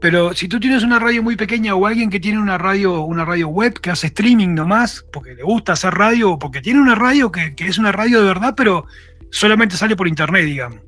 Pero 0.00 0.32
si 0.34 0.46
tú 0.46 0.60
tienes 0.60 0.84
una 0.84 1.00
radio 1.00 1.20
muy 1.20 1.34
pequeña 1.34 1.74
o 1.74 1.86
alguien 1.86 2.10
que 2.10 2.20
tiene 2.20 2.38
una 2.38 2.58
radio, 2.58 3.02
una 3.02 3.24
radio 3.24 3.48
web 3.48 3.80
que 3.80 3.90
hace 3.90 4.06
streaming 4.06 4.54
nomás, 4.54 5.04
porque 5.12 5.34
le 5.34 5.42
gusta 5.42 5.72
hacer 5.72 5.94
radio, 5.94 6.38
porque 6.38 6.60
tiene 6.60 6.80
una 6.80 6.94
radio 6.94 7.32
que, 7.32 7.54
es 7.58 7.78
una 7.78 7.90
radio 7.90 8.20
de 8.20 8.26
verdad, 8.26 8.54
pero 8.56 8.86
solamente 9.32 9.76
sale 9.76 9.96
por 9.96 10.06
internet, 10.06 10.44
digamos. 10.44 10.78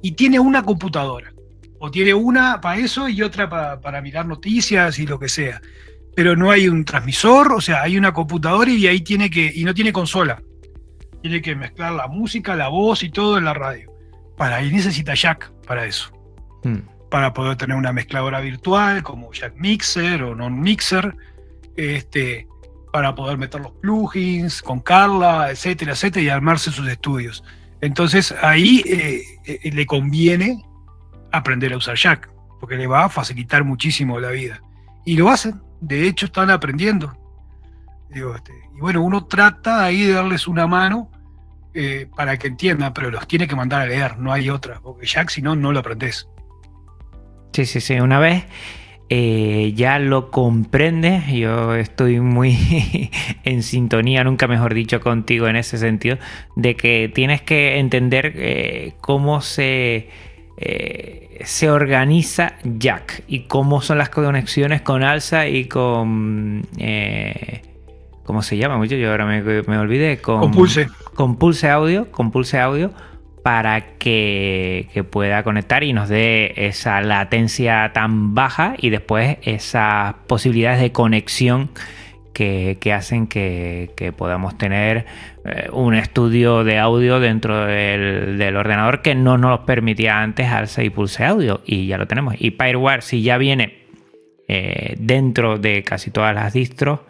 Y 0.00 0.12
tiene 0.12 0.38
una 0.38 0.62
computadora. 0.62 1.33
O 1.84 1.90
tiene 1.90 2.14
una 2.14 2.60
para 2.60 2.78
eso 2.78 3.08
y 3.08 3.22
otra 3.22 3.48
para 3.80 4.00
mirar 4.00 4.26
noticias 4.26 4.98
y 4.98 5.06
lo 5.06 5.18
que 5.18 5.28
sea. 5.28 5.60
Pero 6.16 6.36
no 6.36 6.50
hay 6.50 6.68
un 6.68 6.84
transmisor, 6.84 7.52
o 7.52 7.60
sea, 7.60 7.82
hay 7.82 7.98
una 7.98 8.12
computadora 8.12 8.70
y 8.70 8.86
ahí 8.86 9.00
tiene 9.00 9.28
que. 9.28 9.52
y 9.54 9.64
no 9.64 9.74
tiene 9.74 9.92
consola. 9.92 10.42
Tiene 11.20 11.42
que 11.42 11.54
mezclar 11.54 11.92
la 11.92 12.06
música, 12.06 12.54
la 12.54 12.68
voz 12.68 13.02
y 13.02 13.10
todo 13.10 13.38
en 13.38 13.44
la 13.44 13.54
radio. 13.54 13.92
Para 14.36 14.56
ahí 14.56 14.70
necesita 14.70 15.14
jack 15.14 15.50
para 15.66 15.86
eso. 15.86 16.10
Hmm 16.62 16.94
para 17.14 17.32
poder 17.32 17.56
tener 17.56 17.76
una 17.76 17.92
mezcladora 17.92 18.40
virtual 18.40 19.04
como 19.04 19.32
Jack 19.32 19.54
Mixer 19.56 20.20
o 20.24 20.34
Non-Mixer, 20.34 21.14
este, 21.76 22.48
para 22.92 23.14
poder 23.14 23.38
meter 23.38 23.60
los 23.60 23.70
plugins 23.74 24.60
con 24.60 24.80
Carla, 24.80 25.48
etcétera, 25.48 25.92
etcétera, 25.92 26.24
y 26.24 26.28
armarse 26.28 26.72
sus 26.72 26.88
estudios. 26.88 27.44
Entonces 27.80 28.34
ahí 28.42 28.82
eh, 28.86 29.22
eh, 29.44 29.70
le 29.72 29.86
conviene 29.86 30.64
aprender 31.36 31.72
a 31.72 31.76
usar 31.76 31.96
Jack, 31.96 32.30
porque 32.60 32.76
le 32.76 32.86
va 32.86 33.04
a 33.04 33.08
facilitar 33.08 33.64
muchísimo 33.64 34.20
la 34.20 34.30
vida. 34.30 34.62
Y 35.04 35.16
lo 35.16 35.28
hacen, 35.28 35.60
de 35.80 36.06
hecho 36.06 36.26
están 36.26 36.50
aprendiendo. 36.50 37.16
Este, 38.10 38.52
y 38.76 38.80
bueno, 38.80 39.02
uno 39.02 39.26
trata 39.26 39.84
ahí 39.84 40.04
de 40.04 40.12
darles 40.12 40.46
una 40.46 40.66
mano 40.66 41.10
eh, 41.74 42.08
para 42.14 42.38
que 42.38 42.46
entiendan, 42.46 42.92
pero 42.94 43.10
los 43.10 43.26
tiene 43.26 43.48
que 43.48 43.56
mandar 43.56 43.82
a 43.82 43.86
leer, 43.86 44.18
no 44.18 44.32
hay 44.32 44.48
otra, 44.50 44.80
porque 44.80 45.06
Jack 45.06 45.30
si 45.30 45.42
no, 45.42 45.56
no 45.56 45.72
lo 45.72 45.80
aprendes. 45.80 46.28
Sí, 47.52 47.66
sí, 47.66 47.80
sí. 47.80 47.94
Una 48.00 48.18
vez 48.18 48.44
eh, 49.10 49.72
ya 49.76 49.98
lo 49.98 50.30
comprendes, 50.30 51.26
yo 51.28 51.74
estoy 51.74 52.20
muy 52.20 53.10
en 53.44 53.62
sintonía, 53.62 54.24
nunca 54.24 54.48
mejor 54.48 54.74
dicho, 54.74 55.00
contigo 55.00 55.46
en 55.46 55.56
ese 55.56 55.78
sentido, 55.78 56.18
de 56.56 56.74
que 56.74 57.10
tienes 57.14 57.42
que 57.42 57.78
entender 57.78 58.32
eh, 58.36 58.94
cómo 59.00 59.40
se, 59.40 60.08
eh, 60.56 61.42
se 61.44 61.70
organiza 61.70 62.54
Jack 62.64 63.24
y 63.26 63.40
cómo 63.40 63.82
son 63.82 63.98
las 63.98 64.08
conexiones 64.08 64.82
con 64.82 65.02
Alza 65.02 65.46
y 65.48 65.66
con... 65.66 66.66
¿Cómo 68.24 68.40
se 68.40 68.56
llama? 68.56 68.78
Mucho 68.78 68.96
yo 68.96 69.10
ahora 69.10 69.26
me, 69.26 69.42
me 69.42 69.76
olvidé. 69.76 70.18
Con, 70.18 70.40
con 70.40 70.50
Pulse. 70.52 70.88
Con 71.14 71.36
Pulse 71.36 71.68
Audio. 71.68 72.10
Con 72.10 72.30
Pulse 72.30 72.58
Audio 72.58 72.90
para 73.44 73.98
que, 73.98 75.04
pueda 75.10 75.42
conectar 75.42 75.84
y 75.84 75.92
nos 75.92 76.08
dé 76.08 76.54
esa 76.56 77.02
latencia 77.02 77.90
tan 77.92 78.34
baja 78.34 78.74
y 78.78 78.88
después 78.88 79.36
esas 79.42 80.14
posibilidades 80.26 80.80
de 80.80 80.92
conexión 80.92 81.68
que, 82.32 82.78
hacen 82.96 83.26
que, 83.26 84.14
podamos 84.16 84.56
tener 84.56 85.04
eh, 85.44 85.68
un 85.72 85.94
estudio 85.94 86.64
de 86.64 86.78
audio 86.78 87.20
dentro 87.20 87.66
del, 87.66 88.56
ordenador 88.56 89.02
que 89.02 89.14
no 89.14 89.38
nos 89.38 89.60
permitía 89.60 90.20
antes 90.20 90.48
Alza 90.48 90.82
y 90.82 90.90
Pulse 90.90 91.24
Audio 91.24 91.62
y 91.66 91.86
ya 91.86 91.98
lo 91.98 92.06
tenemos. 92.06 92.34
Y 92.38 92.50
Fireware 92.52 93.02
si 93.02 93.22
ya 93.22 93.38
viene 93.38 93.84
eh, 94.48 94.94
dentro 94.98 95.58
de 95.58 95.82
casi 95.82 96.10
todas 96.10 96.34
las 96.34 96.52
distros, 96.52 97.00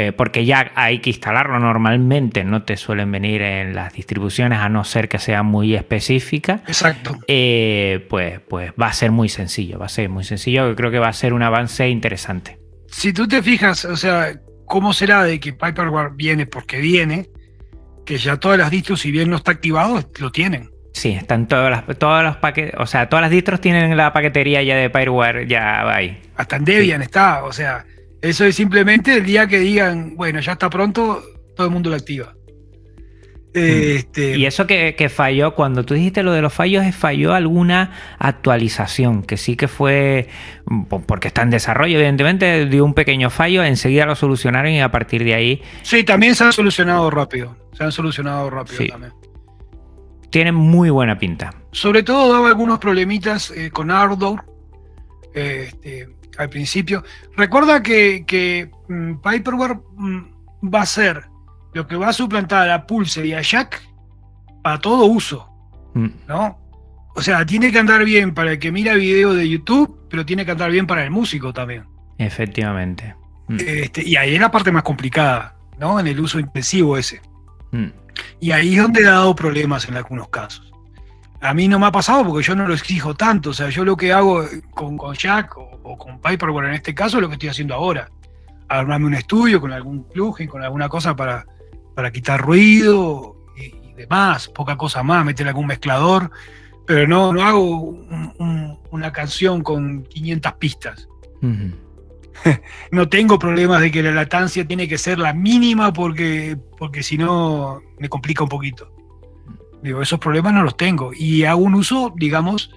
eh, 0.00 0.12
porque 0.12 0.44
ya 0.44 0.70
hay 0.76 1.00
que 1.00 1.10
instalarlo 1.10 1.58
normalmente, 1.58 2.44
no 2.44 2.62
te 2.62 2.76
suelen 2.76 3.10
venir 3.10 3.42
en 3.42 3.74
las 3.74 3.94
distribuciones 3.94 4.60
a 4.60 4.68
no 4.68 4.84
ser 4.84 5.08
que 5.08 5.18
sea 5.18 5.42
muy 5.42 5.74
específica. 5.74 6.62
Exacto. 6.68 7.18
Eh, 7.26 8.06
pues, 8.08 8.38
pues 8.48 8.72
va 8.80 8.86
a 8.86 8.92
ser 8.92 9.10
muy 9.10 9.28
sencillo, 9.28 9.76
va 9.76 9.86
a 9.86 9.88
ser 9.88 10.08
muy 10.08 10.22
sencillo, 10.22 10.76
creo 10.76 10.92
que 10.92 11.00
va 11.00 11.08
a 11.08 11.12
ser 11.12 11.32
un 11.32 11.42
avance 11.42 11.88
interesante. 11.88 12.60
Si 12.86 13.12
tú 13.12 13.26
te 13.26 13.42
fijas, 13.42 13.84
o 13.86 13.96
sea, 13.96 14.34
¿cómo 14.66 14.92
será 14.92 15.24
de 15.24 15.40
que 15.40 15.52
Piperware 15.52 16.12
viene 16.14 16.46
porque 16.46 16.80
viene? 16.80 17.28
Que 18.08 18.16
ya 18.16 18.38
todas 18.38 18.56
las 18.56 18.70
distros, 18.70 19.00
si 19.00 19.10
bien 19.10 19.28
no 19.28 19.36
está 19.36 19.50
activado, 19.50 20.02
lo 20.18 20.32
tienen. 20.32 20.70
Sí, 20.94 21.10
están 21.10 21.46
todas 21.46 21.70
las, 21.70 21.98
todos 21.98 22.24
los 22.24 22.36
paquetes, 22.36 22.72
o 22.78 22.86
sea, 22.86 23.10
todas 23.10 23.20
las 23.20 23.30
distros 23.30 23.60
tienen 23.60 23.94
la 23.98 24.14
paquetería 24.14 24.62
ya 24.62 24.76
de 24.76 24.88
Pipeware 24.88 25.46
ya 25.46 25.86
ahí. 25.94 26.18
Hasta 26.34 26.56
en 26.56 26.64
Debian 26.64 27.02
está, 27.02 27.44
o 27.44 27.52
sea, 27.52 27.84
eso 28.22 28.46
es 28.46 28.56
simplemente 28.56 29.14
el 29.14 29.26
día 29.26 29.46
que 29.46 29.58
digan, 29.58 30.16
bueno, 30.16 30.40
ya 30.40 30.52
está 30.52 30.70
pronto, 30.70 31.22
todo 31.54 31.66
el 31.66 31.72
mundo 31.74 31.90
lo 31.90 31.96
activa. 31.96 32.34
Mm. 33.54 33.96
Este... 33.96 34.36
Y 34.36 34.46
eso 34.46 34.66
que, 34.66 35.10
falló, 35.14 35.54
cuando 35.54 35.84
tú 35.84 35.94
dijiste 35.94 36.22
lo 36.22 36.32
de 36.32 36.42
los 36.42 36.52
fallos, 36.52 36.84
falló 36.94 37.34
alguna 37.34 37.92
actualización, 38.18 39.22
que 39.22 39.36
sí 39.36 39.56
que 39.56 39.68
fue, 39.68 40.28
porque 41.06 41.28
está 41.28 41.42
en 41.42 41.50
desarrollo, 41.50 41.96
evidentemente, 41.96 42.66
dio 42.66 42.84
un 42.84 42.94
pequeño 42.94 43.30
fallo, 43.30 43.62
enseguida 43.64 44.06
lo 44.06 44.14
solucionaron 44.14 44.72
y 44.72 44.80
a 44.80 44.90
partir 44.90 45.24
de 45.24 45.34
ahí... 45.34 45.62
Sí, 45.82 46.04
también 46.04 46.34
se 46.34 46.44
han 46.44 46.52
solucionado 46.52 47.10
rápido, 47.10 47.56
se 47.72 47.84
han 47.84 47.92
solucionado 47.92 48.50
rápido 48.50 48.86
también. 48.86 49.12
Tiene 50.30 50.52
muy 50.52 50.90
buena 50.90 51.18
pinta. 51.18 51.54
Sobre 51.72 52.02
todo 52.02 52.32
daba 52.32 52.48
algunos 52.48 52.78
problemitas 52.78 53.50
eh, 53.50 53.70
con 53.70 53.90
Ardor, 53.90 54.44
este, 55.32 56.08
al 56.36 56.50
principio. 56.50 57.02
Recuerda 57.34 57.82
que, 57.82 58.24
que 58.26 58.70
mm, 58.88 59.14
Piperware 59.16 59.78
mm, 59.96 60.20
va 60.74 60.82
a 60.82 60.86
ser 60.86 61.24
lo 61.78 61.86
que 61.86 61.96
va 61.96 62.08
a 62.08 62.12
suplantar 62.12 62.68
a 62.70 62.86
Pulse 62.88 63.24
y 63.24 63.32
a 63.32 63.40
Jack 63.40 63.80
para 64.64 64.80
todo 64.80 65.04
uso, 65.04 65.48
mm. 65.94 66.08
¿no? 66.26 66.58
O 67.14 67.22
sea, 67.22 67.46
tiene 67.46 67.70
que 67.70 67.78
andar 67.78 68.04
bien 68.04 68.34
para 68.34 68.52
el 68.52 68.58
que 68.58 68.72
mira 68.72 68.94
video 68.94 69.32
de 69.32 69.48
YouTube, 69.48 70.06
pero 70.10 70.26
tiene 70.26 70.44
que 70.44 70.50
andar 70.50 70.72
bien 70.72 70.88
para 70.88 71.04
el 71.04 71.12
músico 71.12 71.52
también. 71.52 71.84
Efectivamente. 72.18 73.14
Este, 73.48 74.02
y 74.02 74.16
ahí 74.16 74.34
es 74.34 74.40
la 74.40 74.50
parte 74.50 74.72
más 74.72 74.82
complicada, 74.82 75.54
¿no? 75.78 76.00
En 76.00 76.08
el 76.08 76.18
uso 76.18 76.40
intensivo 76.40 76.98
ese. 76.98 77.22
Y 78.40 78.50
ahí 78.50 78.74
es 78.74 78.82
donde 78.82 79.06
ha 79.06 79.12
dado 79.12 79.36
problemas 79.36 79.88
en 79.88 79.96
algunos 79.96 80.28
casos. 80.28 80.72
A 81.40 81.54
mí 81.54 81.68
no 81.68 81.78
me 81.78 81.86
ha 81.86 81.92
pasado 81.92 82.24
porque 82.26 82.44
yo 82.44 82.56
no 82.56 82.66
lo 82.66 82.74
exijo 82.74 83.14
tanto. 83.14 83.50
O 83.50 83.54
sea, 83.54 83.68
yo 83.68 83.84
lo 83.84 83.96
que 83.96 84.12
hago 84.12 84.44
con, 84.72 84.98
con 84.98 85.14
Jack 85.14 85.56
o 85.56 85.96
con 85.96 86.20
Piperware 86.20 86.66
en 86.66 86.74
este 86.74 86.92
caso, 86.92 87.20
lo 87.20 87.28
que 87.28 87.34
estoy 87.34 87.50
haciendo 87.50 87.74
ahora. 87.74 88.10
Armarme 88.68 89.06
un 89.06 89.14
estudio 89.14 89.60
con 89.60 89.72
algún 89.72 90.08
plugin, 90.08 90.48
con 90.48 90.62
alguna 90.62 90.88
cosa 90.88 91.16
para, 91.16 91.46
para 91.98 92.12
quitar 92.12 92.40
ruido 92.40 93.34
y, 93.56 93.92
demás, 93.94 94.46
poca 94.46 94.76
cosa 94.76 95.02
más, 95.02 95.24
meter 95.24 95.48
algún 95.48 95.66
mezclador, 95.66 96.30
pero 96.86 97.08
no, 97.08 97.32
no 97.32 97.42
hago 97.42 98.06
una 98.92 99.12
canción 99.12 99.64
con 99.64 100.04
500 100.04 100.52
pistas. 100.60 101.08
no 102.92 103.08
tengo 103.08 103.36
problemas 103.36 103.80
de 103.80 103.90
que 103.90 104.04
la 104.04 104.12
latancia 104.12 104.64
tiene 104.64 104.86
que 104.86 104.96
ser 104.96 105.18
la 105.18 105.32
mínima 105.32 105.92
porque, 105.92 106.56
porque 106.78 107.02
si 107.02 107.18
no 107.18 107.82
me 107.98 108.08
complica 108.08 108.44
un 108.44 108.48
poquito. 108.48 108.92
Digo, 109.82 110.00
esos 110.00 110.20
problemas 110.20 110.54
no 110.54 110.62
los 110.62 110.76
tengo. 110.76 111.10
Y 111.12 111.46
hago 111.46 111.62
un 111.62 111.74
uso, 111.74 112.14
digamos, 112.16 112.72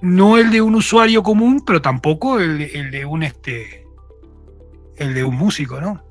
no 0.00 0.38
el 0.38 0.50
de 0.50 0.62
un 0.62 0.74
usuario 0.74 1.22
común, 1.22 1.62
pero 1.66 1.82
tampoco 1.82 2.40
el, 2.40 2.90
de 2.90 3.04
un 3.04 3.24
este 3.24 3.86
el 4.96 5.12
de 5.12 5.22
un 5.22 5.36
músico, 5.36 5.82
¿no? 5.82 6.07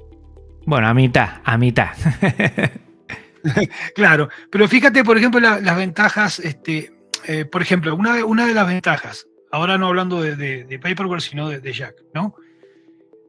Bueno, 0.68 0.89
a 0.89 0.93
mitad, 0.93 1.30
a 1.45 1.57
mitad. 1.57 1.95
claro, 3.95 4.28
pero 4.51 4.68
fíjate, 4.68 5.01
por 5.05 5.18
ejemplo, 5.18 5.39
las 5.39 5.78
ventajas, 5.78 6.39
este, 6.39 6.91
eh, 7.26 7.45
por 7.45 7.61
ejemplo, 7.61 7.95
una 7.95 8.18
de, 8.18 8.24
una 8.24 8.45
de 8.45 8.53
las 8.53 8.68
ventajas, 8.68 9.28
ahora 9.49 9.78
no 9.78 9.88
hablando 9.88 10.22
de, 10.22 10.36
de, 10.36 10.80
Paperware, 10.80 11.22
sino 11.22 11.47
de, 11.47 11.72
Jack, 11.72 11.95
¿no? 12.13 12.36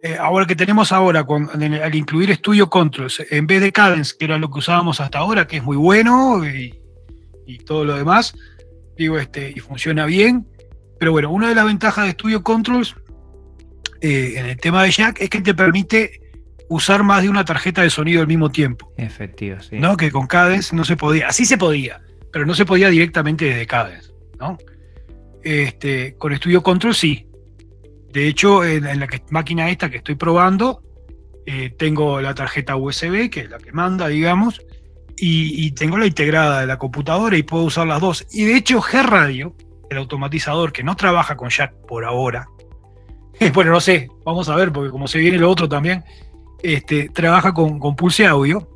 Eh, 0.02 0.16
ahora 0.18 0.46
que 0.46 0.56
tenemos 0.56 0.90
ahora, 0.90 1.24
al 1.24 1.94
incluir 1.94 2.34
Studio 2.34 2.68
Controls, 2.68 3.24
en 3.30 3.46
vez 3.46 3.60
de 3.60 3.70
Cadence, 3.70 4.16
que 4.18 4.24
era 4.24 4.36
lo 4.36 4.50
que 4.50 4.58
usábamos 4.58 5.00
hasta 5.00 5.18
ahora, 5.18 5.46
que 5.46 5.58
es 5.58 5.62
muy 5.62 5.76
bueno 5.76 6.44
y, 6.44 6.76
y 7.46 7.58
todo 7.58 7.84
lo 7.84 7.96
demás, 7.96 8.34
digo, 8.96 9.16
este, 9.16 9.52
y 9.54 9.60
funciona 9.60 10.06
bien. 10.06 10.44
Pero 10.98 11.12
bueno, 11.12 11.30
una 11.30 11.50
de 11.50 11.54
las 11.54 11.66
ventajas 11.66 12.06
de 12.06 12.10
Studio 12.10 12.42
Controls 12.42 12.96
eh, 14.00 14.34
en 14.38 14.46
el 14.46 14.56
tema 14.56 14.82
de 14.82 14.90
Jack 14.90 15.20
es 15.20 15.30
que 15.30 15.40
te 15.40 15.54
permite 15.54 16.27
usar 16.68 17.02
más 17.02 17.22
de 17.22 17.28
una 17.28 17.44
tarjeta 17.44 17.82
de 17.82 17.90
sonido 17.90 18.20
al 18.20 18.26
mismo 18.26 18.50
tiempo. 18.50 18.92
Efectivo, 18.96 19.60
sí. 19.60 19.78
¿no? 19.78 19.96
Que 19.96 20.10
con 20.10 20.26
Cadence 20.26 20.74
no 20.74 20.84
se 20.84 20.96
podía. 20.96 21.28
Así 21.28 21.44
se 21.44 21.58
podía, 21.58 22.00
pero 22.32 22.46
no 22.46 22.54
se 22.54 22.64
podía 22.64 22.88
directamente 22.88 23.46
desde 23.46 23.66
Cadence. 23.66 24.12
¿no? 24.38 24.58
Este, 25.42 26.14
con 26.16 26.34
Studio 26.36 26.62
Controls 26.62 26.96
sí. 26.96 27.26
De 28.12 28.26
hecho, 28.26 28.64
en, 28.64 28.84
la 28.84 29.08
máquina 29.30 29.70
esta 29.70 29.90
que 29.90 29.98
estoy 29.98 30.14
probando, 30.14 30.82
eh, 31.46 31.70
tengo 31.70 32.20
la 32.20 32.34
tarjeta 32.34 32.76
USB, 32.76 33.30
que 33.30 33.40
es 33.40 33.50
la 33.50 33.58
que 33.58 33.72
manda, 33.72 34.08
digamos, 34.08 34.60
y, 35.20 35.72
tengo 35.72 35.98
la 35.98 36.06
integrada 36.06 36.60
de 36.60 36.66
la 36.66 36.78
computadora 36.78 37.36
y 37.36 37.42
puedo 37.42 37.64
usar 37.64 37.86
las 37.86 38.00
dos. 38.00 38.26
Y 38.30 38.44
de 38.44 38.56
hecho, 38.56 38.80
G-Radio, 38.80 39.54
el 39.90 39.98
automatizador 39.98 40.72
que 40.72 40.84
no 40.84 40.96
trabaja 40.96 41.36
con 41.36 41.48
Jack 41.50 41.74
por 41.86 42.04
ahora, 42.04 42.48
bueno, 43.52 43.72
no 43.72 43.80
sé, 43.80 44.08
vamos 44.24 44.48
a 44.48 44.56
ver, 44.56 44.72
porque 44.72 44.90
como 44.90 45.08
se 45.08 45.18
viene 45.18 45.38
lo 45.38 45.50
otro 45.50 45.68
también, 45.68 46.04
este, 46.62 47.08
trabaja 47.08 47.54
con, 47.54 47.78
Pulse 47.96 48.26
Audio, 48.26 48.68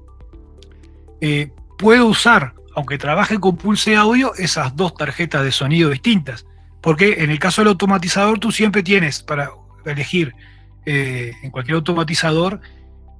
eh, 1.20 1.52
puedo 1.78 2.06
usar 2.06 2.54
aunque 2.74 2.98
trabaje 2.98 3.38
con 3.38 3.56
pulse 3.56 3.96
audio, 3.96 4.34
esas 4.36 4.76
dos 4.76 4.94
tarjetas 4.94 5.44
de 5.44 5.52
sonido 5.52 5.90
distintas. 5.90 6.46
Porque 6.80 7.22
en 7.22 7.30
el 7.30 7.38
caso 7.38 7.60
del 7.60 7.68
automatizador 7.68 8.38
tú 8.38 8.50
siempre 8.50 8.82
tienes 8.82 9.22
para 9.22 9.50
elegir 9.84 10.34
eh, 10.84 11.32
en 11.42 11.50
cualquier 11.50 11.76
automatizador 11.76 12.60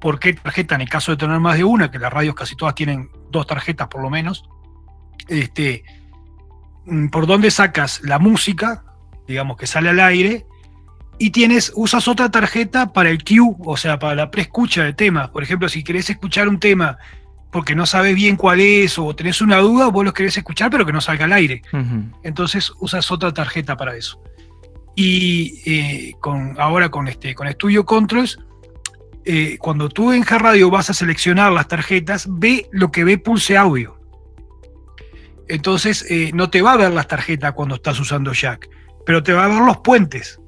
por 0.00 0.18
qué 0.18 0.32
tarjeta, 0.32 0.74
en 0.74 0.80
el 0.80 0.88
caso 0.88 1.12
de 1.12 1.16
tener 1.16 1.38
más 1.38 1.56
de 1.56 1.64
una, 1.64 1.90
que 1.90 1.98
las 1.98 2.12
radios 2.12 2.34
casi 2.34 2.56
todas 2.56 2.74
tienen 2.74 3.10
dos 3.30 3.46
tarjetas 3.46 3.86
por 3.86 4.02
lo 4.02 4.10
menos, 4.10 4.48
este, 5.28 5.84
mm, 6.86 7.06
por 7.08 7.26
dónde 7.26 7.52
sacas 7.52 8.00
la 8.02 8.18
música, 8.18 8.84
digamos 9.28 9.56
que 9.56 9.68
sale 9.68 9.90
al 9.90 10.00
aire, 10.00 10.44
y 11.18 11.30
tienes, 11.30 11.72
usas 11.74 12.08
otra 12.08 12.30
tarjeta 12.30 12.92
para 12.92 13.10
el 13.10 13.22
cue, 13.22 13.54
o 13.64 13.76
sea, 13.76 13.98
para 13.98 14.14
la 14.14 14.30
preescucha 14.30 14.84
de 14.84 14.92
temas. 14.92 15.30
Por 15.30 15.42
ejemplo, 15.42 15.68
si 15.68 15.84
querés 15.84 16.10
escuchar 16.10 16.48
un 16.48 16.58
tema 16.58 16.98
porque 17.52 17.74
no 17.74 17.84
sabes 17.84 18.14
bien 18.14 18.36
cuál 18.36 18.60
es 18.60 18.98
o 18.98 19.14
tenés 19.14 19.42
una 19.42 19.58
duda, 19.58 19.88
vos 19.88 20.04
lo 20.04 20.14
querés 20.14 20.36
escuchar, 20.38 20.70
pero 20.70 20.86
que 20.86 20.92
no 20.92 21.02
salga 21.02 21.26
al 21.26 21.34
aire. 21.34 21.62
Entonces 22.22 22.72
usas 22.80 23.10
otra 23.10 23.32
tarjeta 23.32 23.76
para 23.76 23.94
eso. 23.94 24.22
Y 24.96 25.60
eh, 25.66 26.12
con, 26.18 26.58
ahora 26.58 26.88
con, 26.90 27.08
este, 27.08 27.34
con 27.34 27.50
Studio 27.52 27.84
Controls, 27.84 28.38
eh, 29.24 29.58
cuando 29.58 29.90
tú 29.90 30.12
en 30.12 30.24
G-Radio 30.24 30.70
vas 30.70 30.88
a 30.88 30.94
seleccionar 30.94 31.52
las 31.52 31.68
tarjetas, 31.68 32.26
ve 32.28 32.68
lo 32.72 32.90
que 32.90 33.04
ve 33.04 33.18
Pulse 33.18 33.56
Audio. 33.56 34.00
Entonces 35.46 36.06
eh, 36.10 36.30
no 36.32 36.48
te 36.48 36.62
va 36.62 36.72
a 36.72 36.76
ver 36.78 36.92
las 36.92 37.06
tarjetas 37.06 37.52
cuando 37.52 37.74
estás 37.74 38.00
usando 38.00 38.32
Jack, 38.32 38.70
pero 39.04 39.22
te 39.22 39.34
va 39.34 39.44
a 39.44 39.48
ver 39.48 39.60
los 39.60 39.78
puentes, 39.78 40.40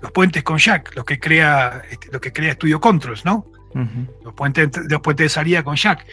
los 0.00 0.12
puentes 0.12 0.42
con 0.42 0.58
Jack, 0.58 0.94
los 0.96 1.04
que 1.04 1.18
crea, 1.18 1.82
este, 1.90 2.08
lo 2.12 2.20
que 2.20 2.32
crea 2.32 2.54
Studio 2.54 2.80
Controls, 2.80 3.24
¿no? 3.24 3.46
los, 4.24 4.34
puentes, 4.34 4.68
los 4.88 5.00
puentes 5.00 5.24
de 5.24 5.28
salida 5.28 5.62
con 5.62 5.76
Jack. 5.76 6.06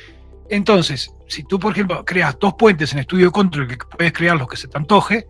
Entonces, 0.50 1.14
si 1.28 1.44
tú, 1.44 1.60
por 1.60 1.74
ejemplo, 1.74 2.04
creas 2.06 2.38
dos 2.40 2.54
puentes 2.58 2.94
en 2.94 3.04
Studio 3.04 3.32
Control, 3.32 3.68
que 3.68 3.78
puedes 3.78 4.14
crear 4.14 4.38
los 4.38 4.48
que 4.48 4.58
se 4.58 4.68
te 4.68 4.78
antoje, 4.78 5.28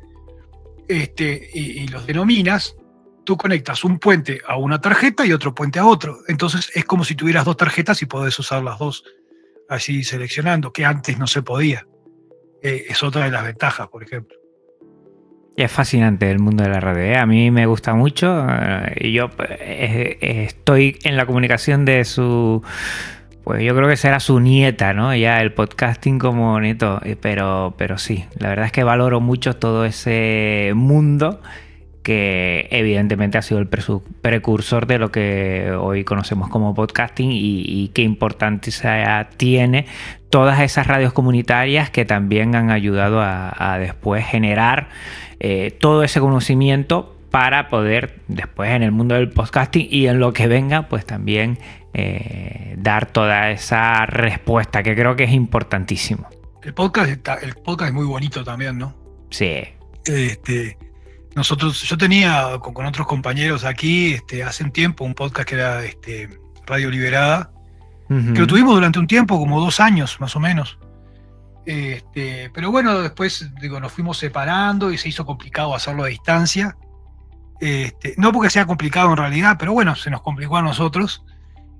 este, 0.88 1.50
y, 1.54 1.88
los 1.88 2.06
denominas, 2.06 2.76
tú 3.26 3.36
conectas 3.36 3.84
un 3.84 4.00
puente 4.00 4.42
a 4.48 4.58
una 4.58 4.80
tarjeta 4.80 5.26
y 5.26 5.34
otro 5.34 5.54
puente 5.54 5.80
a 5.80 5.86
otro. 5.86 6.20
Entonces 6.28 6.72
es 6.74 6.86
como 6.86 7.04
si 7.04 7.16
tuvieras 7.16 7.46
dos 7.46 7.58
tarjetas 7.58 8.02
y 8.02 8.06
podés 8.06 8.38
usar 8.40 8.64
las 8.64 8.80
dos 8.80 9.04
así 9.70 10.04
seleccionando, 10.04 10.72
que 10.72 10.86
antes 10.86 11.18
no 11.18 11.28
se 11.28 11.42
podía. 11.42 11.86
Eh, 12.62 12.86
es 12.90 13.04
otra 13.04 13.26
de 13.26 13.32
las 13.32 13.44
ventajas, 13.44 13.88
por 13.90 14.04
ejemplo. 14.04 14.38
Es 15.58 15.72
fascinante 15.72 16.30
el 16.30 16.38
mundo 16.38 16.62
de 16.62 16.70
la 16.70 16.80
radio. 16.80 17.02
¿eh? 17.02 17.18
A 17.18 17.26
mí 17.26 17.50
me 17.50 17.66
gusta 17.66 17.96
mucho. 17.96 18.46
Eh, 18.48 19.08
y 19.08 19.12
yo 19.12 19.32
estoy 19.60 21.00
en 21.04 21.18
la 21.18 21.26
comunicación 21.26 21.84
de 21.84 22.06
su 22.06 22.62
pues 23.44 23.64
yo 23.64 23.76
creo 23.76 23.90
que 23.90 23.98
será 23.98 24.20
su 24.20 24.40
nieta, 24.40 24.94
¿no? 24.94 25.16
Ya 25.16 25.42
el 25.42 25.54
podcasting 25.54 26.20
como 26.20 26.60
nieto, 26.60 27.02
eh, 27.04 27.16
pero, 27.20 27.74
pero 27.76 27.98
sí, 27.98 28.26
la 28.38 28.50
verdad 28.50 28.68
es 28.68 28.72
que 28.72 28.84
valoro 28.84 29.20
mucho 29.20 29.56
todo 29.56 29.86
ese 29.86 30.74
mundo 30.76 31.42
que 32.08 32.70
evidentemente 32.72 33.38
ha 33.38 33.42
sido 33.42 33.60
el 33.60 33.68
precursor 33.68 34.88
de 34.88 34.98
lo 34.98 35.12
que 35.12 35.74
hoy 35.78 36.06
conocemos 36.06 36.48
como 36.48 36.74
podcasting 36.74 37.32
y, 37.34 37.92
qué 37.94 38.04
importancia 38.04 39.28
tiene 39.36 39.88
todas 40.30 40.62
esas 40.62 40.88
radios 40.88 41.12
comunitarias 41.12 41.90
que 41.90 42.06
también 42.06 42.56
han 42.56 42.72
ayudado 42.72 43.20
a, 43.22 43.78
después 43.78 44.26
generar 44.26 44.88
eh, 45.42 45.76
todo 45.82 46.02
ese 46.04 46.22
conocimiento 46.22 47.14
para 47.30 47.68
poder 47.68 48.22
después 48.30 48.72
en 48.72 48.84
el 48.84 48.94
mundo 48.94 49.16
del 49.16 49.30
podcasting 49.30 49.90
y 49.92 50.08
en 50.08 50.22
lo 50.22 50.32
que 50.32 50.48
venga 50.48 50.88
pues 50.88 51.06
también 51.06 51.60
eh, 51.94 52.76
dar 52.78 53.08
toda 53.08 53.52
esa 53.52 54.06
respuesta 54.06 54.82
que 54.82 54.96
creo 54.96 55.18
que 55.18 55.26
es 55.26 55.34
importantísimo. 55.34 56.30
El 56.64 56.74
podcast, 56.74 57.44
el 57.44 57.54
podcast 57.56 57.90
es 57.90 57.94
muy 57.94 58.06
bonito 58.06 58.46
también, 58.46 58.78
¿no? 58.78 58.96
Sí. 59.30 59.66
Este, 60.06 60.78
nosotros, 61.38 61.84
yo 61.84 61.98
tenía 61.98 62.58
con, 62.60 62.86
otros 62.86 63.06
compañeros 63.06 63.64
aquí 63.64 64.14
este, 64.14 64.44
hace 64.44 64.64
un 64.64 64.72
tiempo 64.72 65.06
un 65.06 65.14
podcast 65.14 65.48
que 65.48 65.56
era 65.56 65.86
este, 65.86 66.30
Radio 66.66 66.90
Liberada, 66.90 67.52
que 68.10 68.40
lo 68.40 68.48
tuvimos 68.48 68.74
durante 68.74 69.00
un 69.00 69.08
tiempo, 69.08 69.38
como 69.38 69.60
dos 69.60 69.80
años 69.80 70.20
más 70.20 70.36
o 70.36 70.40
menos. 70.40 70.80
Este, 71.66 72.50
pero 72.54 72.72
bueno, 72.72 73.02
después 73.02 73.52
digo, 73.62 73.80
nos 73.82 73.92
fuimos 73.92 74.18
separando 74.18 74.92
y 74.92 74.98
se 74.98 75.10
hizo 75.10 75.26
complicado 75.26 75.76
hacerlo 75.76 76.06
a 76.06 76.08
distancia. 76.08 76.78
Este, 77.60 78.16
no 78.18 78.32
porque 78.32 78.50
sea 78.50 78.66
complicado 78.66 79.12
en 79.12 79.18
realidad, 79.18 79.58
pero 79.60 79.74
bueno, 79.74 79.96
se 79.96 80.10
nos 80.10 80.22
complicó 80.22 80.58
a 80.58 80.62
nosotros. 80.62 81.24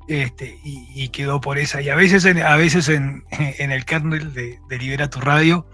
Este, 0.08 0.60
y, 0.64 1.10
quedó 1.10 1.42
por 1.42 1.58
esa. 1.58 1.82
Y 1.82 1.90
a 1.90 1.96
veces 1.96 2.26
en, 2.26 2.42
a 2.42 2.56
veces 2.56 2.90
en, 2.90 3.24
el 3.58 3.86
kernel 3.86 4.34
de, 4.34 4.78
Libera 4.78 5.10
tu 5.10 5.20
Radio 5.22 5.66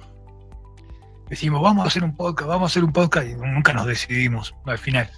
decimos, 1.34 1.62
vamos 1.62 1.86
a 1.86 1.88
hacer 1.88 2.04
un 2.04 2.16
podcast, 2.16 2.48
vamos 2.48 2.64
a 2.64 2.72
hacer 2.72 2.84
un 2.84 2.94
podcast, 2.94 3.28
y 3.28 3.36
nunca 3.36 3.74
nos 3.74 3.86
decidimos 3.86 4.56
al 4.66 4.78
final. 4.78 5.10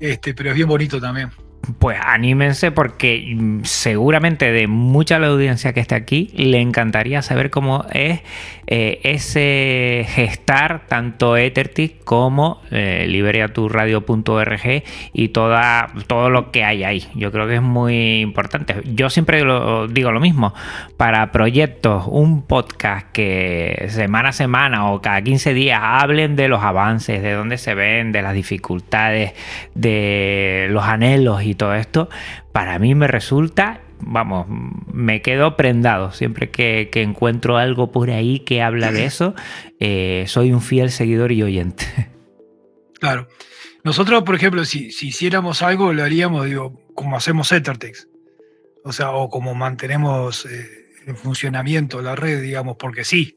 Este, 0.00 0.34
pero 0.34 0.50
es 0.50 0.56
bien 0.56 0.68
bonito 0.68 1.00
también 1.00 1.30
pues 1.78 1.98
anímense 2.02 2.70
porque 2.70 3.34
mm, 3.36 3.64
seguramente 3.64 4.52
de 4.52 4.66
mucha 4.66 5.18
la 5.18 5.28
audiencia 5.28 5.72
que 5.72 5.80
está 5.80 5.96
aquí 5.96 6.30
le 6.34 6.60
encantaría 6.60 7.22
saber 7.22 7.50
cómo 7.50 7.86
es 7.92 8.20
eh, 8.66 9.00
ese 9.02 10.06
gestar 10.08 10.86
tanto 10.88 11.36
Ethertic 11.36 12.02
como 12.04 12.62
eh, 12.70 13.06
y 15.12 15.28
toda, 15.28 15.88
todo 16.06 16.30
lo 16.30 16.50
que 16.50 16.64
hay 16.64 16.84
ahí. 16.84 17.08
Yo 17.14 17.30
creo 17.32 17.46
que 17.46 17.56
es 17.56 17.62
muy 17.62 18.20
importante. 18.20 18.76
Yo 18.84 19.10
siempre 19.10 19.44
digo 19.90 20.12
lo 20.12 20.20
mismo. 20.20 20.54
Para 20.96 21.32
proyectos, 21.32 22.04
un 22.06 22.42
podcast 22.42 23.06
que 23.12 23.86
semana 23.88 24.30
a 24.30 24.32
semana 24.32 24.90
o 24.90 25.00
cada 25.02 25.20
15 25.22 25.54
días 25.54 25.80
hablen 25.82 26.36
de 26.36 26.48
los 26.48 26.62
avances, 26.62 27.22
de 27.22 27.32
dónde 27.32 27.58
se 27.58 27.74
ven, 27.74 28.12
de 28.12 28.22
las 28.22 28.34
dificultades, 28.34 29.32
de 29.74 30.68
los 30.70 30.84
anhelos 30.84 31.42
y 31.42 31.54
todo 31.54 31.74
esto, 31.74 32.08
para 32.52 32.78
mí 32.78 32.94
me 32.94 33.08
resulta, 33.08 33.80
vamos, 34.06 34.46
me 34.92 35.22
quedo 35.22 35.56
prendado. 35.56 36.12
Siempre 36.12 36.50
que, 36.50 36.90
encuentro 36.94 37.56
algo 37.56 37.90
por 37.92 38.10
ahí 38.10 38.40
que 38.40 38.62
habla 38.62 38.92
de 38.92 39.04
eso, 39.04 39.34
eh, 39.80 40.24
soy 40.26 40.52
un 40.52 40.60
fiel 40.60 40.90
seguidor 40.90 41.32
y 41.32 41.42
oyente. 41.42 41.84
Claro. 43.00 43.28
Nosotros, 43.82 44.22
por 44.22 44.34
ejemplo, 44.34 44.64
si, 44.64 44.86
hiciéramos 44.86 45.60
algo, 45.60 45.92
lo 45.92 46.02
haríamos, 46.02 46.46
digo, 46.46 46.80
como 46.94 47.16
hacemos 47.16 47.52
Ethertex. 47.52 48.08
O 48.82 48.92
sea, 48.92 49.10
o 49.10 49.28
como 49.28 49.54
mantenemos 49.54 50.46
eh, 50.46 50.86
en 51.06 51.16
funcionamiento 51.16 52.00
la 52.00 52.16
red, 52.16 52.40
digamos, 52.40 52.76
porque 52.78 53.04
sí. 53.04 53.36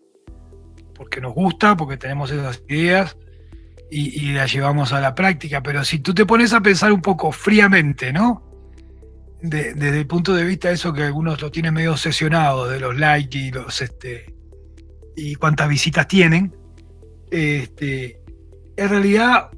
Porque 0.95 1.19
nos 1.19 1.33
gusta, 1.33 1.75
porque 1.75 1.97
tenemos 1.97 2.31
esas 2.31 2.63
ideas 2.69 3.17
y, 3.91 4.31
la 4.31 4.45
llevamos 4.45 4.93
a 4.93 5.01
la 5.01 5.15
práctica. 5.15 5.61
Pero 5.61 5.83
si 5.83 5.99
tú 5.99 6.13
te 6.13 6.25
pones 6.25 6.53
a 6.53 6.61
pensar 6.61 6.91
un 6.91 7.01
poco 7.01 7.31
fríamente, 7.31 8.13
¿no? 8.13 8.43
Desde 9.41 9.99
el 9.99 10.07
punto 10.07 10.33
de 10.33 10.43
vista 10.43 10.69
de 10.69 10.75
eso 10.75 10.93
que 10.93 11.03
algunos 11.03 11.41
lo 11.41 11.51
tienen 11.51 11.73
medio 11.73 11.91
obsesionado, 11.91 12.67
de 12.67 12.79
los 12.79 12.97
likes 12.97 13.37
y 13.37 13.51
los 13.51 13.81
este 13.81 14.33
y 15.15 15.35
cuántas 15.35 15.67
visitas 15.67 16.07
tienen, 16.07 16.55
este, 17.31 18.21
en 18.77 18.89
realidad 18.89 19.49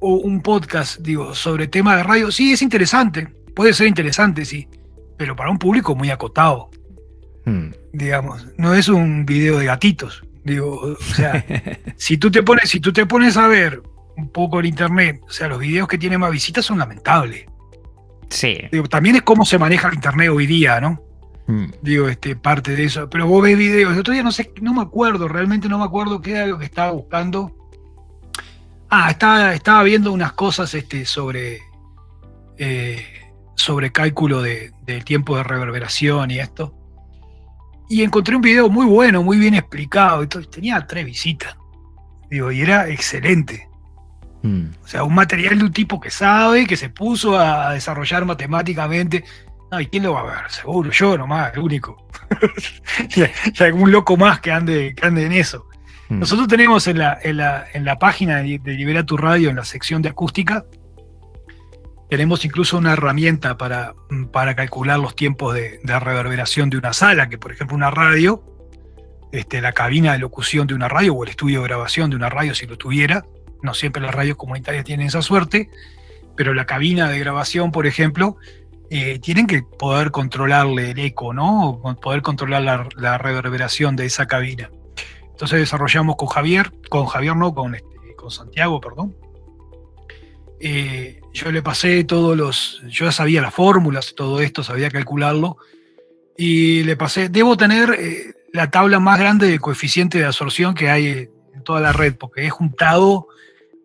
un 0.00 0.40
podcast, 0.40 1.00
digo, 1.00 1.34
sobre 1.34 1.68
tema 1.68 1.96
de 1.96 2.02
radio, 2.02 2.32
sí 2.32 2.52
es 2.52 2.62
interesante, 2.62 3.28
puede 3.54 3.72
ser 3.72 3.86
interesante, 3.86 4.44
sí, 4.44 4.66
pero 5.16 5.36
para 5.36 5.50
un 5.50 5.58
público 5.58 5.94
muy 5.94 6.10
acotado. 6.10 6.70
Hmm. 7.44 7.68
Digamos, 7.92 8.48
no 8.56 8.74
es 8.74 8.88
un 8.88 9.24
video 9.24 9.58
de 9.58 9.66
gatitos. 9.66 10.24
Digo, 10.44 10.74
o 10.74 11.14
sea, 11.14 11.44
si 11.96 12.16
tú 12.16 12.30
te 12.30 12.42
pones, 12.42 12.68
si 12.68 12.80
tú 12.80 12.92
te 12.92 13.06
pones 13.06 13.36
a 13.36 13.46
ver 13.46 13.82
un 14.16 14.30
poco 14.30 14.58
en 14.60 14.66
internet, 14.66 15.20
o 15.24 15.30
sea, 15.30 15.46
los 15.48 15.60
videos 15.60 15.86
que 15.86 15.98
tienen 15.98 16.18
más 16.18 16.32
visitas 16.32 16.64
son 16.64 16.78
lamentables. 16.78 17.46
Sí. 18.28 18.58
Digo, 18.70 18.86
también 18.88 19.16
es 19.16 19.22
cómo 19.22 19.44
se 19.44 19.58
maneja 19.58 19.88
el 19.88 19.94
internet 19.94 20.30
hoy 20.30 20.46
día, 20.46 20.80
¿no? 20.80 21.02
Mm. 21.46 21.66
Digo, 21.82 22.08
este, 22.08 22.36
parte 22.36 22.74
de 22.74 22.84
eso. 22.84 23.08
Pero 23.10 23.26
vos 23.26 23.42
ves 23.42 23.56
videos, 23.56 23.92
el 23.92 24.00
otro 24.00 24.12
día 24.12 24.22
no 24.22 24.32
sé, 24.32 24.52
no 24.60 24.74
me 24.74 24.82
acuerdo, 24.82 25.28
realmente 25.28 25.68
no 25.68 25.78
me 25.78 25.84
acuerdo 25.84 26.20
qué 26.20 26.32
era 26.32 26.46
lo 26.46 26.58
que 26.58 26.64
estaba 26.64 26.92
buscando. 26.92 27.54
Ah, 28.88 29.10
estaba, 29.10 29.54
estaba 29.54 29.82
viendo 29.82 30.12
unas 30.12 30.32
cosas 30.32 30.74
este, 30.74 31.04
sobre, 31.04 31.60
eh, 32.58 33.04
sobre 33.54 33.90
cálculo 33.90 34.42
de, 34.42 34.72
del 34.82 35.04
tiempo 35.04 35.36
de 35.36 35.44
reverberación 35.44 36.30
y 36.30 36.38
esto 36.38 36.74
y 37.92 38.02
encontré 38.02 38.34
un 38.34 38.40
video 38.40 38.70
muy 38.70 38.86
bueno, 38.86 39.22
muy 39.22 39.36
bien 39.36 39.54
explicado. 39.54 40.26
tenía 40.26 40.86
tres 40.86 41.04
visitas. 41.04 41.54
Digo, 42.30 42.50
y 42.50 42.62
era 42.62 42.88
excelente. 42.88 43.68
Hmm. 44.42 44.66
O 44.82 44.88
sea, 44.88 45.04
un 45.04 45.14
material 45.14 45.58
de 45.58 45.64
un 45.64 45.72
tipo 45.72 46.00
que 46.00 46.10
sabe, 46.10 46.66
que 46.66 46.76
se 46.76 46.90
puso 46.90 47.38
a 47.38 47.72
desarrollar 47.72 48.24
matemáticamente. 48.24 49.24
No, 49.70 49.80
¿y 49.80 49.86
quién 49.86 50.02
lo 50.02 50.14
va 50.14 50.20
a 50.20 50.24
ver? 50.24 50.50
Seguro, 50.50 50.90
yo 50.90 51.16
nomás, 51.16 51.52
el 51.54 51.60
único. 51.60 52.08
y, 53.16 53.62
algún 53.62 53.90
loco 53.90 54.16
más 54.16 54.40
que 54.40 54.52
ande, 54.52 54.94
que 54.94 55.06
ande 55.06 55.26
en 55.26 55.32
eso. 55.32 55.66
Hmm. 56.08 56.20
Nosotros 56.20 56.48
tenemos 56.48 56.86
en 56.86 56.98
la, 56.98 57.18
en 57.22 57.38
la, 57.38 57.66
en 57.72 57.84
la 57.84 57.98
página 57.98 58.38
de 58.38 58.58
Libera 58.64 59.04
tu 59.04 59.16
Radio, 59.16 59.50
en 59.50 59.56
la 59.56 59.64
sección 59.64 60.02
de 60.02 60.10
acústica, 60.10 60.64
tenemos 62.12 62.44
incluso 62.44 62.76
una 62.76 62.92
herramienta 62.92 63.56
para, 63.56 63.94
para 64.34 64.54
calcular 64.54 64.98
los 64.98 65.16
tiempos 65.16 65.54
de, 65.54 65.80
reverberación 65.82 66.68
de 66.68 66.76
una 66.76 66.92
sala, 66.92 67.30
que 67.30 67.38
por 67.38 67.52
ejemplo 67.52 67.74
una 67.74 67.90
radio 67.90 68.44
este, 69.32 69.62
la 69.62 69.72
cabina 69.72 70.12
de 70.12 70.18
locución 70.18 70.66
de 70.66 70.74
una 70.74 70.88
radio 70.88 71.14
o 71.14 71.24
el 71.24 71.30
estudio 71.30 71.62
de 71.62 71.68
grabación 71.68 72.10
de 72.10 72.16
una 72.16 72.28
radio 72.28 72.54
si 72.54 72.66
lo 72.66 72.76
tuviera. 72.76 73.24
No 73.62 73.74
siempre 73.74 74.02
las 74.02 74.14
radios 74.14 74.36
comunitarias 74.36 74.84
tienen 74.84 75.06
esa 75.06 75.22
suerte, 75.22 75.70
pero 76.36 76.54
la 76.54 76.66
cabina 76.66 77.08
de 77.08 77.18
grabación, 77.18 77.72
por 77.72 77.86
ejemplo, 77.86 78.36
eh, 78.90 79.18
tienen 79.20 79.46
que 79.46 79.62
poder 79.62 80.10
controlarle 80.10 80.90
el 80.90 80.98
eco, 80.98 81.32
¿no? 81.32 81.80
poder 82.02 82.20
controlar 82.20 82.88
la, 82.94 83.16
reverberación 83.18 83.96
de 83.96 84.06
esa 84.06 84.26
cabina. 84.26 84.70
Entonces 85.30 85.60
desarrollamos 85.60 86.16
con 86.16 86.28
Javier, 86.28 86.72
con 86.90 87.06
Javier 87.06 87.34
no, 87.36 87.54
con, 87.54 87.74
este, 87.74 88.14
con 88.16 88.30
Santiago, 88.30 88.80
perdón. 88.80 89.16
Eh, 90.60 91.20
yo 91.32 91.50
le 91.50 91.62
pasé 91.62 92.04
todos 92.04 92.36
los, 92.36 92.82
yo 92.88 93.06
ya 93.06 93.12
sabía 93.12 93.40
las 93.42 93.54
fórmulas, 93.54 94.14
todo 94.14 94.40
esto, 94.40 94.62
sabía 94.62 94.90
calcularlo, 94.90 95.56
y 96.36 96.82
le 96.82 96.94
pasé, 96.96 97.28
debo 97.28 97.56
tener 97.56 97.96
eh, 97.98 98.34
la 98.52 98.70
tabla 98.70 99.00
más 99.00 99.18
grande 99.18 99.48
de 99.48 99.58
coeficiente 99.58 100.18
de 100.18 100.26
absorción 100.26 100.74
que 100.74 100.90
hay 100.90 101.30
en 101.54 101.64
toda 101.64 101.80
la 101.80 101.92
red, 101.92 102.14
porque 102.16 102.44
he 102.46 102.50
juntado, 102.50 103.28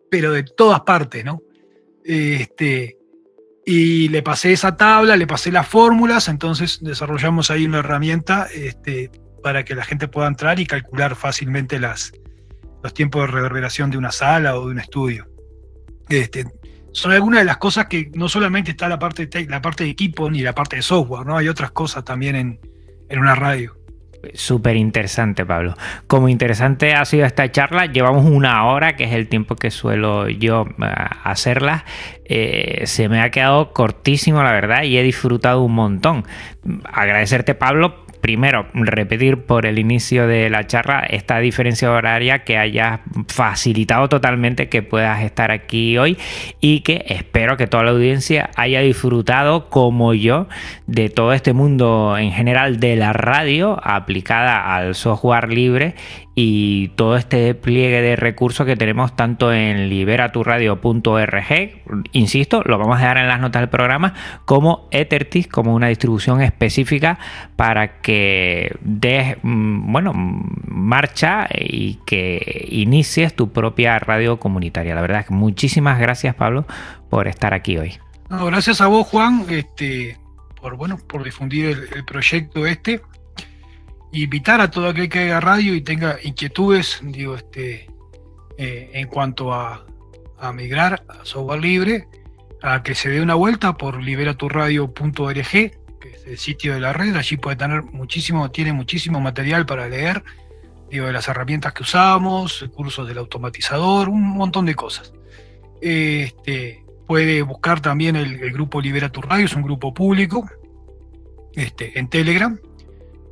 pero 0.10 0.32
de 0.32 0.44
todas 0.44 0.82
partes, 0.82 1.24
¿no? 1.26 1.42
Este, 2.04 2.98
y 3.66 4.08
le 4.10 4.24
pasé 4.24 4.54
esa 4.54 4.78
tabla, 4.78 5.18
le 5.18 5.28
pasé 5.28 5.52
las 5.52 5.68
fórmulas, 5.68 6.30
entonces 6.30 6.80
desarrollamos 6.82 7.52
ahí 7.52 7.66
una 7.66 7.80
herramienta 7.80 8.48
este, 8.54 9.12
para 9.44 9.66
que 9.66 9.76
la 9.76 9.84
gente 9.84 10.08
pueda 10.08 10.28
entrar 10.28 10.60
y 10.60 10.66
calcular 10.66 11.16
fácilmente 11.16 11.80
las, 11.80 12.14
los 12.82 12.94
tiempos 12.94 13.24
de 13.24 13.28
reverberación 13.28 13.90
de 13.92 13.98
una 13.98 14.12
sala 14.12 14.58
o 14.58 14.66
de 14.66 14.72
un 14.72 14.80
estudio. 14.80 15.28
Este, 16.08 16.46
son 16.94 17.12
algunas 17.12 17.42
de 17.42 17.46
las 17.46 17.58
cosas 17.58 17.88
que 17.88 18.10
no 18.16 18.30
solamente 18.30 18.72
está 18.72 18.88
la 18.88 18.98
parte 18.98 19.28
de, 19.28 19.46
la 19.46 19.62
parte 19.62 19.84
de 19.84 19.90
equipo 19.90 20.32
ni 20.32 20.42
la 20.42 20.56
parte 20.56 20.78
de 20.78 20.82
software, 20.82 21.26
¿no? 21.26 21.38
Hay 21.38 21.50
otras 21.50 21.72
cosas 21.72 22.06
también 22.06 22.36
en, 22.36 22.60
en 23.10 23.20
una 23.20 23.36
radio. 23.36 23.78
Súper 24.34 24.76
interesante, 24.76 25.46
Pablo. 25.46 25.76
Como 26.08 26.28
interesante 26.28 26.94
ha 26.94 27.06
sido 27.06 27.26
esta 27.26 27.52
charla, 27.52 27.86
llevamos 27.86 28.26
una 28.26 28.66
hora, 28.66 28.96
que 28.96 29.04
es 29.04 29.14
el 29.14 29.28
tiempo 29.28 29.56
que 29.56 29.72
suelo 29.72 30.28
yo 30.28 30.66
eh, 30.82 30.94
hacerla. 31.24 31.86
Eh, 32.26 32.82
se 32.86 33.10
me 33.10 33.22
ha 33.22 33.30
quedado 33.30 33.74
cortísimo, 33.74 34.42
la 34.44 34.52
verdad, 34.52 34.84
y 34.84 34.98
he 34.98 35.04
disfrutado 35.04 35.64
un 35.64 35.74
montón. 35.74 36.26
Agradecerte, 36.92 37.54
Pablo, 37.56 38.07
primero, 38.28 38.66
repetir 38.74 39.46
por 39.46 39.66
el 39.66 39.80
inicio 39.80 40.28
de 40.28 40.50
la 40.50 40.68
charla 40.68 41.00
esta 41.00 41.40
diferencia 41.40 41.90
horaria 41.90 42.44
que 42.44 42.58
haya 42.58 43.00
facilitado 43.30 44.10
totalmente 44.10 44.68
que 44.68 44.84
puedas 44.84 45.24
estar 45.24 45.50
aquí 45.50 45.98
hoy 45.98 46.18
y 46.60 46.82
que 46.82 47.06
espero 47.08 47.56
que 47.56 47.68
toda 47.68 47.86
la 47.86 47.92
audiencia 47.92 48.50
haya 48.58 48.82
disfrutado 48.82 49.70
como 49.70 50.14
yo 50.14 50.50
de 50.88 51.10
todo 51.10 51.32
este 51.32 51.54
mundo 51.54 52.18
en 52.18 52.34
general 52.34 52.82
de 52.82 52.98
la 52.98 53.14
radio 53.14 53.80
aplicada 53.82 54.76
al 54.76 54.94
software 54.94 55.48
libre 55.48 55.96
y 56.40 56.90
todo 56.90 57.18
este 57.18 57.56
pliegue 57.56 58.00
de 58.00 58.16
recursos 58.16 58.64
que 58.68 58.76
tenemos 58.76 59.16
tanto 59.16 59.52
en 59.52 59.90
liberaturradio.org, 59.90 61.82
insisto, 62.12 62.62
lo 62.64 62.78
vamos 62.78 62.98
a 62.98 63.00
dejar 63.00 63.18
en 63.18 63.28
las 63.28 63.40
notas 63.40 63.64
del 63.64 63.70
programa, 63.70 64.14
como 64.46 64.88
Ethertis, 64.92 65.48
como 65.48 65.74
una 65.74 65.88
distribución 65.88 66.42
específica 66.42 67.18
para 67.56 68.02
que 68.02 68.72
des, 68.82 69.38
mm, 69.42 69.92
bueno, 69.92 70.14
marcha 70.14 71.48
y 71.52 71.96
que 72.06 72.68
inicies 72.70 73.36
tu 73.36 73.52
propia 73.52 73.98
radio 73.98 74.38
comunitaria. 74.38 74.94
La 74.94 75.02
verdad 75.02 75.22
es 75.22 75.28
que 75.30 75.34
muchísimas 75.34 75.98
gracias, 75.98 76.36
Pablo, 76.36 76.68
por 77.10 77.28
estar 77.28 77.56
aquí 77.56 77.80
hoy. 77.80 77.98
gracias 78.30 78.80
a 78.80 78.86
vos, 78.86 79.08
Juan, 79.08 79.44
este, 79.50 80.20
por, 80.62 80.78
bueno, 80.78 81.00
por 81.08 81.24
difundir 81.24 81.90
el 81.96 82.06
proyecto 82.06 82.68
este 82.68 83.02
invitar 84.12 84.62
a 84.62 84.72
todo 84.72 84.90
aquel 84.90 85.10
que 85.10 85.20
haga 85.20 85.40
radio 85.40 85.76
y 85.76 85.82
tenga 85.82 86.18
inquietudes, 86.24 87.00
digo, 87.04 87.36
este, 87.36 87.88
eh, 88.58 88.90
en 88.94 89.08
cuanto 89.08 89.54
a, 89.54 89.86
migrar 90.54 91.04
a 91.10 91.26
software 91.26 91.60
libre, 91.60 92.08
a 92.62 92.84
que 92.84 92.94
se 92.94 93.10
dé 93.10 93.22
una 93.22 93.34
vuelta 93.34 93.74
por 93.76 94.02
liberaturradio.org, 94.02 95.52
que 95.52 96.10
es 96.14 96.28
el 96.28 96.38
sitio 96.38 96.76
de 96.76 96.80
la 96.80 96.94
red, 96.94 97.16
allí 97.16 97.38
puede 97.38 97.56
tener 97.56 97.84
muchísimo, 97.84 98.50
tiene 98.52 98.72
muchísimo 98.72 99.20
material 99.20 99.66
para 99.66 99.90
leer, 99.90 100.24
digo, 100.92 101.08
de 101.08 101.14
las 101.14 101.28
herramientas 101.28 101.74
que 101.74 101.84
usamos, 101.84 102.66
cursos 102.74 103.08
del 103.08 103.18
automatizador, 103.18 104.10
un 104.10 104.22
montón 104.22 104.66
de 104.66 104.76
cosas. 104.76 105.12
Este, 105.82 106.84
puede 107.08 107.42
buscar 107.42 107.82
también 107.82 108.16
el, 108.16 108.52
grupo 108.52 108.82
Libera 108.82 109.12
tu 109.12 109.22
Radio, 109.22 109.46
es 109.46 109.56
un 109.56 109.64
grupo 109.64 109.94
público 109.94 110.48
este, 111.54 111.98
en 111.98 112.10
Telegram, 112.10 112.60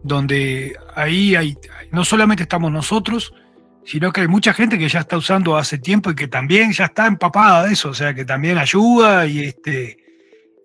donde 0.05 0.77
ahí 0.95 1.35
hay, 1.35 1.57
no 1.91 2.05
solamente 2.05 2.43
estamos 2.43 2.71
nosotros, 2.71 3.33
sino 3.83 4.11
que 4.11 4.21
hay 4.21 4.27
mucha 4.27 4.53
gente 4.53 4.77
que 4.77 4.87
ya 4.87 4.99
está 4.99 5.17
usando 5.17 5.57
hace 5.57 5.79
tiempo 5.79 6.11
y 6.11 6.15
que 6.15 6.27
también 6.27 6.71
ya 6.73 6.85
está 6.85 7.07
empapada 7.07 7.65
de 7.65 7.73
eso, 7.73 7.89
o 7.89 7.93
sea, 7.93 8.13
que 8.13 8.23
también 8.23 8.59
ayuda 8.59 9.25
y 9.25 9.41
este 9.41 9.97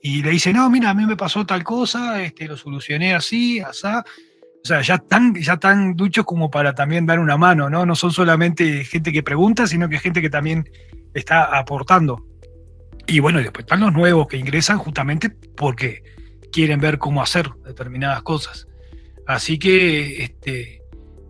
y 0.02 0.22
le 0.22 0.30
dice, 0.30 0.52
no, 0.52 0.68
mira, 0.70 0.90
a 0.90 0.94
mí 0.94 1.04
me 1.04 1.16
pasó 1.16 1.44
tal 1.44 1.62
cosa, 1.62 2.22
este, 2.22 2.46
lo 2.46 2.56
solucioné 2.56 3.14
así, 3.14 3.60
asá. 3.60 4.02
O 4.62 4.66
sea, 4.66 4.80
ya 4.80 5.02
ya 5.38 5.52
están 5.54 5.94
duchos 5.94 6.24
como 6.24 6.50
para 6.50 6.74
también 6.74 7.04
dar 7.04 7.18
una 7.18 7.36
mano, 7.36 7.68
¿no? 7.68 7.84
No 7.84 7.94
son 7.94 8.10
solamente 8.10 8.84
gente 8.84 9.12
que 9.12 9.22
pregunta, 9.22 9.66
sino 9.66 9.88
que 9.90 9.98
gente 9.98 10.22
que 10.22 10.30
también 10.30 10.70
está 11.12 11.58
aportando. 11.58 12.24
Y 13.06 13.20
bueno, 13.20 13.40
después 13.40 13.64
están 13.64 13.80
los 13.80 13.92
nuevos 13.92 14.26
que 14.26 14.38
ingresan 14.38 14.78
justamente 14.78 15.28
porque 15.28 16.02
quieren 16.50 16.80
ver 16.80 16.98
cómo 16.98 17.22
hacer 17.22 17.50
determinadas 17.64 18.22
cosas. 18.22 18.66
Así 19.30 19.58
que 19.58 20.24
este, 20.24 20.82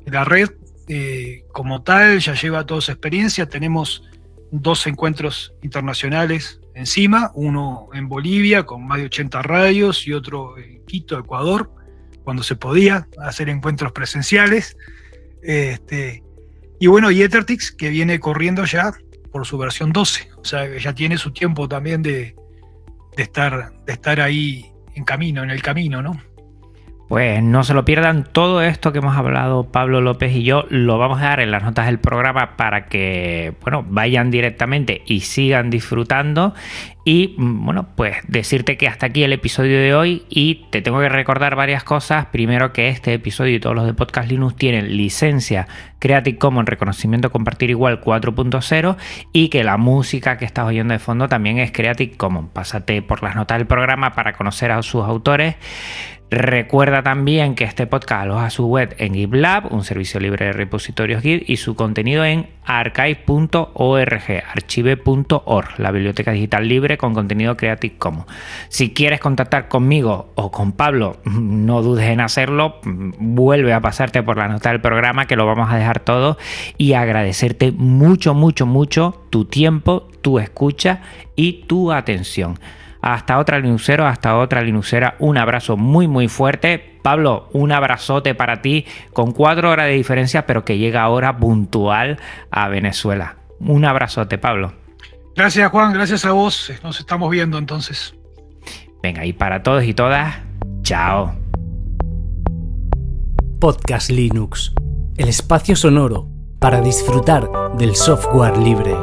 la 0.06 0.24
red 0.24 0.50
eh, 0.88 1.44
como 1.52 1.82
tal 1.82 2.18
ya 2.18 2.34
lleva 2.34 2.64
toda 2.64 2.80
su 2.80 2.90
experiencia. 2.90 3.46
Tenemos 3.46 4.04
dos 4.50 4.86
encuentros 4.86 5.52
internacionales 5.62 6.60
encima, 6.74 7.30
uno 7.34 7.90
en 7.92 8.08
Bolivia 8.08 8.64
con 8.64 8.86
más 8.86 8.98
de 8.98 9.04
80 9.04 9.42
radios 9.42 10.06
y 10.06 10.14
otro 10.14 10.56
en 10.56 10.82
Quito, 10.86 11.18
Ecuador, 11.18 11.70
cuando 12.24 12.42
se 12.42 12.56
podía 12.56 13.06
hacer 13.18 13.50
encuentros 13.50 13.92
presenciales. 13.92 14.78
Este, 15.42 16.22
y 16.78 16.86
bueno, 16.86 17.10
y 17.10 17.20
Ethertix 17.20 17.70
que 17.70 17.90
viene 17.90 18.18
corriendo 18.18 18.64
ya 18.64 18.94
por 19.30 19.46
su 19.46 19.58
versión 19.58 19.92
12, 19.92 20.30
o 20.38 20.44
sea 20.44 20.78
ya 20.78 20.94
tiene 20.94 21.18
su 21.18 21.32
tiempo 21.32 21.68
también 21.68 22.00
de, 22.00 22.34
estar, 23.18 23.74
de 23.84 23.92
estar 23.92 24.22
ahí 24.22 24.72
en 24.94 25.04
camino, 25.04 25.42
en 25.42 25.50
el 25.50 25.60
camino, 25.60 26.00
¿no? 26.00 26.29
Pues 27.10 27.42
no 27.42 27.64
se 27.64 27.74
lo 27.74 27.84
pierdan 27.84 28.22
todo 28.22 28.62
esto 28.62 28.92
que 28.92 28.98
hemos 28.98 29.16
hablado 29.16 29.64
Pablo 29.64 30.00
López 30.00 30.32
y 30.32 30.44
yo, 30.44 30.66
lo 30.68 30.96
vamos 30.96 31.20
a 31.20 31.24
dar 31.24 31.40
en 31.40 31.50
las 31.50 31.64
notas 31.64 31.86
del 31.86 31.98
programa 31.98 32.56
para 32.56 32.86
que, 32.86 33.52
bueno, 33.62 33.84
vayan 33.88 34.30
directamente 34.30 35.02
y 35.06 35.22
sigan 35.22 35.70
disfrutando. 35.70 36.54
Y 37.10 37.34
mm, 37.36 37.64
bueno, 37.64 37.88
pues 37.96 38.18
decirte 38.28 38.76
que 38.76 38.86
hasta 38.86 39.06
aquí 39.06 39.24
el 39.24 39.32
episodio 39.32 39.80
de 39.80 39.96
hoy 39.96 40.22
y 40.28 40.66
te 40.70 40.80
tengo 40.80 41.00
que 41.00 41.08
recordar 41.08 41.56
varias 41.56 41.82
cosas. 41.82 42.26
Primero 42.26 42.72
que 42.72 42.86
este 42.86 43.12
episodio 43.12 43.56
y 43.56 43.58
todos 43.58 43.74
los 43.74 43.84
de 43.84 43.94
Podcast 43.94 44.30
Linux 44.30 44.54
tienen 44.54 44.96
licencia 44.96 45.66
Creative 45.98 46.38
Commons 46.38 46.68
reconocimiento 46.68 47.32
compartir 47.32 47.68
igual 47.70 48.00
4.0 48.00 48.96
y 49.32 49.48
que 49.48 49.64
la 49.64 49.76
música 49.76 50.38
que 50.38 50.44
estás 50.44 50.66
oyendo 50.66 50.92
de 50.92 51.00
fondo 51.00 51.28
también 51.28 51.58
es 51.58 51.72
Creative 51.72 52.16
Commons. 52.16 52.50
Pásate 52.52 53.02
por 53.02 53.24
las 53.24 53.34
notas 53.34 53.58
del 53.58 53.66
programa 53.66 54.14
para 54.14 54.34
conocer 54.34 54.70
a 54.70 54.80
sus 54.80 55.02
autores. 55.02 55.56
Recuerda 56.30 57.02
también 57.02 57.56
que 57.56 57.64
este 57.64 57.88
podcast 57.88 58.22
aloja 58.22 58.50
su 58.50 58.68
web 58.68 58.94
en 58.98 59.14
GitLab, 59.14 59.72
un 59.72 59.82
servicio 59.82 60.20
libre 60.20 60.46
de 60.46 60.52
repositorios 60.52 61.22
Git, 61.22 61.42
y 61.50 61.56
su 61.56 61.74
contenido 61.74 62.24
en 62.24 62.48
archive.org, 62.64 64.44
archive.org, 64.48 65.68
la 65.78 65.90
biblioteca 65.90 66.30
digital 66.30 66.68
libre 66.68 66.98
con 67.00 67.14
contenido 67.14 67.56
Creative 67.56 67.96
Commons. 67.96 68.26
Si 68.68 68.92
quieres 68.92 69.20
contactar 69.20 69.68
conmigo 69.68 70.32
o 70.34 70.52
con 70.52 70.72
Pablo, 70.72 71.16
no 71.24 71.80
dudes 71.80 72.08
en 72.10 72.20
hacerlo, 72.20 72.76
vuelve 72.84 73.72
a 73.72 73.80
pasarte 73.80 74.22
por 74.22 74.36
la 74.36 74.48
nota 74.48 74.68
del 74.68 74.82
programa 74.82 75.26
que 75.26 75.34
lo 75.34 75.46
vamos 75.46 75.72
a 75.72 75.76
dejar 75.76 76.00
todo 76.00 76.36
y 76.76 76.92
agradecerte 76.92 77.72
mucho, 77.72 78.34
mucho, 78.34 78.66
mucho 78.66 79.24
tu 79.30 79.46
tiempo, 79.46 80.08
tu 80.20 80.38
escucha 80.38 81.00
y 81.36 81.64
tu 81.66 81.90
atención. 81.90 82.58
Hasta 83.00 83.38
otra 83.38 83.58
Linuxero, 83.58 84.06
hasta 84.06 84.36
otra 84.36 84.60
Linuxera. 84.60 85.16
Un 85.20 85.38
abrazo 85.38 85.78
muy, 85.78 86.06
muy 86.06 86.28
fuerte. 86.28 86.98
Pablo, 87.02 87.48
un 87.52 87.72
abrazote 87.72 88.34
para 88.34 88.60
ti 88.60 88.84
con 89.14 89.32
cuatro 89.32 89.70
horas 89.70 89.86
de 89.86 89.94
diferencia, 89.94 90.44
pero 90.44 90.66
que 90.66 90.76
llega 90.76 91.00
ahora 91.00 91.38
puntual 91.38 92.18
a 92.50 92.68
Venezuela. 92.68 93.36
Un 93.58 93.86
abrazote, 93.86 94.36
Pablo. 94.36 94.79
Gracias, 95.40 95.70
Juan. 95.70 95.94
Gracias 95.94 96.26
a 96.26 96.32
vos. 96.32 96.70
Nos 96.82 97.00
estamos 97.00 97.30
viendo 97.30 97.56
entonces. 97.56 98.14
Venga, 99.02 99.24
y 99.24 99.32
para 99.32 99.62
todos 99.62 99.84
y 99.84 99.94
todas, 99.94 100.36
chao. 100.82 101.34
Podcast 103.58 104.10
Linux, 104.10 104.74
el 105.16 105.28
espacio 105.28 105.76
sonoro 105.76 106.28
para 106.58 106.82
disfrutar 106.82 107.48
del 107.78 107.96
software 107.96 108.58
libre 108.58 108.94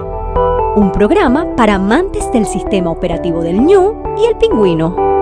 un 0.75 0.91
programa 0.91 1.55
para 1.55 1.73
amantes 1.73 2.31
del 2.31 2.45
sistema 2.45 2.91
operativo 2.91 3.41
del 3.41 3.59
ñu 3.59 3.95
y 4.15 4.25
el 4.27 4.37
pingüino. 4.37 5.16